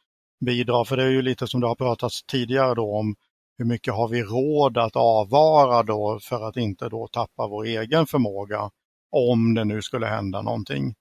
bidra, 0.45 0.85
för 0.85 0.97
det 0.97 1.03
är 1.03 1.11
ju 1.11 1.23
lite 1.23 1.47
som 1.47 1.61
det 1.61 1.67
har 1.67 1.75
pratats 1.75 2.23
tidigare 2.23 2.75
då 2.75 2.97
om 2.97 3.15
hur 3.59 3.65
mycket 3.65 3.95
har 3.95 4.09
vi 4.09 4.23
råd 4.23 4.79
att 4.79 4.97
avvara 4.97 5.83
då 5.83 6.19
för 6.23 6.49
att 6.49 6.57
inte 6.57 6.89
då 6.89 7.09
tappa 7.09 7.47
vår 7.47 7.65
egen 7.65 8.07
förmåga 8.07 8.71
om 9.11 9.55
det 9.55 9.65
nu 9.65 9.83
skulle 9.83 10.07
hända 10.07 10.43
någonting. 10.43 10.95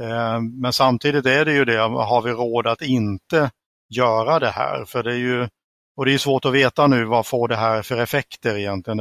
Ehm, 0.00 0.60
men 0.60 0.72
samtidigt 0.72 1.26
är 1.26 1.44
det 1.44 1.52
ju 1.52 1.64
det, 1.64 1.78
har 1.78 2.22
vi 2.22 2.30
råd 2.30 2.66
att 2.66 2.82
inte 2.82 3.50
göra 3.96 4.38
det 4.38 4.50
här. 4.50 4.84
För 4.84 5.02
det 5.02 5.12
är 5.12 5.18
ju 5.18 5.48
och 5.96 6.04
det 6.04 6.14
är 6.14 6.18
svårt 6.18 6.44
att 6.44 6.52
veta 6.52 6.86
nu 6.86 7.04
vad 7.04 7.26
får 7.26 7.48
det 7.48 7.56
här 7.56 7.82
för 7.82 7.96
effekter 7.96 8.56
egentligen. 8.56 8.98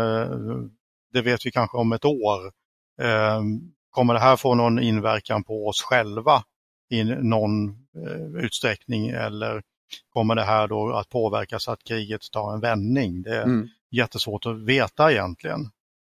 Det 1.14 1.22
vet 1.22 1.46
vi 1.46 1.52
kanske 1.52 1.78
om 1.78 1.92
ett 1.92 2.06
år. 2.06 2.52
Ehm, 3.02 3.60
kommer 3.89 4.14
det 4.14 4.20
här 4.20 4.36
få 4.36 4.56
någon 4.56 4.80
inverkan 4.80 5.44
på 5.44 5.68
oss 5.68 5.82
själva 5.82 6.44
i 6.89 7.04
någon 7.04 7.70
eh, 7.70 8.44
utsträckning 8.44 9.10
eller 9.10 9.62
kommer 10.14 10.36
det 10.36 10.44
här 10.44 10.68
då 10.68 10.94
att 10.94 11.10
påverka 11.10 11.60
så 11.60 11.72
att 11.72 11.84
kriget 11.84 12.32
tar 12.32 12.54
en 12.54 12.60
vändning? 12.60 13.22
Det 13.22 13.36
är 13.36 13.44
mm. 13.44 13.68
jättesvårt 13.92 14.46
att 14.46 14.66
veta 14.66 15.12
egentligen. 15.12 15.70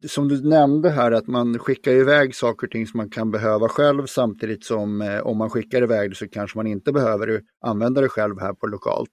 Som 0.05 0.27
du 0.27 0.49
nämnde 0.49 0.89
här 0.89 1.11
att 1.11 1.27
man 1.27 1.59
skickar 1.59 1.91
iväg 1.91 2.35
saker 2.35 2.67
och 2.67 2.71
ting 2.71 2.87
som 2.87 2.97
man 2.97 3.09
kan 3.09 3.31
behöva 3.31 3.69
själv 3.69 4.05
samtidigt 4.05 4.65
som 4.65 5.01
eh, 5.01 5.19
om 5.19 5.37
man 5.37 5.49
skickar 5.49 5.83
iväg 5.83 6.11
det 6.11 6.15
så 6.15 6.27
kanske 6.27 6.57
man 6.57 6.67
inte 6.67 6.91
behöver 6.91 7.41
använda 7.61 8.01
det 8.01 8.09
själv 8.09 8.39
här 8.39 8.53
på 8.53 8.67
lokalt. 8.67 9.09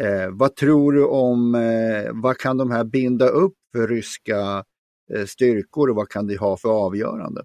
Eh, 0.00 0.30
vad 0.30 0.56
tror 0.56 0.92
du 0.92 1.06
om, 1.06 1.54
eh, 1.54 2.10
vad 2.12 2.38
kan 2.38 2.56
de 2.56 2.70
här 2.70 2.84
binda 2.84 3.28
upp 3.28 3.54
för 3.72 3.88
ryska 3.88 4.64
eh, 5.14 5.24
styrkor 5.26 5.90
och 5.90 5.96
vad 5.96 6.08
kan 6.08 6.26
det 6.26 6.36
ha 6.36 6.56
för 6.56 6.68
avgörande? 6.68 7.42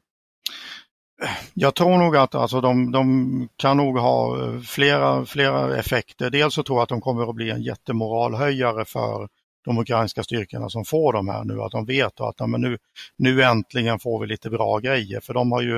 Jag 1.53 1.76
tror 1.76 1.97
nog 1.97 2.15
att 2.15 2.36
alltså, 2.36 2.61
de, 2.61 2.91
de 2.91 3.49
kan 3.55 3.78
nog 3.78 3.97
ha 3.97 4.43
eh, 4.43 4.59
flera, 4.59 5.26
flera 5.26 5.78
effekter. 5.78 6.30
Dels 6.30 6.53
så 6.53 6.63
tror 6.63 6.78
jag 6.78 6.84
att 6.84 6.89
de 6.89 7.01
kommer 7.01 7.30
att 7.30 7.36
bli 7.36 7.49
en 7.49 7.61
jättemoralhöjare 7.61 8.86
för 8.86 9.28
de 9.66 9.78
ukrainska 9.78 10.24
styrkorna 10.24 10.70
som 10.70 10.86
får 10.86 11.13
de 11.13 11.28
här 11.28 11.43
nu, 11.43 11.61
att 11.61 11.72
de 11.72 11.86
vet 11.86 12.22
att 12.22 12.49
men 12.49 12.61
nu, 12.61 12.78
nu 13.18 13.43
äntligen 13.43 13.99
får 13.99 14.20
vi 14.20 14.28
lite 14.28 14.49
bra 14.49 14.80
grejer, 14.80 15.20
för 15.20 15.34
de 15.34 15.51
har 15.51 15.61
ju 15.61 15.78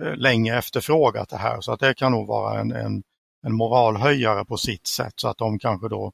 eh, 0.00 0.16
länge 0.16 0.58
efterfrågat 0.58 1.28
det 1.28 1.36
här, 1.36 1.60
så 1.60 1.72
att 1.72 1.80
det 1.80 1.94
kan 1.94 2.12
nog 2.12 2.26
vara 2.26 2.60
en, 2.60 2.72
en, 2.72 3.02
en 3.46 3.54
moralhöjare 3.54 4.44
på 4.44 4.56
sitt 4.56 4.86
sätt, 4.86 5.12
så 5.16 5.28
att 5.28 5.38
de 5.38 5.58
kanske 5.58 5.88
då 5.88 6.12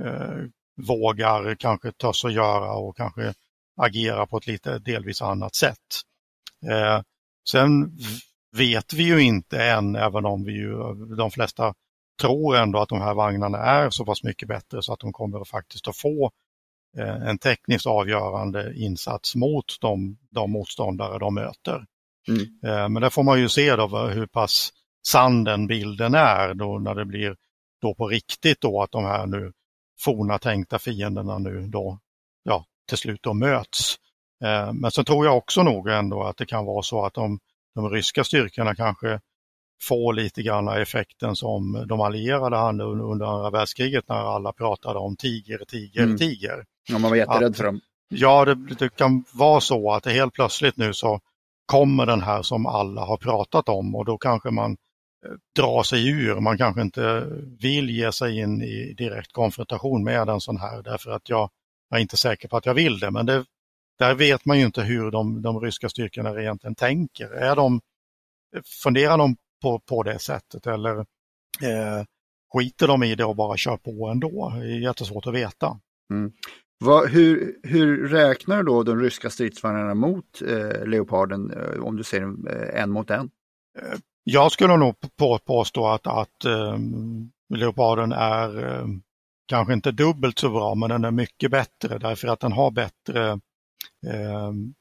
eh, 0.00 0.44
vågar 0.86 1.54
kanske 1.54 1.92
törs 1.92 2.24
att 2.24 2.32
göra 2.32 2.72
och 2.72 2.96
kanske 2.96 3.34
agera 3.80 4.26
på 4.26 4.36
ett 4.36 4.46
lite 4.46 4.78
delvis 4.78 5.22
annat 5.22 5.54
sätt. 5.54 6.02
Eh, 6.70 7.02
sen 7.50 7.98
vet 8.56 8.92
vi 8.92 9.02
ju 9.02 9.22
inte 9.22 9.64
än, 9.64 9.96
även 9.96 10.24
om 10.24 10.44
vi 10.44 10.52
ju, 10.52 10.74
de 11.16 11.30
flesta 11.30 11.74
tror 12.20 12.56
ändå 12.56 12.78
att 12.78 12.88
de 12.88 13.00
här 13.00 13.14
vagnarna 13.14 13.58
är 13.58 13.90
så 13.90 14.04
pass 14.04 14.22
mycket 14.22 14.48
bättre 14.48 14.82
så 14.82 14.92
att 14.92 15.00
de 15.00 15.12
kommer 15.12 15.44
faktiskt 15.44 15.88
att 15.88 15.96
få 15.96 16.30
eh, 16.98 17.28
en 17.28 17.38
tekniskt 17.38 17.86
avgörande 17.86 18.74
insats 18.76 19.34
mot 19.34 19.80
de, 19.80 20.18
de 20.30 20.50
motståndare 20.50 21.18
de 21.18 21.34
möter. 21.34 21.86
Mm. 22.28 22.42
Eh, 22.64 22.88
men 22.88 23.02
det 23.02 23.10
får 23.10 23.22
man 23.22 23.40
ju 23.40 23.48
se 23.48 23.76
då 23.76 23.86
hur 23.86 24.26
pass 24.26 24.72
sann 25.06 25.44
den 25.44 25.66
bilden 25.66 26.14
är 26.14 26.54
då 26.54 26.78
när 26.78 26.94
det 26.94 27.04
blir 27.04 27.36
då 27.82 27.94
på 27.94 28.08
riktigt 28.08 28.60
då 28.60 28.82
att 28.82 28.90
de 28.90 29.04
här 29.04 29.26
nu 29.26 29.52
forna 30.00 30.38
tänkta 30.38 30.78
fienderna 30.78 31.38
nu 31.38 31.66
då 31.66 31.98
ja, 32.42 32.64
till 32.88 32.98
slut 32.98 33.22
då 33.22 33.34
möts. 33.34 33.96
Eh, 34.44 34.72
men 34.72 34.90
sen 34.90 35.04
tror 35.04 35.26
jag 35.26 35.36
också 35.36 35.62
nog 35.62 35.88
ändå 35.88 36.22
att 36.22 36.36
det 36.36 36.46
kan 36.46 36.64
vara 36.64 36.82
så 36.82 37.04
att 37.04 37.14
de, 37.14 37.38
de 37.74 37.90
ryska 37.90 38.24
styrkorna 38.24 38.74
kanske 38.74 39.20
får 39.82 40.12
lite 40.12 40.42
grann 40.42 40.68
effekten 40.68 41.36
som 41.36 41.84
de 41.88 42.00
allierade 42.00 42.56
hade 42.56 42.84
under 42.84 43.26
andra 43.26 43.50
världskriget 43.50 44.08
när 44.08 44.36
alla 44.36 44.52
pratade 44.52 44.98
om 44.98 45.16
tiger, 45.16 45.64
tiger, 45.68 46.02
mm. 46.02 46.18
tiger. 46.18 46.64
Ja, 46.88 46.98
man 46.98 47.10
var 47.10 47.16
jätterädd 47.16 47.56
för 47.56 47.64
dem. 47.64 47.80
Ja, 48.08 48.44
det, 48.44 48.54
det, 48.54 48.96
kan 48.96 49.24
vara 49.32 49.60
så 49.60 49.92
att 49.92 50.02
det 50.02 50.10
helt 50.10 50.34
plötsligt 50.34 50.76
nu 50.76 50.94
så 50.94 51.20
kommer 51.66 52.06
den 52.06 52.22
här 52.22 52.42
som 52.42 52.66
alla 52.66 53.00
har 53.00 53.16
pratat 53.16 53.68
om 53.68 53.94
och 53.94 54.04
då 54.04 54.18
kanske 54.18 54.50
man 54.50 54.72
eh, 55.26 55.32
drar 55.56 55.82
sig 55.82 56.08
ur. 56.08 56.40
Man 56.40 56.58
kanske 56.58 56.82
inte 56.82 57.26
vill 57.60 57.90
ge 57.90 58.12
sig 58.12 58.38
in 58.38 58.62
i 58.62 58.94
direkt 58.98 59.32
konfrontation 59.32 60.04
med 60.04 60.28
en 60.28 60.40
sån 60.40 60.56
här 60.56 60.82
därför 60.82 61.10
att 61.10 61.28
jag 61.28 61.50
är 61.94 61.98
inte 61.98 62.16
säker 62.16 62.48
på 62.48 62.56
att 62.56 62.66
jag 62.66 62.74
vill 62.74 62.98
det. 62.98 63.10
Men 63.10 63.26
det, 63.26 63.44
där 63.98 64.14
vet 64.14 64.44
man 64.44 64.58
ju 64.58 64.64
inte 64.64 64.82
hur 64.82 65.10
de, 65.10 65.42
de 65.42 65.60
ryska 65.60 65.88
styrkorna 65.88 66.40
egentligen 66.40 66.74
tänker. 66.74 67.30
Är 67.30 67.56
de, 67.56 67.80
funderar 68.82 69.18
de 69.18 69.36
på, 69.62 69.78
på 69.78 70.02
det 70.02 70.18
sättet 70.18 70.66
eller 70.66 70.98
eh, 71.62 72.04
skiter 72.54 72.86
de 72.86 73.02
i 73.02 73.14
det 73.14 73.24
och 73.24 73.36
bara 73.36 73.56
kör 73.56 73.76
på 73.76 74.08
ändå? 74.08 74.52
Det 74.56 74.66
är 74.66 74.80
jättesvårt 74.80 75.26
att 75.26 75.34
veta. 75.34 75.80
Mm. 76.12 76.32
Vad, 76.84 77.08
hur, 77.08 77.56
hur 77.62 78.08
räknar 78.08 78.62
då 78.62 78.82
de 78.82 79.00
ryska 79.00 79.30
stridsvagnarna 79.30 79.94
mot 79.94 80.42
eh, 80.42 80.86
Leoparden 80.86 81.50
eh, 81.50 81.82
om 81.82 81.96
du 81.96 82.04
ser 82.04 82.22
eh, 82.22 82.82
en 82.82 82.90
mot 82.90 83.10
en? 83.10 83.30
Eh, 83.78 83.98
jag 84.24 84.52
skulle 84.52 84.76
nog 84.76 84.94
på, 85.16 85.38
påstå 85.38 85.86
att, 85.86 86.06
att 86.06 86.44
eh, 86.44 86.78
Leoparden 87.54 88.12
är 88.12 88.84
kanske 89.48 89.72
inte 89.72 89.92
dubbelt 89.92 90.38
så 90.38 90.50
bra, 90.50 90.74
men 90.74 90.88
den 90.88 91.04
är 91.04 91.10
mycket 91.10 91.50
bättre 91.50 91.98
därför 91.98 92.28
att 92.28 92.40
den 92.40 92.52
har 92.52 92.70
bättre 92.70 93.40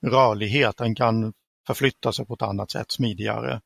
rörlighet. 0.06 0.78
Den 0.78 0.96
kan 0.96 1.34
förflytta 1.68 2.12
sig 2.12 2.26
på 2.26 2.34
ett 2.34 2.42
annat 2.42 2.72
sätt, 2.72 2.92
smidigare. 2.92 3.62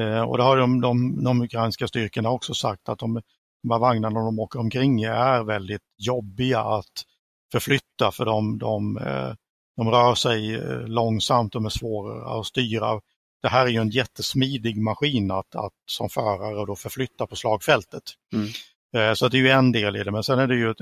Eh, 0.00 0.22
och 0.22 0.38
det 0.38 0.42
har 0.42 0.56
de, 0.56 0.80
de, 0.80 1.24
de 1.24 1.42
ukrainska 1.42 1.88
styrkorna 1.88 2.30
också 2.30 2.54
sagt 2.54 2.88
att 2.88 2.98
de, 2.98 3.22
de 3.62 3.70
här 3.70 3.78
vagnarna 3.78 4.20
de 4.20 4.38
åker 4.38 4.60
omkring 4.60 5.02
i 5.02 5.04
är 5.04 5.44
väldigt 5.44 5.82
jobbiga 5.98 6.60
att 6.60 7.04
förflytta 7.52 8.10
för 8.12 8.24
de, 8.24 8.58
de, 8.58 8.98
eh, 8.98 9.34
de 9.76 9.90
rör 9.90 10.14
sig 10.14 10.54
eh, 10.54 10.80
långsamt 10.80 11.54
och 11.54 11.64
är 11.64 11.68
svårare 11.68 12.40
att 12.40 12.46
styra. 12.46 13.00
Det 13.42 13.48
här 13.48 13.66
är 13.66 13.70
ju 13.70 13.80
en 13.80 13.90
jättesmidig 13.90 14.76
maskin 14.82 15.30
att, 15.30 15.54
att 15.54 15.72
som 15.86 16.08
förare 16.08 16.66
då 16.66 16.76
förflytta 16.76 17.26
på 17.26 17.36
slagfältet. 17.36 18.02
Mm. 18.32 19.16
Så 19.16 19.28
det 19.28 19.36
är 19.36 19.40
ju 19.40 19.48
en 19.48 19.72
del 19.72 19.96
i 19.96 20.04
det, 20.04 20.10
men 20.10 20.24
sen 20.24 20.38
är 20.38 20.46
det 20.46 20.54
ju 20.54 20.74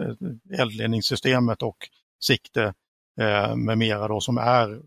eldledningssystemet 0.59 1.63
och 1.63 1.77
sikte 2.21 2.75
med 3.57 3.79
mera 3.79 4.09
då 4.09 4.21
som 4.21 4.39
är, 4.39 4.81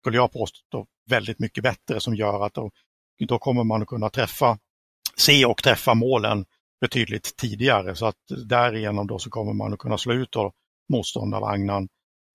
skulle 0.00 0.16
jag 0.16 0.32
påstå, 0.32 0.86
väldigt 1.10 1.38
mycket 1.38 1.62
bättre 1.62 2.00
som 2.00 2.14
gör 2.14 2.46
att 2.46 2.58
då 3.26 3.38
kommer 3.38 3.64
man 3.64 3.82
att 3.82 3.88
kunna 3.88 4.10
träffa, 4.10 4.58
se 5.16 5.44
och 5.44 5.62
träffa 5.62 5.94
målen 5.94 6.44
betydligt 6.80 7.36
tidigare 7.36 7.94
så 7.94 8.06
att 8.06 8.16
därigenom 8.48 9.06
då 9.06 9.18
så 9.18 9.30
kommer 9.30 9.52
man 9.52 9.72
att 9.72 9.78
kunna 9.78 9.98
slå 9.98 10.14
ut 10.14 10.36
motståndarvagnen 10.92 11.88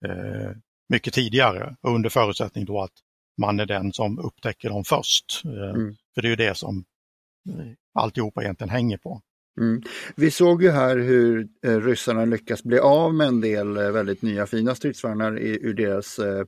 eh, 0.06 0.50
mycket 0.88 1.14
tidigare 1.14 1.76
under 1.82 2.10
förutsättning 2.10 2.64
då 2.64 2.82
att 2.82 2.92
man 3.40 3.60
är 3.60 3.66
den 3.66 3.92
som 3.92 4.18
upptäcker 4.18 4.68
dem 4.68 4.84
först. 4.84 5.42
Mm. 5.44 5.94
För 6.14 6.22
det 6.22 6.28
är 6.28 6.30
ju 6.30 6.36
det 6.36 6.56
som 6.56 6.84
alltihopa 7.94 8.42
egentligen 8.42 8.70
hänger 8.70 8.98
på. 8.98 9.20
Mm. 9.60 9.82
Vi 10.16 10.30
såg 10.30 10.62
ju 10.62 10.70
här 10.70 10.96
hur 10.96 11.48
eh, 11.66 11.80
ryssarna 11.80 12.24
lyckas 12.24 12.62
bli 12.62 12.78
av 12.78 13.14
med 13.14 13.26
en 13.26 13.40
del 13.40 13.76
eh, 13.76 13.90
väldigt 13.90 14.22
nya 14.22 14.46
fina 14.46 14.74
stridsvagnar 14.74 15.38
i, 15.38 15.58
ur 15.62 15.74
deras 15.74 16.18
eh, 16.18 16.38
eh, 16.38 16.44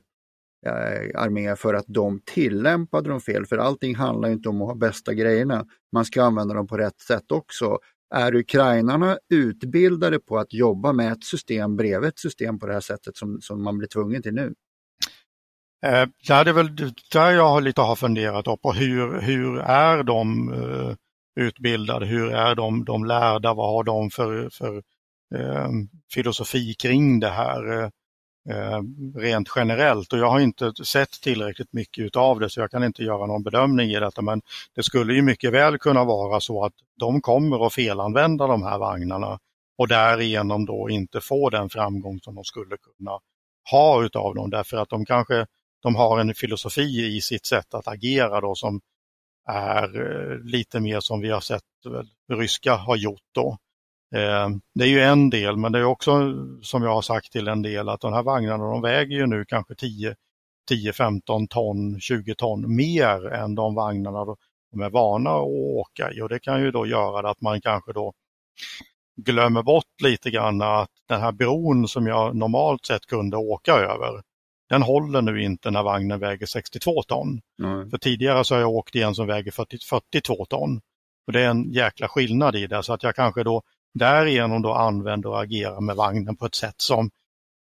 Eh, 0.65 1.21
armé 1.21 1.55
för 1.55 1.73
att 1.73 1.85
de 1.87 2.21
tillämpade 2.25 3.09
dem 3.09 3.21
fel. 3.21 3.45
För 3.45 3.57
allting 3.57 3.95
handlar 3.95 4.29
inte 4.29 4.49
om 4.49 4.61
att 4.61 4.67
ha 4.67 4.75
bästa 4.75 5.13
grejerna. 5.13 5.65
Man 5.93 6.05
ska 6.05 6.23
använda 6.23 6.53
dem 6.53 6.67
på 6.67 6.77
rätt 6.77 6.99
sätt 6.99 7.31
också. 7.31 7.77
Är 8.15 8.35
ukrainarna 8.35 9.17
utbildade 9.29 10.19
på 10.19 10.37
att 10.37 10.53
jobba 10.53 10.93
med 10.93 11.11
ett 11.11 11.23
system 11.23 11.75
bredvid 11.75 12.09
ett 12.09 12.19
system 12.19 12.59
på 12.59 12.67
det 12.67 12.73
här 12.73 12.79
sättet 12.79 13.17
som, 13.17 13.41
som 13.41 13.63
man 13.63 13.77
blir 13.77 13.87
tvungen 13.87 14.21
till 14.21 14.33
nu? 14.33 14.53
Eh, 15.85 16.07
det 16.27 16.49
är 16.49 16.53
väl 16.53 16.75
där 17.11 17.31
jag 17.31 17.63
lite 17.63 17.81
har 17.81 17.95
funderat 17.95 18.61
på 18.61 18.73
hur, 18.73 19.21
hur 19.21 19.59
är 19.59 20.03
de 20.03 20.53
eh, 20.53 20.95
utbildade? 21.45 22.05
Hur 22.05 22.33
är 22.33 22.55
de, 22.55 22.85
de 22.85 23.05
lärda? 23.05 23.53
Vad 23.53 23.69
har 23.69 23.83
de 23.83 24.09
för, 24.09 24.49
för 24.49 24.77
eh, 25.35 25.69
filosofi 26.13 26.73
kring 26.73 27.19
det 27.19 27.29
här 27.29 27.83
eh, 27.83 27.89
Eh, 28.49 28.81
rent 29.15 29.49
generellt? 29.55 30.13
Och 30.13 30.19
jag 30.19 30.29
har 30.29 30.39
inte 30.39 30.73
sett 30.85 31.11
tillräckligt 31.21 31.73
mycket 31.73 32.15
av 32.15 32.39
det 32.39 32.49
så 32.49 32.59
jag 32.59 32.71
kan 32.71 32.83
inte 32.83 33.03
göra 33.03 33.25
någon 33.25 33.43
bedömning 33.43 33.91
i 33.91 33.99
detta. 33.99 34.21
Men 34.21 34.41
det 34.75 34.83
skulle 34.83 35.13
ju 35.13 35.21
mycket 35.21 35.53
väl 35.53 35.77
kunna 35.77 36.03
vara 36.03 36.39
så 36.39 36.65
att 36.65 36.73
de 36.99 37.21
kommer 37.21 37.67
att 37.67 37.73
felanvända 37.73 38.47
de 38.47 38.63
här 38.63 38.77
vagnarna 38.77 39.39
och 39.77 39.87
därigenom 39.87 40.65
då 40.65 40.89
inte 40.89 41.21
få 41.21 41.49
den 41.49 41.69
framgång 41.69 42.19
som 42.19 42.35
de 42.35 42.43
skulle 42.43 42.77
kunna 42.77 43.19
ha 43.71 44.05
utav 44.05 44.35
dem 44.35 44.49
därför 44.49 44.77
att 44.77 44.89
de 44.89 45.05
kanske 45.05 45.45
de 45.83 45.95
har 45.95 46.19
en 46.19 46.33
filosofi 46.33 47.15
i 47.17 47.21
sitt 47.21 47.45
sätt 47.45 47.73
att 47.73 47.87
agera 47.87 48.41
då 48.41 48.55
som 48.55 48.81
är 49.47 50.01
eh, 50.01 50.39
lite 50.39 50.79
mer 50.79 50.99
som 50.99 51.21
vi 51.21 51.29
har 51.29 51.39
sett 51.41 51.63
väl, 51.85 52.09
ryska 52.33 52.75
har 52.75 52.95
gjort 52.95 53.21
då. 53.31 53.57
Eh, 54.15 54.49
det 54.75 54.83
är 54.83 54.89
ju 54.89 55.01
en 55.01 55.29
del, 55.29 55.57
men 55.57 55.71
det 55.71 55.79
är 55.79 55.83
också 55.83 56.33
som 56.61 56.83
jag 56.83 56.93
har 56.93 57.01
sagt 57.01 57.31
till 57.31 57.47
en 57.47 57.61
del 57.61 57.89
att 57.89 58.01
de 58.01 58.13
här 58.13 58.23
vagnarna 58.23 58.63
de 58.63 58.81
väger 58.81 59.17
ju 59.17 59.25
nu 59.25 59.45
kanske 59.45 59.75
10, 59.75 60.15
10 60.69 60.93
15 60.93 61.47
ton, 61.47 61.99
20 61.99 62.35
ton 62.35 62.75
mer 62.75 63.27
än 63.27 63.55
de 63.55 63.75
vagnarna 63.75 64.25
de 64.71 64.81
är 64.81 64.89
vana 64.89 65.29
att 65.29 65.47
åka 65.47 66.11
i 66.11 66.21
och 66.21 66.29
det 66.29 66.39
kan 66.39 66.61
ju 66.61 66.71
då 66.71 66.85
göra 66.85 67.29
att 67.29 67.41
man 67.41 67.61
kanske 67.61 67.93
då 67.93 68.13
glömmer 69.17 69.63
bort 69.63 70.01
lite 70.03 70.29
grann 70.29 70.61
att 70.61 70.89
den 71.07 71.21
här 71.21 71.31
bron 71.31 71.87
som 71.87 72.07
jag 72.07 72.35
normalt 72.35 72.85
sett 72.85 73.05
kunde 73.05 73.37
åka 73.37 73.71
över, 73.71 74.21
den 74.69 74.81
håller 74.81 75.21
nu 75.21 75.43
inte 75.43 75.71
när 75.71 75.83
vagnen 75.83 76.19
väger 76.19 76.45
62 76.45 77.03
ton. 77.03 77.41
Mm. 77.63 77.89
För 77.89 77.97
tidigare 77.97 78.43
så 78.43 78.55
har 78.55 78.61
jag 78.61 78.69
åkt 78.69 78.95
i 78.95 79.01
en 79.01 79.15
som 79.15 79.27
väger 79.27 79.51
40, 79.51 79.77
42 79.89 80.45
ton. 80.45 80.81
Och 81.27 81.33
det 81.33 81.41
är 81.41 81.49
en 81.49 81.71
jäkla 81.71 82.07
skillnad 82.07 82.55
i 82.55 82.67
det 82.67 82.83
så 82.83 82.93
att 82.93 83.03
jag 83.03 83.15
kanske 83.15 83.43
då 83.43 83.61
därigenom 83.97 84.61
då 84.61 84.73
använder 84.73 85.29
och 85.29 85.41
agerar 85.41 85.81
med 85.81 85.95
vagnen 85.95 86.35
på 86.35 86.45
ett 86.45 86.55
sätt 86.55 86.81
som 86.81 87.09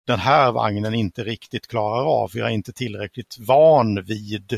den 0.07 0.19
här 0.19 0.53
vagnen 0.53 0.95
inte 0.95 1.25
riktigt 1.25 1.67
klarar 1.67 2.05
av. 2.05 2.31
Jag 2.35 2.49
är 2.49 2.53
inte 2.53 2.73
tillräckligt 2.73 3.37
van 3.39 4.03
vid 4.03 4.53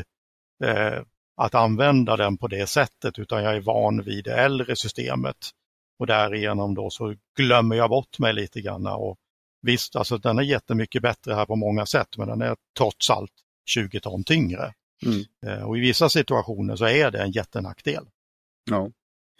eh, 0.63 1.01
att 1.37 1.55
använda 1.55 2.15
den 2.17 2.37
på 2.37 2.47
det 2.47 2.67
sättet 2.67 3.19
utan 3.19 3.43
jag 3.43 3.55
är 3.55 3.61
van 3.61 4.01
vid 4.01 4.23
det 4.23 4.33
äldre 4.33 4.75
systemet. 4.75 5.49
Och 5.99 6.07
därigenom 6.07 6.75
då 6.75 6.89
så 6.89 7.15
glömmer 7.37 7.75
jag 7.75 7.89
bort 7.89 8.19
mig 8.19 8.33
lite 8.33 8.61
grann 8.61 8.87
och 8.87 9.17
Visst, 9.65 9.95
alltså 9.95 10.17
den 10.17 10.39
är 10.39 10.43
jättemycket 10.43 11.01
bättre 11.01 11.33
här 11.33 11.45
på 11.45 11.55
många 11.55 11.85
sätt, 11.85 12.17
men 12.17 12.27
den 12.27 12.41
är 12.41 12.55
trots 12.77 13.09
allt 13.09 13.31
20 13.65 13.99
ton 13.99 14.23
tyngre. 14.23 14.73
Mm. 15.05 15.23
Eh, 15.45 15.63
och 15.63 15.77
i 15.77 15.79
vissa 15.79 16.09
situationer 16.09 16.75
så 16.75 16.85
är 16.85 17.11
det 17.11 17.21
en 17.21 17.31
jättenackdel. 17.31 18.05
Ja. 18.69 18.89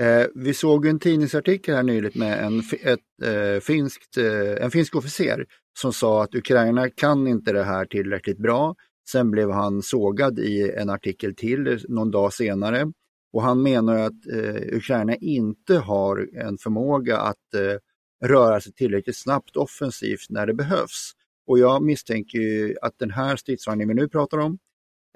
Eh, 0.01 0.27
vi 0.35 0.53
såg 0.53 0.85
en 0.85 0.99
tidningsartikel 0.99 1.75
här 1.75 1.83
nyligen 1.83 2.19
med 2.19 2.45
en, 2.45 2.59
ett, 2.83 2.99
eh, 3.23 3.59
finskt, 3.61 4.17
eh, 4.17 4.63
en 4.63 4.71
finsk 4.71 4.95
officer 4.95 5.45
som 5.79 5.93
sa 5.93 6.23
att 6.23 6.35
Ukraina 6.35 6.89
kan 6.89 7.27
inte 7.27 7.51
det 7.53 7.63
här 7.63 7.85
tillräckligt 7.85 8.37
bra. 8.37 8.75
Sen 9.09 9.31
blev 9.31 9.51
han 9.51 9.81
sågad 9.81 10.39
i 10.39 10.71
en 10.71 10.89
artikel 10.89 11.35
till 11.35 11.85
någon 11.89 12.11
dag 12.11 12.33
senare. 12.33 12.91
Och 13.33 13.41
han 13.41 13.61
menar 13.61 13.95
att 13.95 14.27
eh, 14.33 14.77
Ukraina 14.77 15.15
inte 15.15 15.77
har 15.77 16.29
en 16.33 16.57
förmåga 16.57 17.17
att 17.17 17.53
eh, 17.53 18.27
röra 18.27 18.61
sig 18.61 18.73
tillräckligt 18.73 19.17
snabbt 19.17 19.55
offensivt 19.55 20.29
när 20.29 20.47
det 20.47 20.53
behövs. 20.53 21.11
Och 21.47 21.59
jag 21.59 21.83
misstänker 21.83 22.39
att 22.81 22.99
den 22.99 23.11
här 23.11 23.35
stridsvagnen 23.35 23.87
vi 23.87 23.93
nu 23.93 24.09
pratar 24.09 24.37
om 24.37 24.57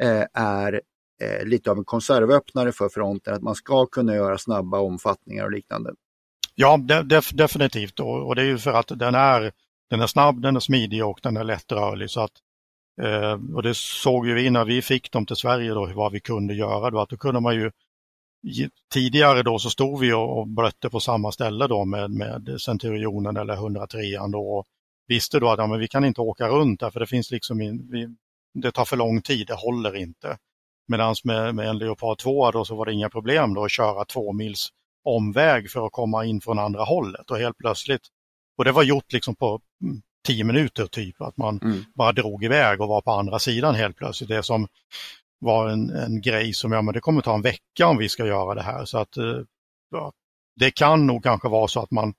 eh, 0.02 0.26
är 0.34 0.82
eh, 1.24 1.46
lite 1.46 1.72
av 1.72 1.78
en 1.78 1.86
konservöppnare 1.86 2.72
för 2.72 2.90
fronten, 2.90 3.34
att 3.34 3.42
man 3.42 3.56
ska 3.56 3.86
kunna 3.86 4.16
göra 4.16 4.38
snabba 4.38 4.80
omfattningar 4.80 5.46
och 5.46 5.52
liknande. 5.52 5.94
Ja, 6.56 6.78
def 7.06 7.30
definitivt 7.30 8.00
och, 8.00 8.28
och, 8.28 8.36
det 8.36 8.42
är 8.42 8.46
ju 8.46 8.58
för 8.58 8.74
att 8.74 8.88
den 8.88 9.16
är, 9.16 9.52
den 9.90 10.02
är 10.02 10.08
snabb, 10.08 10.42
den 10.42 10.56
är 10.56 10.60
smidig 10.60 11.06
och 11.06 11.20
den 11.24 11.38
är 11.38 11.44
lättrörlig. 11.44 12.10
Så 12.10 12.22
att, 12.22 12.32
eh, 13.02 13.38
och 13.56 13.64
det 13.64 13.76
såg 13.76 14.28
ju 14.28 14.34
vi 14.34 14.50
när 14.50 14.66
vi 14.66 14.82
fick 14.82 15.12
dem 15.12 15.26
till 15.26 15.36
Sverige 15.36 15.74
då, 15.74 15.92
vad 15.96 16.12
vi 16.12 16.20
kunde 16.20 16.54
göra. 16.54 16.90
Då, 16.90 17.00
att 17.00 17.10
då 17.10 17.18
kunde 17.18 17.40
man 17.40 17.56
ju 17.56 17.72
Tidigare 18.94 19.44
då 19.44 19.60
så 19.60 19.70
stod 19.70 20.00
vi 20.00 20.14
och 20.14 20.48
blötte 20.48 20.90
på 20.90 21.00
samma 21.00 21.32
ställe 21.32 21.68
då 21.68 21.86
med, 21.86 22.12
med 22.12 22.62
Centurionen 22.62 23.38
eller 23.38 23.54
103 23.54 24.00
då 24.32 24.40
och 24.40 24.66
visste 25.08 25.40
då 25.40 25.50
att 25.50 25.60
ja, 25.60 25.68
men 25.68 25.80
vi 25.80 25.88
kan 25.88 26.06
inte 26.06 26.22
åka 26.22 26.48
runt 26.48 26.80
där 26.80 26.92
för 26.92 27.00
det 27.00 27.08
finns 27.08 27.32
liksom 27.32 27.62
in, 27.62 27.88
vi, 27.92 28.08
det 28.54 28.72
tar 28.72 28.86
för 28.86 28.98
lång 28.98 29.22
tid, 29.22 29.48
det 29.48 29.54
håller 29.54 29.96
inte. 29.96 30.38
Medan 30.90 31.16
med, 31.24 31.56
med 31.56 31.70
en 31.70 31.78
Leopard 31.78 32.18
2 32.18 32.52
då 32.52 32.66
så 32.66 32.76
var 32.76 32.86
det 32.86 32.94
inga 32.94 33.10
problem 33.10 33.54
då 33.54 33.64
att 33.64 33.72
köra 33.72 34.06
två 34.06 34.34
mils 34.34 34.70
omväg 35.04 35.72
för 35.72 35.86
att 35.86 35.92
komma 35.92 36.26
in 36.26 36.42
från 36.42 36.60
andra 36.60 36.84
hållet 36.84 37.32
och 37.32 37.38
helt 37.38 37.58
plötsligt, 37.58 38.02
och 38.58 38.66
det 38.66 38.72
var 38.72 38.84
gjort 38.84 39.14
liksom 39.14 39.36
på 39.36 39.60
mm, 39.84 40.02
tio 40.28 40.44
minuter 40.44 40.86
typ, 40.86 41.22
att 41.22 41.38
man 41.38 41.60
mm. 41.64 41.84
bara 41.96 42.12
drog 42.12 42.44
iväg 42.44 42.82
och 42.82 42.88
var 42.88 43.02
på 43.02 43.12
andra 43.12 43.40
sidan 43.40 43.76
helt 43.76 43.98
plötsligt. 43.98 44.30
Det 44.30 44.44
som 44.44 44.68
var 45.40 45.70
en, 45.70 45.90
en 45.90 46.22
grej 46.22 46.54
som, 46.54 46.72
ja 46.72 46.82
men 46.82 46.94
det 46.94 47.00
kommer 47.00 47.22
ta 47.22 47.36
en 47.36 47.42
vecka 47.42 47.88
om 47.88 47.98
vi 47.98 48.10
ska 48.10 48.26
göra 48.26 48.56
det 48.56 48.62
här. 48.62 48.86
Så 48.86 48.98
att 48.98 49.18
eh, 49.18 49.42
ja, 49.92 50.12
det 50.60 50.72
kan 50.72 51.08
nog 51.08 51.24
kanske 51.24 51.50
vara 51.50 51.68
så 51.68 51.80
att 51.80 51.92
man 51.92 52.14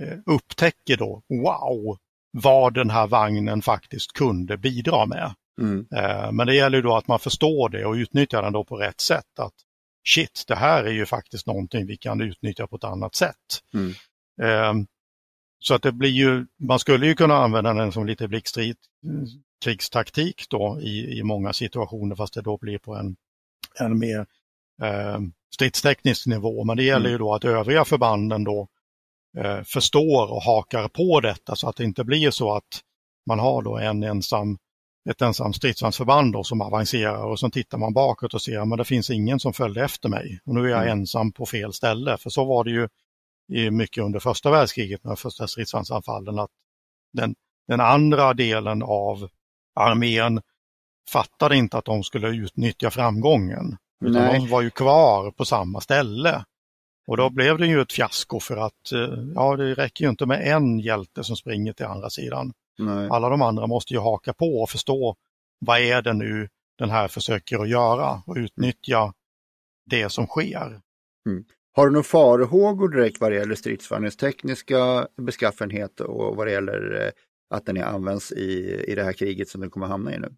eh, 0.00 0.18
upptäcker 0.26 0.96
då, 0.96 1.22
wow, 1.28 1.98
vad 2.30 2.74
den 2.74 2.90
här 2.90 3.06
vagnen 3.06 3.62
faktiskt 3.62 4.12
kunde 4.12 4.56
bidra 4.56 5.06
med. 5.06 5.34
Mm. 5.60 5.86
Eh, 5.96 6.32
men 6.32 6.46
det 6.46 6.54
gäller 6.54 6.82
då 6.82 6.96
att 6.96 7.08
man 7.08 7.18
förstår 7.18 7.68
det 7.68 7.84
och 7.84 7.94
utnyttjar 7.94 8.42
den 8.42 8.52
då 8.52 8.64
på 8.64 8.76
rätt 8.76 9.00
sätt. 9.00 9.38
Att 9.38 9.54
shit, 10.08 10.44
det 10.46 10.54
här 10.54 10.84
är 10.84 10.92
ju 10.92 11.06
faktiskt 11.06 11.46
någonting 11.46 11.86
vi 11.86 11.96
kan 11.96 12.20
utnyttja 12.20 12.66
på 12.66 12.76
ett 12.76 12.84
annat 12.84 13.14
sätt. 13.14 13.62
Mm. 13.74 13.94
Eh, 14.42 14.74
så 15.58 15.74
att 15.74 15.82
det 15.82 15.92
blir 15.92 16.10
ju, 16.10 16.46
man 16.56 16.78
skulle 16.78 17.06
ju 17.06 17.14
kunna 17.14 17.36
använda 17.36 17.72
den 17.72 17.92
som 17.92 18.06
lite 18.06 18.28
blixtkrigstatik 18.28 20.46
då 20.48 20.80
i, 20.80 21.18
i 21.18 21.22
många 21.22 21.52
situationer 21.52 22.16
fast 22.16 22.34
det 22.34 22.42
då 22.42 22.58
blir 22.58 22.78
på 22.78 22.94
en, 22.94 23.16
en 23.80 23.98
mer 23.98 24.26
eh, 24.82 25.18
stridsteknisk 25.54 26.26
nivå. 26.26 26.64
Men 26.64 26.76
det 26.76 26.82
gäller 26.82 27.08
mm. 27.08 27.12
ju 27.12 27.18
då 27.18 27.34
att 27.34 27.44
övriga 27.44 27.84
förbanden 27.84 28.44
då 28.44 28.68
eh, 29.38 29.62
förstår 29.62 30.32
och 30.32 30.42
hakar 30.42 30.88
på 30.88 31.20
detta 31.20 31.56
så 31.56 31.68
att 31.68 31.76
det 31.76 31.84
inte 31.84 32.04
blir 32.04 32.30
så 32.30 32.56
att 32.56 32.80
man 33.26 33.38
har 33.38 33.62
då 33.62 33.78
en 33.78 34.02
ensam 34.02 34.58
ett 35.10 35.22
ensamt 35.22 35.56
stridsvagnsförband 35.56 36.46
som 36.46 36.60
avancerar 36.60 37.24
och 37.24 37.38
så 37.38 37.50
tittar 37.50 37.78
man 37.78 37.92
bakåt 37.92 38.34
och 38.34 38.42
ser 38.42 38.72
att 38.72 38.78
det 38.78 38.84
finns 38.84 39.10
ingen 39.10 39.40
som 39.40 39.52
följde 39.52 39.84
efter 39.84 40.08
mig. 40.08 40.40
Och 40.44 40.54
nu 40.54 40.60
är 40.60 40.68
jag 40.68 40.82
mm. 40.82 40.98
ensam 40.98 41.32
på 41.32 41.46
fel 41.46 41.72
ställe. 41.72 42.16
För 42.18 42.30
så 42.30 42.44
var 42.44 42.64
det 42.64 42.70
ju 42.70 42.88
i 43.52 43.70
mycket 43.70 44.04
under 44.04 44.20
första 44.20 44.50
världskriget 44.50 45.04
med 45.04 45.18
första 45.18 45.46
stridsvagnsanfallen 45.46 46.38
att 46.38 46.50
den, 47.12 47.34
den 47.68 47.80
andra 47.80 48.34
delen 48.34 48.82
av 48.82 49.28
armén 49.74 50.40
fattade 51.10 51.56
inte 51.56 51.78
att 51.78 51.84
de 51.84 52.02
skulle 52.02 52.28
utnyttja 52.28 52.90
framgången. 52.90 53.76
Utan 54.04 54.22
Nej. 54.22 54.38
de 54.40 54.48
var 54.48 54.62
ju 54.62 54.70
kvar 54.70 55.30
på 55.30 55.44
samma 55.44 55.80
ställe. 55.80 56.44
Och 57.06 57.16
då 57.16 57.30
blev 57.30 57.58
det 57.58 57.66
ju 57.66 57.80
ett 57.80 57.92
fiasko 57.92 58.40
för 58.40 58.56
att 58.56 58.92
eh, 58.92 59.24
ja, 59.34 59.56
det 59.56 59.74
räcker 59.74 60.04
ju 60.04 60.10
inte 60.10 60.26
med 60.26 60.56
en 60.56 60.78
hjälte 60.78 61.24
som 61.24 61.36
springer 61.36 61.72
till 61.72 61.86
andra 61.86 62.10
sidan. 62.10 62.52
Nej. 62.78 63.08
Alla 63.10 63.28
de 63.28 63.42
andra 63.42 63.66
måste 63.66 63.94
ju 63.94 64.00
haka 64.00 64.32
på 64.32 64.62
och 64.62 64.70
förstå 64.70 65.16
vad 65.58 65.80
är 65.80 66.02
det 66.02 66.12
nu 66.12 66.48
den 66.78 66.90
här 66.90 67.08
försöker 67.08 67.58
att 67.58 67.68
göra 67.68 68.22
och 68.26 68.36
utnyttja 68.36 69.12
det 69.90 70.08
som 70.08 70.26
sker. 70.26 70.80
Mm. 71.28 71.44
Har 71.72 71.86
du 71.86 71.92
några 71.92 72.04
farhågor 72.04 72.88
direkt 72.88 73.20
vad 73.20 73.32
det 73.32 73.36
gäller 73.36 73.54
stridsvagnens 73.54 74.16
tekniska 74.16 75.08
beskaffenhet 75.16 76.00
och 76.00 76.36
vad 76.36 76.46
det 76.46 76.52
gäller 76.52 77.06
eh, 77.06 77.12
att 77.50 77.66
den 77.66 77.82
används 77.82 78.32
i, 78.32 78.84
i 78.88 78.94
det 78.94 79.04
här 79.04 79.12
kriget 79.12 79.48
som 79.48 79.60
den 79.60 79.70
kommer 79.70 79.86
hamna 79.86 80.14
i 80.14 80.18
nu? 80.18 80.34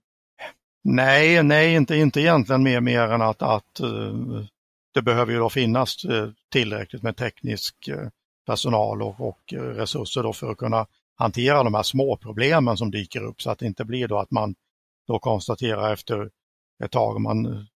Nej, 0.84 1.42
nej 1.42 1.74
inte, 1.74 1.96
inte 1.96 2.20
egentligen 2.20 2.62
mer, 2.62 2.80
mer 2.80 3.00
än 3.00 3.22
att, 3.22 3.42
att 3.42 3.80
uh, 3.82 4.44
det 4.94 5.02
behöver 5.02 5.32
ju 5.32 5.38
då 5.38 5.50
finnas 5.50 6.04
uh, 6.04 6.30
tillräckligt 6.52 7.02
med 7.02 7.16
teknisk 7.16 7.74
personal 8.46 9.02
och, 9.02 9.20
och 9.20 9.52
resurser 9.52 10.22
då 10.22 10.32
för 10.32 10.50
att 10.50 10.58
kunna 10.58 10.86
hantera 11.16 11.62
de 11.62 11.74
här 11.74 11.82
små 11.82 12.16
problemen 12.16 12.76
som 12.76 12.90
dyker 12.90 13.24
upp 13.24 13.42
så 13.42 13.50
att 13.50 13.58
det 13.58 13.66
inte 13.66 13.84
blir 13.84 14.08
då 14.08 14.18
att 14.18 14.30
man 14.30 14.54
då 15.06 15.18
konstaterar 15.18 15.92
efter 15.92 16.30
ett 16.84 16.90
tag, 16.90 17.20
man 17.20 17.66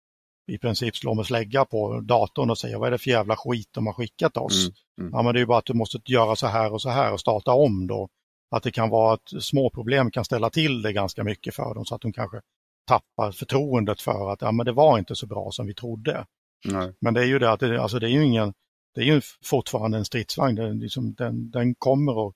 i 0.51 0.59
princip 0.59 0.97
slår 0.97 1.15
med 1.15 1.27
slägga 1.27 1.65
på 1.65 2.01
datorn 2.01 2.51
och 2.51 2.59
säger 2.59 2.79
vad 2.79 2.87
är 2.87 2.91
det 2.91 2.99
för 2.99 3.11
jävla 3.11 3.37
skit 3.37 3.69
de 3.71 3.87
har 3.87 3.95
skickat 3.95 4.37
oss? 4.37 4.67
Mm, 4.67 4.75
mm. 5.01 5.11
Ja 5.13 5.23
men 5.23 5.35
det 5.35 5.39
är 5.39 5.41
ju 5.41 5.47
bara 5.47 5.59
att 5.59 5.65
du 5.65 5.75
måste 5.75 6.01
göra 6.07 6.37
så 6.37 6.47
här 6.47 6.73
och 6.73 6.83
så 6.83 6.91
här 6.91 7.13
och 7.13 7.21
starta 7.21 7.53
om 7.53 7.87
då. 7.87 8.09
Att 8.51 8.63
det 8.63 8.71
kan 8.71 8.91
vara 8.91 9.15
att 9.15 9.43
små 9.43 9.71
problem 9.71 10.11
kan 10.11 10.25
ställa 10.25 10.51
till 10.51 10.83
det 10.83 10.93
ganska 10.93 11.25
mycket 11.25 11.55
för 11.55 11.75
dem 11.75 11.85
så 11.85 11.95
att 11.95 12.01
de 12.01 12.13
kanske 12.13 12.41
tappar 12.87 13.33
förtroendet 13.33 14.01
för 14.01 14.33
att 14.33 14.43
ja, 14.43 14.53
men 14.53 14.67
det 14.67 14.73
var 14.73 14.99
inte 14.99 15.17
så 15.17 15.27
bra 15.27 15.51
som 15.51 15.67
vi 15.67 15.75
trodde. 15.75 16.27
Nej. 16.65 16.95
Men 17.01 17.15
det 17.15 17.21
är 17.21 17.27
ju 17.27 17.39
det 17.39 17.53
att 17.53 17.61
det, 17.61 17.83
alltså 17.83 17.99
det 17.99 18.07
är 18.07 18.11
ju 18.11 18.25
ingen, 18.25 18.53
det 18.95 19.01
är 19.01 19.05
ju 19.05 19.21
fortfarande 19.45 19.99
en 19.99 20.05
stridsvagn, 20.05 20.55
den, 20.55 20.79
liksom, 20.79 21.15
den, 21.15 21.51
den 21.51 21.75
kommer 21.75 22.29
att 22.29 22.35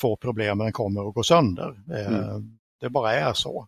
få 0.00 0.16
problem, 0.16 0.58
den 0.58 0.72
kommer 0.72 1.08
att 1.08 1.14
gå 1.14 1.22
sönder. 1.22 1.76
Eh, 1.92 2.30
mm. 2.30 2.58
Det 2.80 2.90
bara 2.90 3.12
är 3.12 3.32
så. 3.32 3.66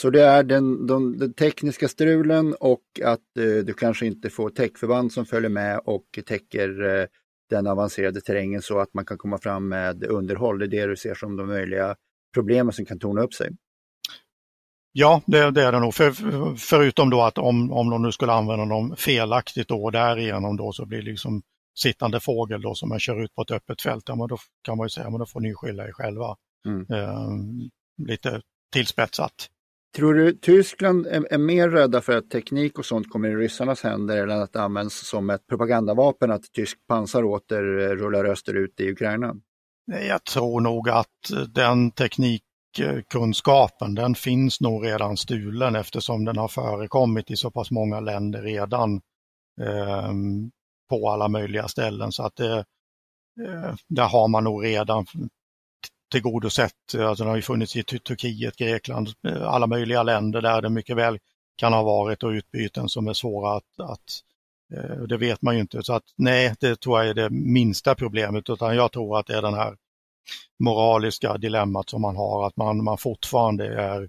Så 0.00 0.10
det 0.10 0.22
är 0.22 0.42
den, 0.42 0.86
den, 0.86 1.18
den 1.18 1.32
tekniska 1.32 1.88
strulen 1.88 2.54
och 2.60 2.82
att 3.04 3.36
eh, 3.38 3.64
du 3.64 3.74
kanske 3.74 4.06
inte 4.06 4.30
får 4.30 4.50
täckförband 4.50 5.12
som 5.12 5.26
följer 5.26 5.50
med 5.50 5.80
och 5.84 6.18
täcker 6.26 6.98
eh, 7.00 7.06
den 7.50 7.66
avancerade 7.66 8.20
terrängen 8.20 8.62
så 8.62 8.78
att 8.78 8.94
man 8.94 9.04
kan 9.04 9.18
komma 9.18 9.38
fram 9.38 9.68
med 9.68 10.04
underhåll. 10.04 10.58
Det 10.58 10.64
är 10.64 10.68
det 10.68 10.86
du 10.86 10.96
ser 10.96 11.14
som 11.14 11.36
de 11.36 11.46
möjliga 11.48 11.96
problemen 12.34 12.72
som 12.72 12.84
kan 12.84 12.98
torna 12.98 13.22
upp 13.22 13.34
sig. 13.34 13.50
Ja, 14.92 15.22
det, 15.26 15.50
det 15.50 15.62
är 15.62 15.72
det 15.72 15.80
nog. 15.80 15.94
För, 15.94 16.12
förutom 16.56 17.10
då 17.10 17.22
att 17.22 17.38
om, 17.38 17.72
om 17.72 17.90
de 17.90 18.02
nu 18.02 18.12
skulle 18.12 18.32
använda 18.32 18.64
dem 18.64 18.96
felaktigt 18.96 19.68
då 19.68 19.84
och 19.84 19.92
därigenom 19.92 20.56
då 20.56 20.72
så 20.72 20.86
blir 20.86 20.98
det 20.98 21.10
liksom 21.10 21.42
sittande 21.78 22.20
fågel 22.20 22.60
då 22.60 22.74
som 22.74 22.88
man 22.88 23.00
kör 23.00 23.24
ut 23.24 23.34
på 23.34 23.42
ett 23.42 23.50
öppet 23.50 23.82
fält. 23.82 24.04
Ja, 24.06 24.16
men 24.16 24.28
då 24.28 24.38
kan 24.62 24.76
man 24.76 24.84
ju 24.84 24.90
säga, 24.90 25.10
men 25.10 25.18
då 25.18 25.26
får 25.26 25.40
ni 25.40 25.54
skylla 25.54 25.88
er 25.88 25.92
själva. 25.92 26.36
Mm. 26.66 26.86
Eh, 26.90 27.28
lite 28.06 28.40
tillspetsat. 28.72 29.32
Tror 29.96 30.14
du 30.14 30.32
Tyskland 30.32 31.06
är, 31.06 31.32
är, 31.32 31.38
mer 31.38 31.68
rädda 31.68 32.00
för 32.00 32.16
att 32.16 32.30
teknik 32.30 32.78
och 32.78 32.86
sånt 32.86 33.10
kommer 33.10 33.28
i 33.28 33.36
ryssarnas 33.36 33.82
händer 33.82 34.22
eller 34.22 34.36
att 34.36 34.52
det 34.52 34.62
används 34.62 35.08
som 35.08 35.30
ett 35.30 35.46
propagandavapen 35.46 36.30
att 36.30 36.52
tysk 36.52 36.78
pansar 36.88 37.24
åter 37.24 37.62
rullar 37.96 38.24
österut 38.24 38.80
i 38.80 38.90
Ukraina? 38.90 39.34
Jag 39.86 40.24
tror 40.24 40.60
nog 40.60 40.88
att 40.88 41.52
den 41.54 41.90
teknikkunskapen 41.90 43.94
den 43.94 44.14
finns 44.14 44.60
nog 44.60 44.86
redan 44.86 45.16
stulen 45.16 45.76
eftersom 45.76 46.24
den 46.24 46.36
har 46.36 46.48
förekommit 46.48 47.30
i 47.30 47.36
så 47.36 47.50
pass 47.50 47.70
många 47.70 48.00
länder 48.00 48.42
redan 48.42 48.94
eh, 49.60 50.12
på 50.88 51.10
alla 51.10 51.28
möjliga 51.28 51.68
ställen. 51.68 52.12
Så 52.12 52.22
att 52.22 52.36
det, 52.36 52.64
där 53.88 54.08
har 54.08 54.28
man 54.28 54.44
nog 54.44 54.64
redan 54.64 55.06
tillgodosett. 56.12 56.94
Alltså 56.94 57.24
den 57.24 57.28
har 57.28 57.36
ju 57.36 57.42
funnits 57.42 57.76
i 57.76 57.82
Turkiet, 57.82 58.56
Grekland, 58.56 59.08
eh, 59.28 59.42
alla 59.42 59.66
möjliga 59.66 60.02
länder 60.02 60.40
där 60.42 60.62
det 60.62 60.70
mycket 60.70 60.96
väl 60.96 61.18
kan 61.56 61.72
ha 61.72 61.82
varit 61.82 62.22
och 62.22 62.30
utbyten 62.30 62.88
som 62.88 63.08
är 63.08 63.12
svåra 63.12 63.56
att, 63.56 63.80
att 63.80 64.22
det 65.08 65.16
vet 65.16 65.42
man 65.42 65.54
ju 65.54 65.60
inte. 65.60 65.82
Så 65.82 65.92
att 65.92 66.02
nej, 66.16 66.54
det 66.60 66.80
tror 66.80 66.98
jag 66.98 67.08
är 67.08 67.14
det 67.14 67.30
minsta 67.30 67.94
problemet 67.94 68.50
utan 68.50 68.76
jag 68.76 68.92
tror 68.92 69.18
att 69.18 69.26
det 69.26 69.36
är 69.36 69.42
den 69.42 69.54
här 69.54 69.76
moraliska 70.58 71.38
dilemmat 71.38 71.90
som 71.90 72.02
man 72.02 72.16
har, 72.16 72.46
att 72.46 72.56
man, 72.56 72.84
man 72.84 72.98
fortfarande 72.98 73.82
är, 73.82 74.08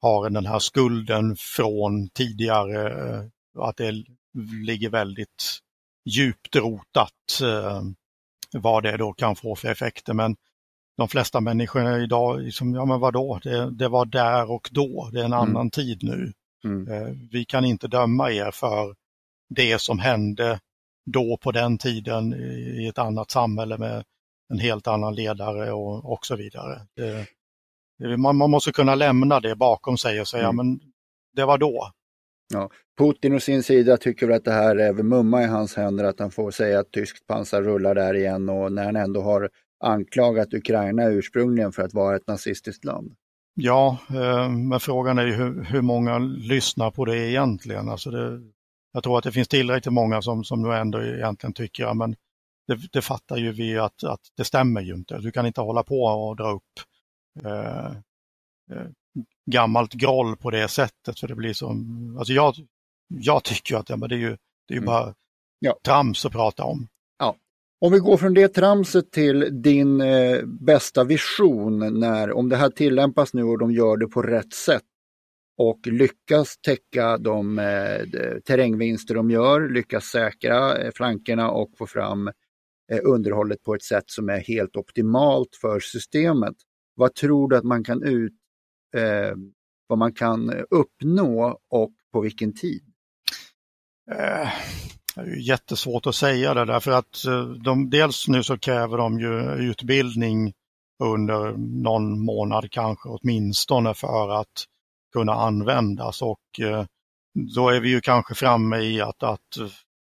har 0.00 0.30
den 0.30 0.46
här 0.46 0.58
skulden 0.58 1.36
från 1.36 2.08
tidigare, 2.08 3.30
att 3.58 3.76
det 3.76 4.04
ligger 4.66 4.90
väldigt 4.90 5.58
djupt 6.08 6.56
rotat 6.56 7.40
vad 8.52 8.82
det 8.82 8.96
då 8.96 9.12
kan 9.12 9.36
få 9.36 9.56
för 9.56 9.68
effekter. 9.68 10.14
Men 10.14 10.36
de 10.96 11.08
flesta 11.08 11.40
människorna 11.40 11.98
idag, 11.98 12.40
liksom, 12.40 12.74
ja 12.74 12.84
men 12.84 13.00
vadå, 13.00 13.40
det, 13.42 13.70
det 13.70 13.88
var 13.88 14.04
där 14.04 14.50
och 14.50 14.68
då, 14.72 15.10
det 15.12 15.20
är 15.20 15.24
en 15.24 15.32
mm. 15.32 15.48
annan 15.48 15.70
tid 15.70 16.02
nu. 16.02 16.32
Mm. 16.64 16.92
Eh, 16.92 17.14
vi 17.30 17.44
kan 17.44 17.64
inte 17.64 17.88
döma 17.88 18.30
er 18.30 18.50
för 18.50 18.94
det 19.48 19.80
som 19.80 19.98
hände 19.98 20.60
då 21.06 21.36
på 21.36 21.52
den 21.52 21.78
tiden 21.78 22.34
i 22.80 22.86
ett 22.86 22.98
annat 22.98 23.30
samhälle 23.30 23.78
med 23.78 24.04
en 24.52 24.58
helt 24.58 24.86
annan 24.86 25.14
ledare 25.14 25.72
och, 25.72 26.12
och 26.12 26.26
så 26.26 26.36
vidare. 26.36 26.80
Det, 26.96 28.16
man, 28.16 28.36
man, 28.36 28.50
måste 28.50 28.72
kunna 28.72 28.94
lämna 28.94 29.40
det 29.40 29.56
bakom 29.56 29.98
sig 29.98 30.20
och 30.20 30.28
säga, 30.28 30.48
mm. 30.48 30.56
men 30.56 30.80
det 31.36 31.44
var 31.44 31.58
då. 31.58 31.92
Ja. 32.54 32.70
Putin 32.98 33.34
å 33.34 33.40
sin 33.40 33.62
sida 33.62 33.96
tycker 33.96 34.26
väl 34.26 34.36
att 34.36 34.44
det 34.44 34.52
här 34.52 34.76
är 34.76 34.92
mumma 34.92 35.42
i 35.42 35.46
hans 35.46 35.76
händer, 35.76 36.04
att 36.04 36.20
han 36.20 36.30
får 36.30 36.50
säga 36.50 36.80
att 36.80 36.92
tyskt 36.92 37.26
pansar 37.26 37.62
rullar 37.62 37.94
där 37.94 38.14
igen 38.14 38.48
och 38.48 38.72
när 38.72 38.84
han 38.84 38.96
ändå 38.96 39.22
har 39.22 39.50
anklagat 39.84 40.54
Ukraina 40.54 41.04
ursprungligen 41.04 41.72
för 41.72 41.82
att 41.82 41.94
vara 41.94 42.16
ett 42.16 42.26
nazistiskt 42.26 42.84
land. 42.84 43.14
Ja, 43.54 43.98
eh, 44.10 44.50
men 44.50 44.80
frågan 44.80 45.18
är 45.18 45.26
ju 45.26 45.32
hur, 45.32 45.64
hur, 45.64 45.82
många 45.82 46.18
lyssnar 46.18 46.90
på 46.90 47.04
det 47.04 47.16
egentligen. 47.16 47.88
Alltså 47.88 48.10
det, 48.10 48.40
jag 48.92 49.02
tror 49.02 49.18
att 49.18 49.24
det 49.24 49.32
finns 49.32 49.48
tillräckligt 49.48 49.92
många 49.92 50.22
som, 50.22 50.44
som 50.44 50.62
nu 50.62 50.74
ändå 50.74 51.02
egentligen 51.02 51.52
tycker, 51.52 51.82
ja, 51.82 51.94
men 51.94 52.16
det, 52.66 52.78
det 52.92 53.02
fattar 53.02 53.36
ju 53.36 53.52
vi 53.52 53.78
att, 53.78 54.04
att 54.04 54.20
det 54.36 54.44
stämmer 54.44 54.80
ju 54.80 54.94
inte. 54.94 55.18
Du 55.18 55.30
kan 55.30 55.46
inte 55.46 55.60
hålla 55.60 55.82
på 55.82 56.02
och 56.02 56.36
dra 56.36 56.50
upp 56.50 56.62
eh, 57.44 57.86
eh 58.76 58.86
gammalt 59.50 59.92
groll 59.92 60.36
på 60.36 60.50
det 60.50 60.68
sättet. 60.68 61.20
För 61.20 61.28
det 61.28 61.34
blir 61.34 61.52
som, 61.52 62.16
alltså 62.18 62.32
jag, 62.32 62.54
jag 63.08 63.44
tycker 63.44 63.76
att 63.76 63.88
ja, 63.88 63.96
men 63.96 64.08
det 64.08 64.14
är 64.14 64.18
ju, 64.18 64.36
det 64.68 64.74
är 64.74 64.74
ju 64.74 64.78
mm. 64.78 64.86
bara 64.86 65.14
ja. 65.58 65.78
trams 65.84 66.26
att 66.26 66.32
prata 66.32 66.64
om. 66.64 66.88
Ja. 67.18 67.36
Om 67.80 67.92
vi 67.92 67.98
går 67.98 68.16
från 68.16 68.34
det 68.34 68.48
tramset 68.48 69.12
till 69.12 69.62
din 69.62 70.00
eh, 70.00 70.42
bästa 70.44 71.04
vision, 71.04 72.00
när, 72.00 72.32
om 72.32 72.48
det 72.48 72.56
här 72.56 72.70
tillämpas 72.70 73.34
nu 73.34 73.42
och 73.42 73.58
de 73.58 73.72
gör 73.72 73.96
det 73.96 74.06
på 74.06 74.22
rätt 74.22 74.54
sätt 74.54 74.82
och 75.58 75.86
lyckas 75.86 76.58
täcka 76.58 77.18
de 77.18 77.58
eh, 77.58 78.40
terrängvinster 78.44 79.14
de 79.14 79.30
gör, 79.30 79.68
lyckas 79.68 80.04
säkra 80.04 80.78
eh, 80.78 80.90
flankerna 80.94 81.50
och 81.50 81.70
få 81.78 81.86
fram 81.86 82.28
eh, 82.92 83.00
underhållet 83.04 83.62
på 83.62 83.74
ett 83.74 83.82
sätt 83.82 84.04
som 84.06 84.28
är 84.28 84.38
helt 84.38 84.76
optimalt 84.76 85.56
för 85.60 85.80
systemet. 85.80 86.54
Vad 86.94 87.14
tror 87.14 87.48
du 87.48 87.56
att 87.56 87.64
man 87.64 87.84
kan 87.84 88.02
ut, 88.02 88.32
eh, 88.96 89.36
vad 89.86 89.98
man 89.98 90.12
kan 90.12 90.50
eh, 90.50 90.62
uppnå 90.70 91.58
och 91.70 91.92
på 92.12 92.20
vilken 92.20 92.54
tid? 92.54 92.82
Eh, 94.10 94.48
det 95.14 95.20
är 95.20 95.48
jättesvårt 95.48 96.06
att 96.06 96.14
säga 96.14 96.54
det 96.54 96.64
därför 96.64 96.90
att 96.90 97.24
eh, 97.24 97.44
de, 97.44 97.90
dels 97.90 98.28
nu 98.28 98.42
så 98.42 98.58
kräver 98.58 98.98
de 98.98 99.20
ju 99.20 99.52
utbildning 99.70 100.52
under 101.02 101.52
någon 101.82 102.20
månad 102.20 102.70
kanske 102.70 103.08
åtminstone 103.08 103.94
för 103.94 104.40
att 104.40 104.64
kunna 105.12 105.32
användas 105.32 106.22
och 106.22 106.60
eh, 106.60 106.84
då 107.54 107.68
är 107.68 107.80
vi 107.80 107.88
ju 107.88 108.00
kanske 108.00 108.34
framme 108.34 108.78
i 108.78 109.00
att, 109.00 109.22
att 109.22 109.58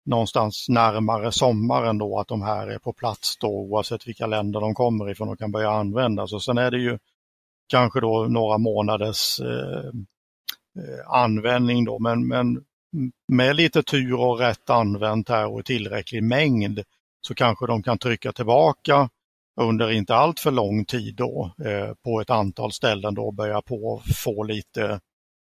någonstans 0.05 0.69
närmare 0.69 1.31
sommaren 1.31 1.97
då 1.97 2.19
att 2.19 2.27
de 2.27 2.41
här 2.41 2.67
är 2.67 2.79
på 2.79 2.93
plats 2.93 3.37
då 3.37 3.47
oavsett 3.47 4.07
vilka 4.07 4.27
länder 4.27 4.61
de 4.61 4.73
kommer 4.73 5.09
ifrån 5.09 5.29
och 5.29 5.39
kan 5.39 5.51
börja 5.51 5.71
användas. 5.71 6.33
Och 6.33 6.43
sen 6.43 6.57
är 6.57 6.71
det 6.71 6.79
ju 6.79 6.99
kanske 7.73 7.99
då 7.99 8.27
några 8.29 8.57
månaders 8.57 9.39
eh, 9.39 9.87
eh, 10.79 11.07
användning 11.07 11.85
då, 11.85 11.99
men, 11.99 12.27
men 12.27 12.63
med 13.31 13.55
lite 13.55 13.83
tur 13.83 14.13
och 14.13 14.39
rätt 14.39 14.69
använt 14.69 15.29
här 15.29 15.47
och 15.47 15.65
tillräcklig 15.65 16.23
mängd 16.23 16.83
så 17.27 17.35
kanske 17.35 17.67
de 17.67 17.83
kan 17.83 17.97
trycka 17.97 18.31
tillbaka 18.31 19.09
under 19.61 19.91
inte 19.91 20.15
allt 20.15 20.39
för 20.39 20.51
lång 20.51 20.85
tid 20.85 21.15
då 21.15 21.53
eh, 21.65 21.93
på 22.03 22.21
ett 22.21 22.29
antal 22.29 22.71
ställen 22.71 23.15
då 23.15 23.31
börja 23.31 23.61
på 23.61 24.01
få 24.23 24.43
lite, 24.43 24.99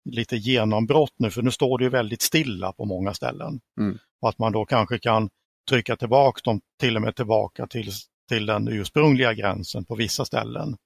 lite 0.09 0.35
genombrott 0.35 1.13
nu, 1.17 1.31
för 1.31 1.41
nu 1.41 1.51
står 1.51 1.77
det 1.77 1.83
ju 1.83 1.89
väldigt 1.89 2.21
stilla 2.21 2.73
på 2.73 2.85
många 2.85 3.13
ställen. 3.13 3.59
Mm. 3.79 3.97
Och 4.21 4.29
att 4.29 4.39
man 4.39 4.51
då 4.51 4.65
kanske 4.65 4.99
kan 4.99 5.29
trycka 5.69 5.95
tillbaka 5.95 6.41
dem 6.43 6.61
till 6.79 6.95
och 6.95 7.01
med 7.01 7.15
tillbaka 7.15 7.67
till, 7.67 7.91
till 8.29 8.45
den 8.45 8.67
ursprungliga 8.67 9.33
gränsen 9.33 9.85
på 9.85 9.95
vissa 9.95 10.25
ställen. 10.25 10.77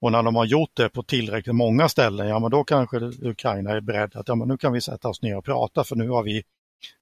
Och 0.00 0.12
när 0.12 0.22
de 0.22 0.36
har 0.36 0.44
gjort 0.44 0.70
det 0.74 0.88
på 0.88 1.02
tillräckligt 1.02 1.56
många 1.56 1.88
ställen, 1.88 2.28
ja 2.28 2.38
men 2.38 2.50
då 2.50 2.64
kanske 2.64 2.96
Ukraina 3.22 3.70
är 3.70 3.80
beredd 3.80 4.16
att 4.16 4.28
ja, 4.28 4.34
men 4.34 4.48
nu 4.48 4.56
kan 4.56 4.72
vi 4.72 4.80
sätta 4.80 5.08
oss 5.08 5.22
ner 5.22 5.36
och 5.36 5.44
prata 5.44 5.84
för 5.84 5.96
nu 5.96 6.08
har 6.08 6.22
vi, 6.22 6.42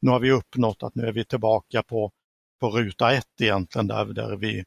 nu 0.01 0.11
har 0.11 0.21
vi 0.21 0.31
uppnått 0.31 0.83
att 0.83 0.95
nu 0.95 1.07
är 1.07 1.13
vi 1.13 1.25
tillbaka 1.25 1.83
på, 1.83 2.13
på 2.61 2.71
ruta 2.71 3.13
ett 3.13 3.41
egentligen 3.41 3.87
där, 3.87 4.05
där 4.05 4.37
vi, 4.37 4.65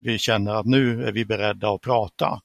vi 0.00 0.18
känner 0.18 0.54
att 0.54 0.66
nu 0.66 1.04
är 1.04 1.12
vi 1.12 1.24
beredda 1.24 1.70
att 1.70 1.80
prata. 1.80 2.40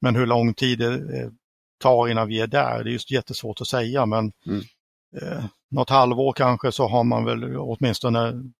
Men 0.00 0.16
hur 0.16 0.26
lång 0.26 0.54
tid 0.54 0.78
det 0.78 1.30
tar 1.78 2.08
innan 2.08 2.28
vi 2.28 2.40
är 2.40 2.46
där, 2.46 2.84
det 2.84 2.90
är 2.90 2.92
just 2.92 3.10
jättesvårt 3.10 3.60
att 3.60 3.68
säga 3.68 4.06
men 4.06 4.32
mm. 4.46 4.62
eh, 5.20 5.44
något 5.70 5.90
halvår 5.90 6.32
kanske 6.32 6.72
så 6.72 6.88
har 6.88 7.04
man 7.04 7.24
väl 7.24 7.56
åtminstone 7.56 8.52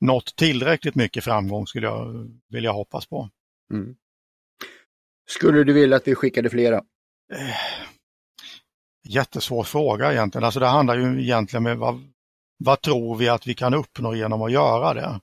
nått 0.00 0.36
tillräckligt 0.36 0.94
mycket 0.94 1.24
framgång 1.24 1.66
skulle 1.66 1.86
jag 1.86 2.30
vilja 2.48 2.72
hoppas 2.72 3.06
på. 3.06 3.28
Mm. 3.72 3.96
Skulle 5.30 5.64
du 5.64 5.72
vilja 5.72 5.96
att 5.96 6.08
vi 6.08 6.14
skickade 6.14 6.50
flera? 6.50 6.76
Eh, 7.32 7.56
jättesvår 9.08 9.64
fråga 9.64 10.12
egentligen. 10.12 10.44
Alltså 10.44 10.60
det 10.60 10.66
handlar 10.66 10.96
ju 10.96 11.22
egentligen 11.22 11.66
om 11.66 11.78
vad, 11.78 12.00
vad 12.58 12.80
tror 12.80 13.16
vi 13.16 13.28
att 13.28 13.46
vi 13.46 13.54
kan 13.54 13.74
uppnå 13.74 14.14
genom 14.14 14.42
att 14.42 14.52
göra 14.52 14.94
det? 14.94 15.20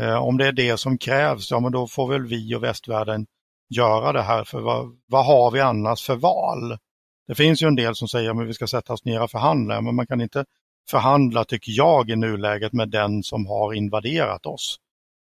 Eh, 0.00 0.24
om 0.24 0.36
det 0.36 0.46
är 0.46 0.52
det 0.52 0.76
som 0.76 0.98
krävs, 0.98 1.50
ja 1.50 1.60
men 1.60 1.72
då 1.72 1.86
får 1.86 2.08
väl 2.08 2.26
vi 2.26 2.54
och 2.54 2.64
västvärlden 2.64 3.26
göra 3.74 4.12
det 4.12 4.22
här. 4.22 4.44
För 4.44 4.60
vad, 4.60 4.98
vad 5.06 5.26
har 5.26 5.50
vi 5.50 5.60
annars 5.60 6.06
för 6.06 6.16
val? 6.16 6.78
Det 7.26 7.34
finns 7.34 7.62
ju 7.62 7.66
en 7.66 7.76
del 7.76 7.94
som 7.94 8.08
säger 8.08 8.30
att 8.30 8.48
vi 8.48 8.54
ska 8.54 8.66
sätta 8.66 8.92
oss 8.92 9.04
ner 9.04 9.22
och 9.22 9.30
förhandla, 9.30 9.80
men 9.80 9.94
man 9.94 10.06
kan 10.06 10.20
inte 10.20 10.44
förhandla, 10.90 11.44
tycker 11.44 11.72
jag, 11.72 12.10
i 12.10 12.16
nuläget 12.16 12.72
med 12.72 12.90
den 12.90 13.22
som 13.22 13.46
har 13.46 13.74
invaderat 13.74 14.46
oss. 14.46 14.76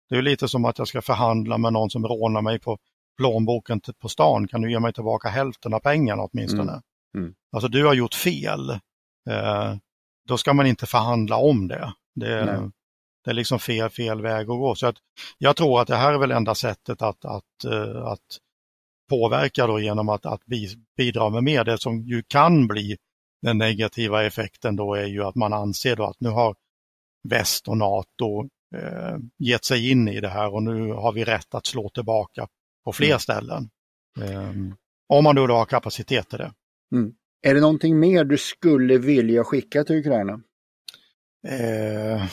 Det 0.08 0.16
är 0.16 0.22
lite 0.22 0.48
som 0.48 0.64
att 0.64 0.78
jag 0.78 0.88
ska 0.88 1.02
förhandla 1.02 1.58
med 1.58 1.72
någon 1.72 1.90
som 1.90 2.06
rånar 2.06 2.42
mig 2.42 2.58
på 2.58 2.78
plånboken 3.16 3.80
på 3.98 4.08
stan, 4.08 4.48
kan 4.48 4.60
du 4.60 4.70
ge 4.70 4.80
mig 4.80 4.92
tillbaka 4.92 5.28
hälften 5.28 5.74
av 5.74 5.80
pengarna 5.80 6.22
åtminstone? 6.22 6.72
Mm. 6.72 6.82
Mm. 7.16 7.34
Alltså 7.52 7.68
du 7.68 7.86
har 7.86 7.94
gjort 7.94 8.14
fel. 8.14 8.70
Eh, 9.30 9.74
då 10.28 10.38
ska 10.38 10.52
man 10.52 10.66
inte 10.66 10.86
förhandla 10.86 11.36
om 11.36 11.68
det. 11.68 11.92
Det, 12.14 12.70
det 13.24 13.30
är 13.30 13.34
liksom 13.34 13.58
fel, 13.58 13.90
fel 13.90 14.22
väg 14.22 14.40
att 14.40 14.58
gå. 14.58 14.74
Så 14.74 14.86
att 14.86 14.96
jag 15.38 15.56
tror 15.56 15.80
att 15.80 15.88
det 15.88 15.96
här 15.96 16.12
är 16.12 16.18
väl 16.18 16.30
enda 16.30 16.54
sättet 16.54 17.02
att, 17.02 17.24
att, 17.24 17.64
uh, 17.66 18.06
att 18.06 18.38
påverka 19.08 19.66
då 19.66 19.80
genom 19.80 20.08
att, 20.08 20.26
att 20.26 20.40
bidra 20.96 21.30
med 21.30 21.44
mer. 21.44 21.64
Det 21.64 21.78
som 21.78 22.02
ju 22.02 22.22
kan 22.28 22.66
bli 22.66 22.96
den 23.42 23.58
negativa 23.58 24.24
effekten 24.24 24.76
då 24.76 24.94
är 24.94 25.06
ju 25.06 25.24
att 25.24 25.34
man 25.34 25.52
anser 25.52 25.96
då 25.96 26.04
att 26.04 26.20
nu 26.20 26.28
har 26.28 26.56
väst 27.28 27.68
och 27.68 27.76
NATO 27.76 28.48
eh, 28.74 29.16
gett 29.38 29.64
sig 29.64 29.90
in 29.90 30.08
i 30.08 30.20
det 30.20 30.28
här 30.28 30.54
och 30.54 30.62
nu 30.62 30.92
har 30.92 31.12
vi 31.12 31.24
rätt 31.24 31.54
att 31.54 31.66
slå 31.66 31.88
tillbaka 31.88 32.48
på 32.86 32.92
fler 32.92 33.06
mm. 33.06 33.18
ställen. 33.18 33.70
Um, 34.18 34.76
om 35.08 35.24
man 35.24 35.36
då, 35.36 35.46
då 35.46 35.54
har 35.54 35.64
kapacitet 35.64 36.28
till 36.28 36.38
det. 36.38 36.52
Mm. 36.92 37.14
Är 37.42 37.54
det 37.54 37.60
någonting 37.60 37.98
mer 37.98 38.24
du 38.24 38.38
skulle 38.38 38.98
vilja 38.98 39.44
skicka 39.44 39.84
till 39.84 39.96
Ukraina? 39.96 40.40
Eh, 41.48 42.26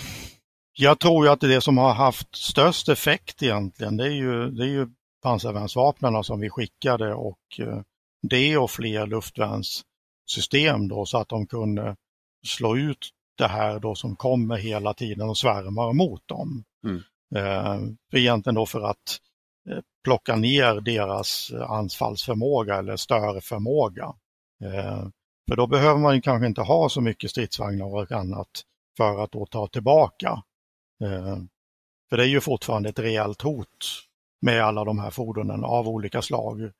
jag 0.73 0.99
tror 0.99 1.25
ju 1.25 1.31
att 1.31 1.39
det 1.39 1.61
som 1.61 1.77
har 1.77 1.93
haft 1.93 2.35
störst 2.35 2.89
effekt 2.89 3.43
egentligen, 3.43 3.97
det 3.97 4.03
är 4.03 4.11
ju, 4.11 4.51
det 4.51 4.63
är 4.63 4.67
ju 4.67 4.87
pansarvärnsvapnen 5.23 6.23
som 6.23 6.39
vi 6.39 6.49
skickade 6.49 7.13
och 7.13 7.59
eh, 7.59 7.81
det 8.21 8.57
och 8.57 8.71
fler 8.71 9.07
luftvärnssystem 9.07 10.87
då 10.87 11.05
så 11.05 11.17
att 11.17 11.29
de 11.29 11.47
kunde 11.47 11.95
slå 12.45 12.77
ut 12.77 13.09
det 13.37 13.47
här 13.47 13.79
då 13.79 13.95
som 13.95 14.15
kommer 14.15 14.57
hela 14.57 14.93
tiden 14.93 15.29
och 15.29 15.37
svärmar 15.37 15.93
mot 15.93 16.27
dem. 16.27 16.63
Mm. 16.83 17.01
Eh, 17.35 17.81
egentligen 18.19 18.55
då 18.55 18.65
för 18.65 18.81
att 18.81 19.19
Eh, 19.69 19.79
plocka 20.03 20.35
ner 20.35 20.81
deras 20.81 21.51
anfallsförmåga 21.67 22.75
eller 22.75 22.95
störförmåga. 22.95 24.13
Eh, 24.63 25.07
för 25.49 25.55
då 25.55 25.67
behöver 25.67 25.99
man 25.99 26.21
kanske 26.21 26.47
inte 26.47 26.61
ha 26.61 26.89
så 26.89 27.01
mycket 27.01 27.29
stridsvagnar 27.31 27.85
och 27.85 28.11
annat 28.11 28.49
för 28.97 29.23
att 29.23 29.31
då 29.31 29.45
ta 29.45 29.67
tillbaka. 29.67 30.43
Eh, 31.03 31.37
för 32.09 32.17
det 32.17 32.23
är 32.23 32.27
ju 32.27 32.41
fortfarande 32.41 32.89
ett 32.89 32.99
rejält 32.99 33.41
hot 33.41 34.07
med 34.41 34.63
alla 34.63 34.83
de 34.83 34.99
här 34.99 35.09
fordonen 35.09 35.63
av 35.63 35.87
olika 35.87 36.21
slag, 36.21 36.71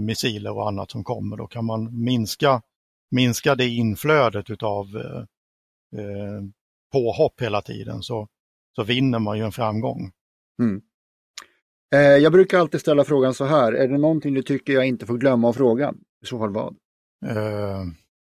missiler 0.00 0.52
och 0.52 0.68
annat 0.68 0.90
som 0.90 1.04
kommer. 1.04 1.36
Då 1.36 1.46
kan 1.46 1.64
man 1.64 2.04
minska, 2.04 2.62
minska 3.10 3.54
det 3.54 3.68
inflödet 3.68 4.50
utav 4.50 4.86
påhopp 6.92 7.40
hela 7.40 7.62
tiden 7.62 8.02
så, 8.02 8.28
så 8.76 8.82
vinner 8.82 9.18
man 9.18 9.38
ju 9.38 9.44
en 9.44 9.52
framgång. 9.52 10.12
Mm. 10.62 10.82
Eh, 11.94 12.00
jag 12.00 12.32
brukar 12.32 12.58
alltid 12.58 12.80
ställa 12.80 13.04
frågan 13.04 13.34
så 13.34 13.44
här, 13.44 13.72
är 13.72 13.88
det 13.88 13.98
någonting 13.98 14.34
du 14.34 14.42
tycker 14.42 14.72
jag 14.72 14.86
inte 14.86 15.06
får 15.06 15.18
glömma 15.18 15.48
av 15.48 15.52
frågan? 15.52 15.98
I 16.22 16.26
så 16.26 16.38
fall 16.38 16.52
vad? 16.52 16.76
Uh, 17.26 17.84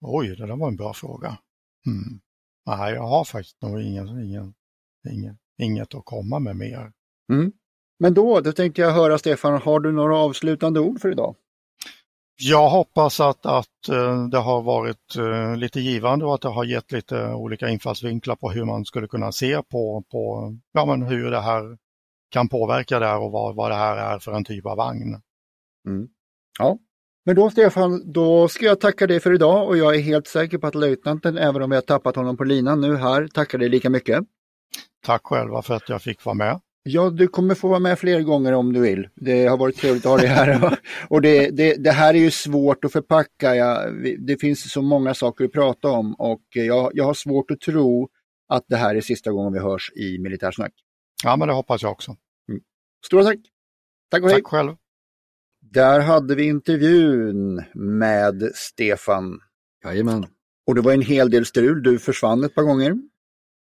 oj, 0.00 0.36
det 0.36 0.46
där 0.46 0.56
var 0.56 0.68
en 0.68 0.76
bra 0.76 0.94
fråga. 0.94 1.38
Hmm. 1.84 2.20
Nej, 2.66 2.94
jag 2.94 3.02
har 3.02 3.24
faktiskt 3.24 3.62
nog 3.62 3.80
ingen, 3.80 4.08
ingen, 4.08 4.54
ingen, 5.10 5.38
inget 5.58 5.94
att 5.94 6.04
komma 6.04 6.38
med 6.38 6.56
mer. 6.56 6.92
Mm. 7.32 7.52
Men 7.98 8.14
då, 8.14 8.40
då 8.40 8.52
tänkte 8.52 8.80
jag 8.80 8.90
höra 8.90 9.18
Stefan, 9.18 9.62
har 9.62 9.80
du 9.80 9.92
några 9.92 10.16
avslutande 10.16 10.80
ord 10.80 11.00
för 11.00 11.10
idag? 11.10 11.34
Jag 12.40 12.70
hoppas 12.70 13.20
att, 13.20 13.46
att 13.46 13.88
uh, 13.90 14.28
det 14.28 14.38
har 14.38 14.62
varit 14.62 15.16
lite 15.56 15.80
givande 15.80 16.24
och 16.24 16.34
att 16.34 16.40
det 16.40 16.48
har 16.48 16.64
gett 16.64 16.92
lite 16.92 17.32
olika 17.32 17.68
infallsvinklar 17.68 18.36
på 18.36 18.50
hur 18.50 18.64
man 18.64 18.84
skulle 18.84 19.08
kunna 19.08 19.32
se 19.32 19.62
på, 19.62 20.04
på 20.10 20.52
ja, 20.72 20.84
men 20.86 21.02
hur 21.02 21.30
det 21.30 21.40
här 21.40 21.78
kan 22.30 22.48
påverka 22.48 22.98
det 22.98 23.06
här 23.06 23.18
och 23.18 23.32
vad, 23.32 23.56
vad 23.56 23.70
det 23.70 23.74
här 23.74 24.14
är 24.14 24.18
för 24.18 24.32
en 24.32 24.44
typ 24.44 24.66
av 24.66 24.76
vagn. 24.76 25.20
Mm. 25.88 26.08
Ja, 26.58 26.78
Men 27.26 27.36
då 27.36 27.50
Stefan, 27.50 28.12
då 28.12 28.48
ska 28.48 28.64
jag 28.64 28.80
tacka 28.80 29.06
dig 29.06 29.20
för 29.20 29.34
idag 29.34 29.68
och 29.68 29.76
jag 29.76 29.94
är 29.94 30.00
helt 30.00 30.26
säker 30.26 30.58
på 30.58 30.66
att 30.66 30.74
löjtnanten, 30.74 31.38
även 31.38 31.62
om 31.62 31.70
vi 31.70 31.76
har 31.76 31.82
tappat 31.82 32.16
honom 32.16 32.36
på 32.36 32.44
linan 32.44 32.80
nu 32.80 32.96
här, 32.96 33.28
tackar 33.34 33.58
dig 33.58 33.68
lika 33.68 33.90
mycket. 33.90 34.24
Tack 35.06 35.20
själva 35.24 35.62
för 35.62 35.74
att 35.74 35.88
jag 35.88 36.02
fick 36.02 36.24
vara 36.24 36.34
med. 36.34 36.60
Ja, 36.82 37.10
du 37.10 37.28
kommer 37.28 37.54
få 37.54 37.68
vara 37.68 37.78
med 37.78 37.98
fler 37.98 38.20
gånger 38.20 38.52
om 38.52 38.72
du 38.72 38.80
vill. 38.80 39.08
Det 39.14 39.46
har 39.46 39.56
varit 39.56 39.76
trevligt 39.76 40.06
att 40.06 40.10
ha 40.10 40.18
dig 40.18 40.26
här. 40.26 40.78
Och 41.08 41.22
det, 41.22 41.50
det, 41.50 41.74
det 41.74 41.90
här 41.90 42.14
är 42.14 42.18
ju 42.18 42.30
svårt 42.30 42.84
att 42.84 42.92
förpacka. 42.92 43.56
Ja, 43.56 43.90
det 44.18 44.40
finns 44.40 44.72
så 44.72 44.82
många 44.82 45.14
saker 45.14 45.44
att 45.44 45.52
prata 45.52 45.88
om 45.88 46.14
och 46.14 46.42
jag, 46.54 46.90
jag 46.94 47.04
har 47.04 47.14
svårt 47.14 47.50
att 47.50 47.60
tro 47.60 48.08
att 48.48 48.64
det 48.68 48.76
här 48.76 48.94
är 48.94 49.00
sista 49.00 49.30
gången 49.30 49.52
vi 49.52 49.58
hörs 49.58 49.92
i 49.96 50.18
Militärsnack. 50.18 50.72
Ja, 51.24 51.36
men 51.36 51.48
det 51.48 51.54
hoppas 51.54 51.82
jag 51.82 51.92
också. 51.92 52.16
Mm. 52.48 52.60
Stora 53.06 53.24
tack! 53.24 53.38
Tack 54.10 54.22
och 54.22 54.28
hej! 54.28 54.42
Tack 54.42 54.46
själv! 54.46 54.76
Där 55.60 56.00
hade 56.00 56.34
vi 56.34 56.44
intervjun 56.44 57.64
med 57.74 58.50
Stefan. 58.54 59.40
Jajamän. 59.84 60.26
Och 60.66 60.74
det 60.74 60.80
var 60.80 60.92
en 60.92 61.02
hel 61.02 61.30
del 61.30 61.46
strul. 61.46 61.82
Du 61.82 61.98
försvann 61.98 62.44
ett 62.44 62.54
par 62.54 62.62
gånger. 62.62 62.96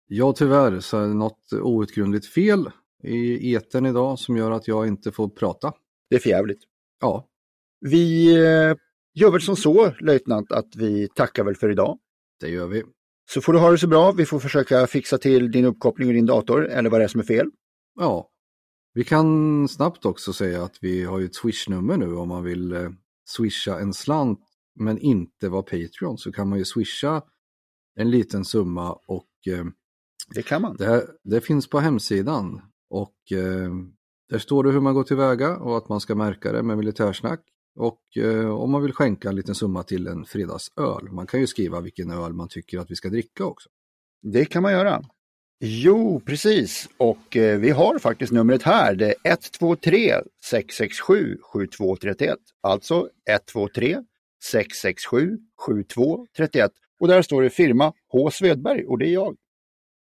Ja, 0.08 0.34
tyvärr 0.34 0.80
så 0.80 0.98
är 0.98 1.08
det 1.08 1.14
något 1.14 1.54
outgrundligt 1.54 2.26
fel 2.26 2.70
i 3.04 3.54
eten 3.54 3.86
idag 3.86 4.20
som 4.20 4.38
gör 4.38 4.52
att 4.52 4.68
jag 4.68 4.88
inte 4.88 5.12
får 5.12 5.30
prata. 5.30 5.74
Det 6.10 6.16
är 6.16 6.20
förjävligt. 6.20 6.64
Ja. 7.02 7.28
Vi 7.80 8.36
eh, 8.36 8.76
gör 9.14 9.32
väl 9.32 9.42
som 9.42 9.56
så, 9.56 9.94
löjtnant, 10.00 10.52
att 10.52 10.76
vi 10.76 11.08
tackar 11.16 11.44
väl 11.44 11.56
för 11.56 11.72
idag. 11.72 12.00
Det 12.40 12.50
gör 12.50 12.68
vi. 12.68 12.84
Så 13.30 13.42
får 13.42 13.54
du 13.54 13.60
ha 13.60 13.72
det 13.72 13.78
så 13.78 13.88
bra. 13.88 14.12
Vi 14.12 14.26
får 14.26 14.40
försöka 14.40 14.88
fixa 14.88 15.18
till 15.18 15.52
din 15.52 15.66
uppkoppling 15.66 16.08
och 16.08 16.14
din 16.14 16.26
dator 16.26 16.68
eller 16.68 16.90
vad 16.90 17.00
det 17.00 17.04
är 17.04 17.08
som 17.08 17.20
är 17.20 17.26
fel. 17.26 17.52
Ja. 18.00 18.30
Vi 18.94 19.04
kan 19.04 19.68
snabbt 19.68 20.06
också 20.06 20.34
säga 20.34 20.64
att 20.64 20.78
vi 20.82 21.04
har 21.04 21.20
ju 21.20 21.26
ett 21.26 21.36
swish-nummer 21.36 21.98
nu 21.98 22.16
om 22.16 22.30
man 22.30 22.44
vill 22.44 22.72
eh, 22.72 22.90
swisha 23.26 23.80
en 23.80 23.94
slant 23.94 24.40
men 24.76 24.98
inte 24.98 25.50
vara 25.50 25.62
Patreon 25.62 26.18
så 26.18 26.32
kan 26.32 26.50
man 26.50 26.60
ju 26.60 26.66
swisha 26.66 27.22
en 27.96 28.12
liten 28.12 28.46
summa 28.46 28.94
och 28.94 29.30
eh, 29.48 29.66
det 30.34 30.42
kan 30.42 30.62
man. 30.62 30.76
Det, 30.78 31.08
det 31.24 31.42
finns 31.42 31.70
på 31.70 31.80
hemsidan 31.80 32.62
och 32.90 33.32
eh, 33.32 33.72
där 34.30 34.40
står 34.40 34.64
det 34.64 34.72
hur 34.72 34.82
man 34.82 34.94
går 34.94 35.04
tillväga 35.04 35.58
och 35.58 35.78
att 35.78 35.90
man 35.90 36.00
ska 36.00 36.16
märka 36.16 36.52
det 36.52 36.64
med 36.64 36.78
militärsnack. 36.78 37.40
Och 37.76 38.18
eh, 38.18 38.50
om 38.50 38.72
man 38.72 38.84
vill 38.84 38.94
skänka 38.94 39.30
en 39.30 39.36
liten 39.36 39.56
summa 39.56 39.84
till 39.84 40.08
en 40.08 40.26
fredagsöl. 40.26 41.12
Man 41.12 41.28
kan 41.28 41.40
ju 41.40 41.48
skriva 41.48 41.82
vilken 41.82 42.12
öl 42.12 42.34
man 42.34 42.48
tycker 42.48 42.80
att 42.80 42.92
vi 42.92 42.96
ska 42.96 43.10
dricka 43.10 43.46
också. 43.46 43.70
Det 44.22 44.46
kan 44.46 44.64
man 44.64 44.72
göra. 44.72 45.04
Jo, 45.60 46.22
precis. 46.26 46.90
Och 46.98 47.38
eh, 47.38 47.60
vi 47.60 47.70
har 47.70 48.00
faktiskt 48.00 48.32
numret 48.32 48.64
här. 48.64 48.96
Det 48.96 49.16
är 49.24 49.32
123 49.32 50.14
667 50.46 51.38
7231. 51.54 52.38
Alltså 52.62 53.10
123 53.30 53.98
667 54.44 55.38
7231. 55.66 56.72
Och 57.00 57.08
där 57.08 57.22
står 57.22 57.42
det 57.42 57.50
firma 57.50 57.94
H. 58.12 58.32
Svedberg 58.32 58.86
och 58.86 58.98
det 58.98 59.08
är 59.08 59.14
jag. 59.14 59.36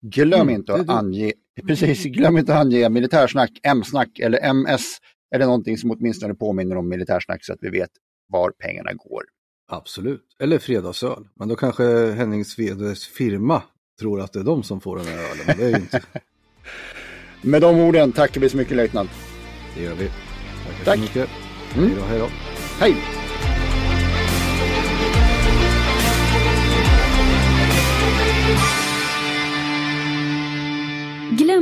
Glöm 0.02 0.40
mm, 0.40 0.54
inte 0.54 0.74
att 0.74 0.88
ange, 0.88 1.32
precis, 1.66 2.04
glöm 2.04 2.38
inte 2.38 2.54
att 2.54 2.60
ange 2.60 2.88
militärsnack, 2.88 3.50
M-snack 3.62 4.18
eller 4.18 4.38
MS 4.38 4.98
eller 5.34 5.46
någonting 5.46 5.78
som 5.78 5.90
åtminstone 5.90 6.34
påminner 6.34 6.76
om 6.76 6.88
militärsnack 6.88 7.44
så 7.44 7.52
att 7.52 7.58
vi 7.62 7.70
vet 7.70 7.90
var 8.28 8.50
pengarna 8.50 8.92
går. 8.92 9.22
Absolut, 9.70 10.24
eller 10.38 10.58
fredagsöl. 10.58 11.28
Men 11.34 11.48
då 11.48 11.56
kanske 11.56 12.12
Henning 12.12 12.44
Svedes 12.44 13.06
firma 13.06 13.62
tror 14.00 14.20
att 14.20 14.32
det 14.32 14.38
är 14.38 14.44
de 14.44 14.62
som 14.62 14.80
får 14.80 14.96
den 14.96 15.06
här 15.06 15.18
ölen, 15.18 15.44
men 15.46 15.56
det 15.56 15.64
är 15.64 15.68
ju 15.68 15.76
inte. 15.76 16.02
Med 17.42 17.62
de 17.62 17.80
orden 17.80 18.12
tackar 18.12 18.40
vi 18.40 18.48
så 18.48 18.56
mycket 18.56 18.76
löjtnant. 18.76 19.10
Det 19.76 19.82
gör 19.82 19.94
vi. 19.94 20.10
Tackar 20.66 20.84
Tack. 20.84 20.94
så 20.94 21.00
mycket. 21.00 21.28
Mm. 21.76 21.88
Hej 21.88 21.96
då, 21.96 22.02
hej 22.02 22.18
då. 22.18 22.28
Hej! 22.80 23.27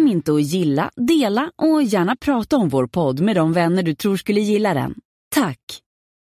Glöm 0.07 0.17
inte 0.17 0.33
att 0.33 0.43
gilla, 0.43 0.91
dela 0.97 1.51
och 1.57 1.83
gärna 1.83 2.17
prata 2.17 2.57
om 2.57 2.69
vår 2.69 2.87
podd 2.87 3.21
med 3.21 3.37
de 3.37 3.53
vänner 3.53 3.83
du 3.83 3.95
tror 3.95 4.17
skulle 4.17 4.41
gilla 4.41 4.75
den. 4.75 4.95
Tack! 5.35 5.59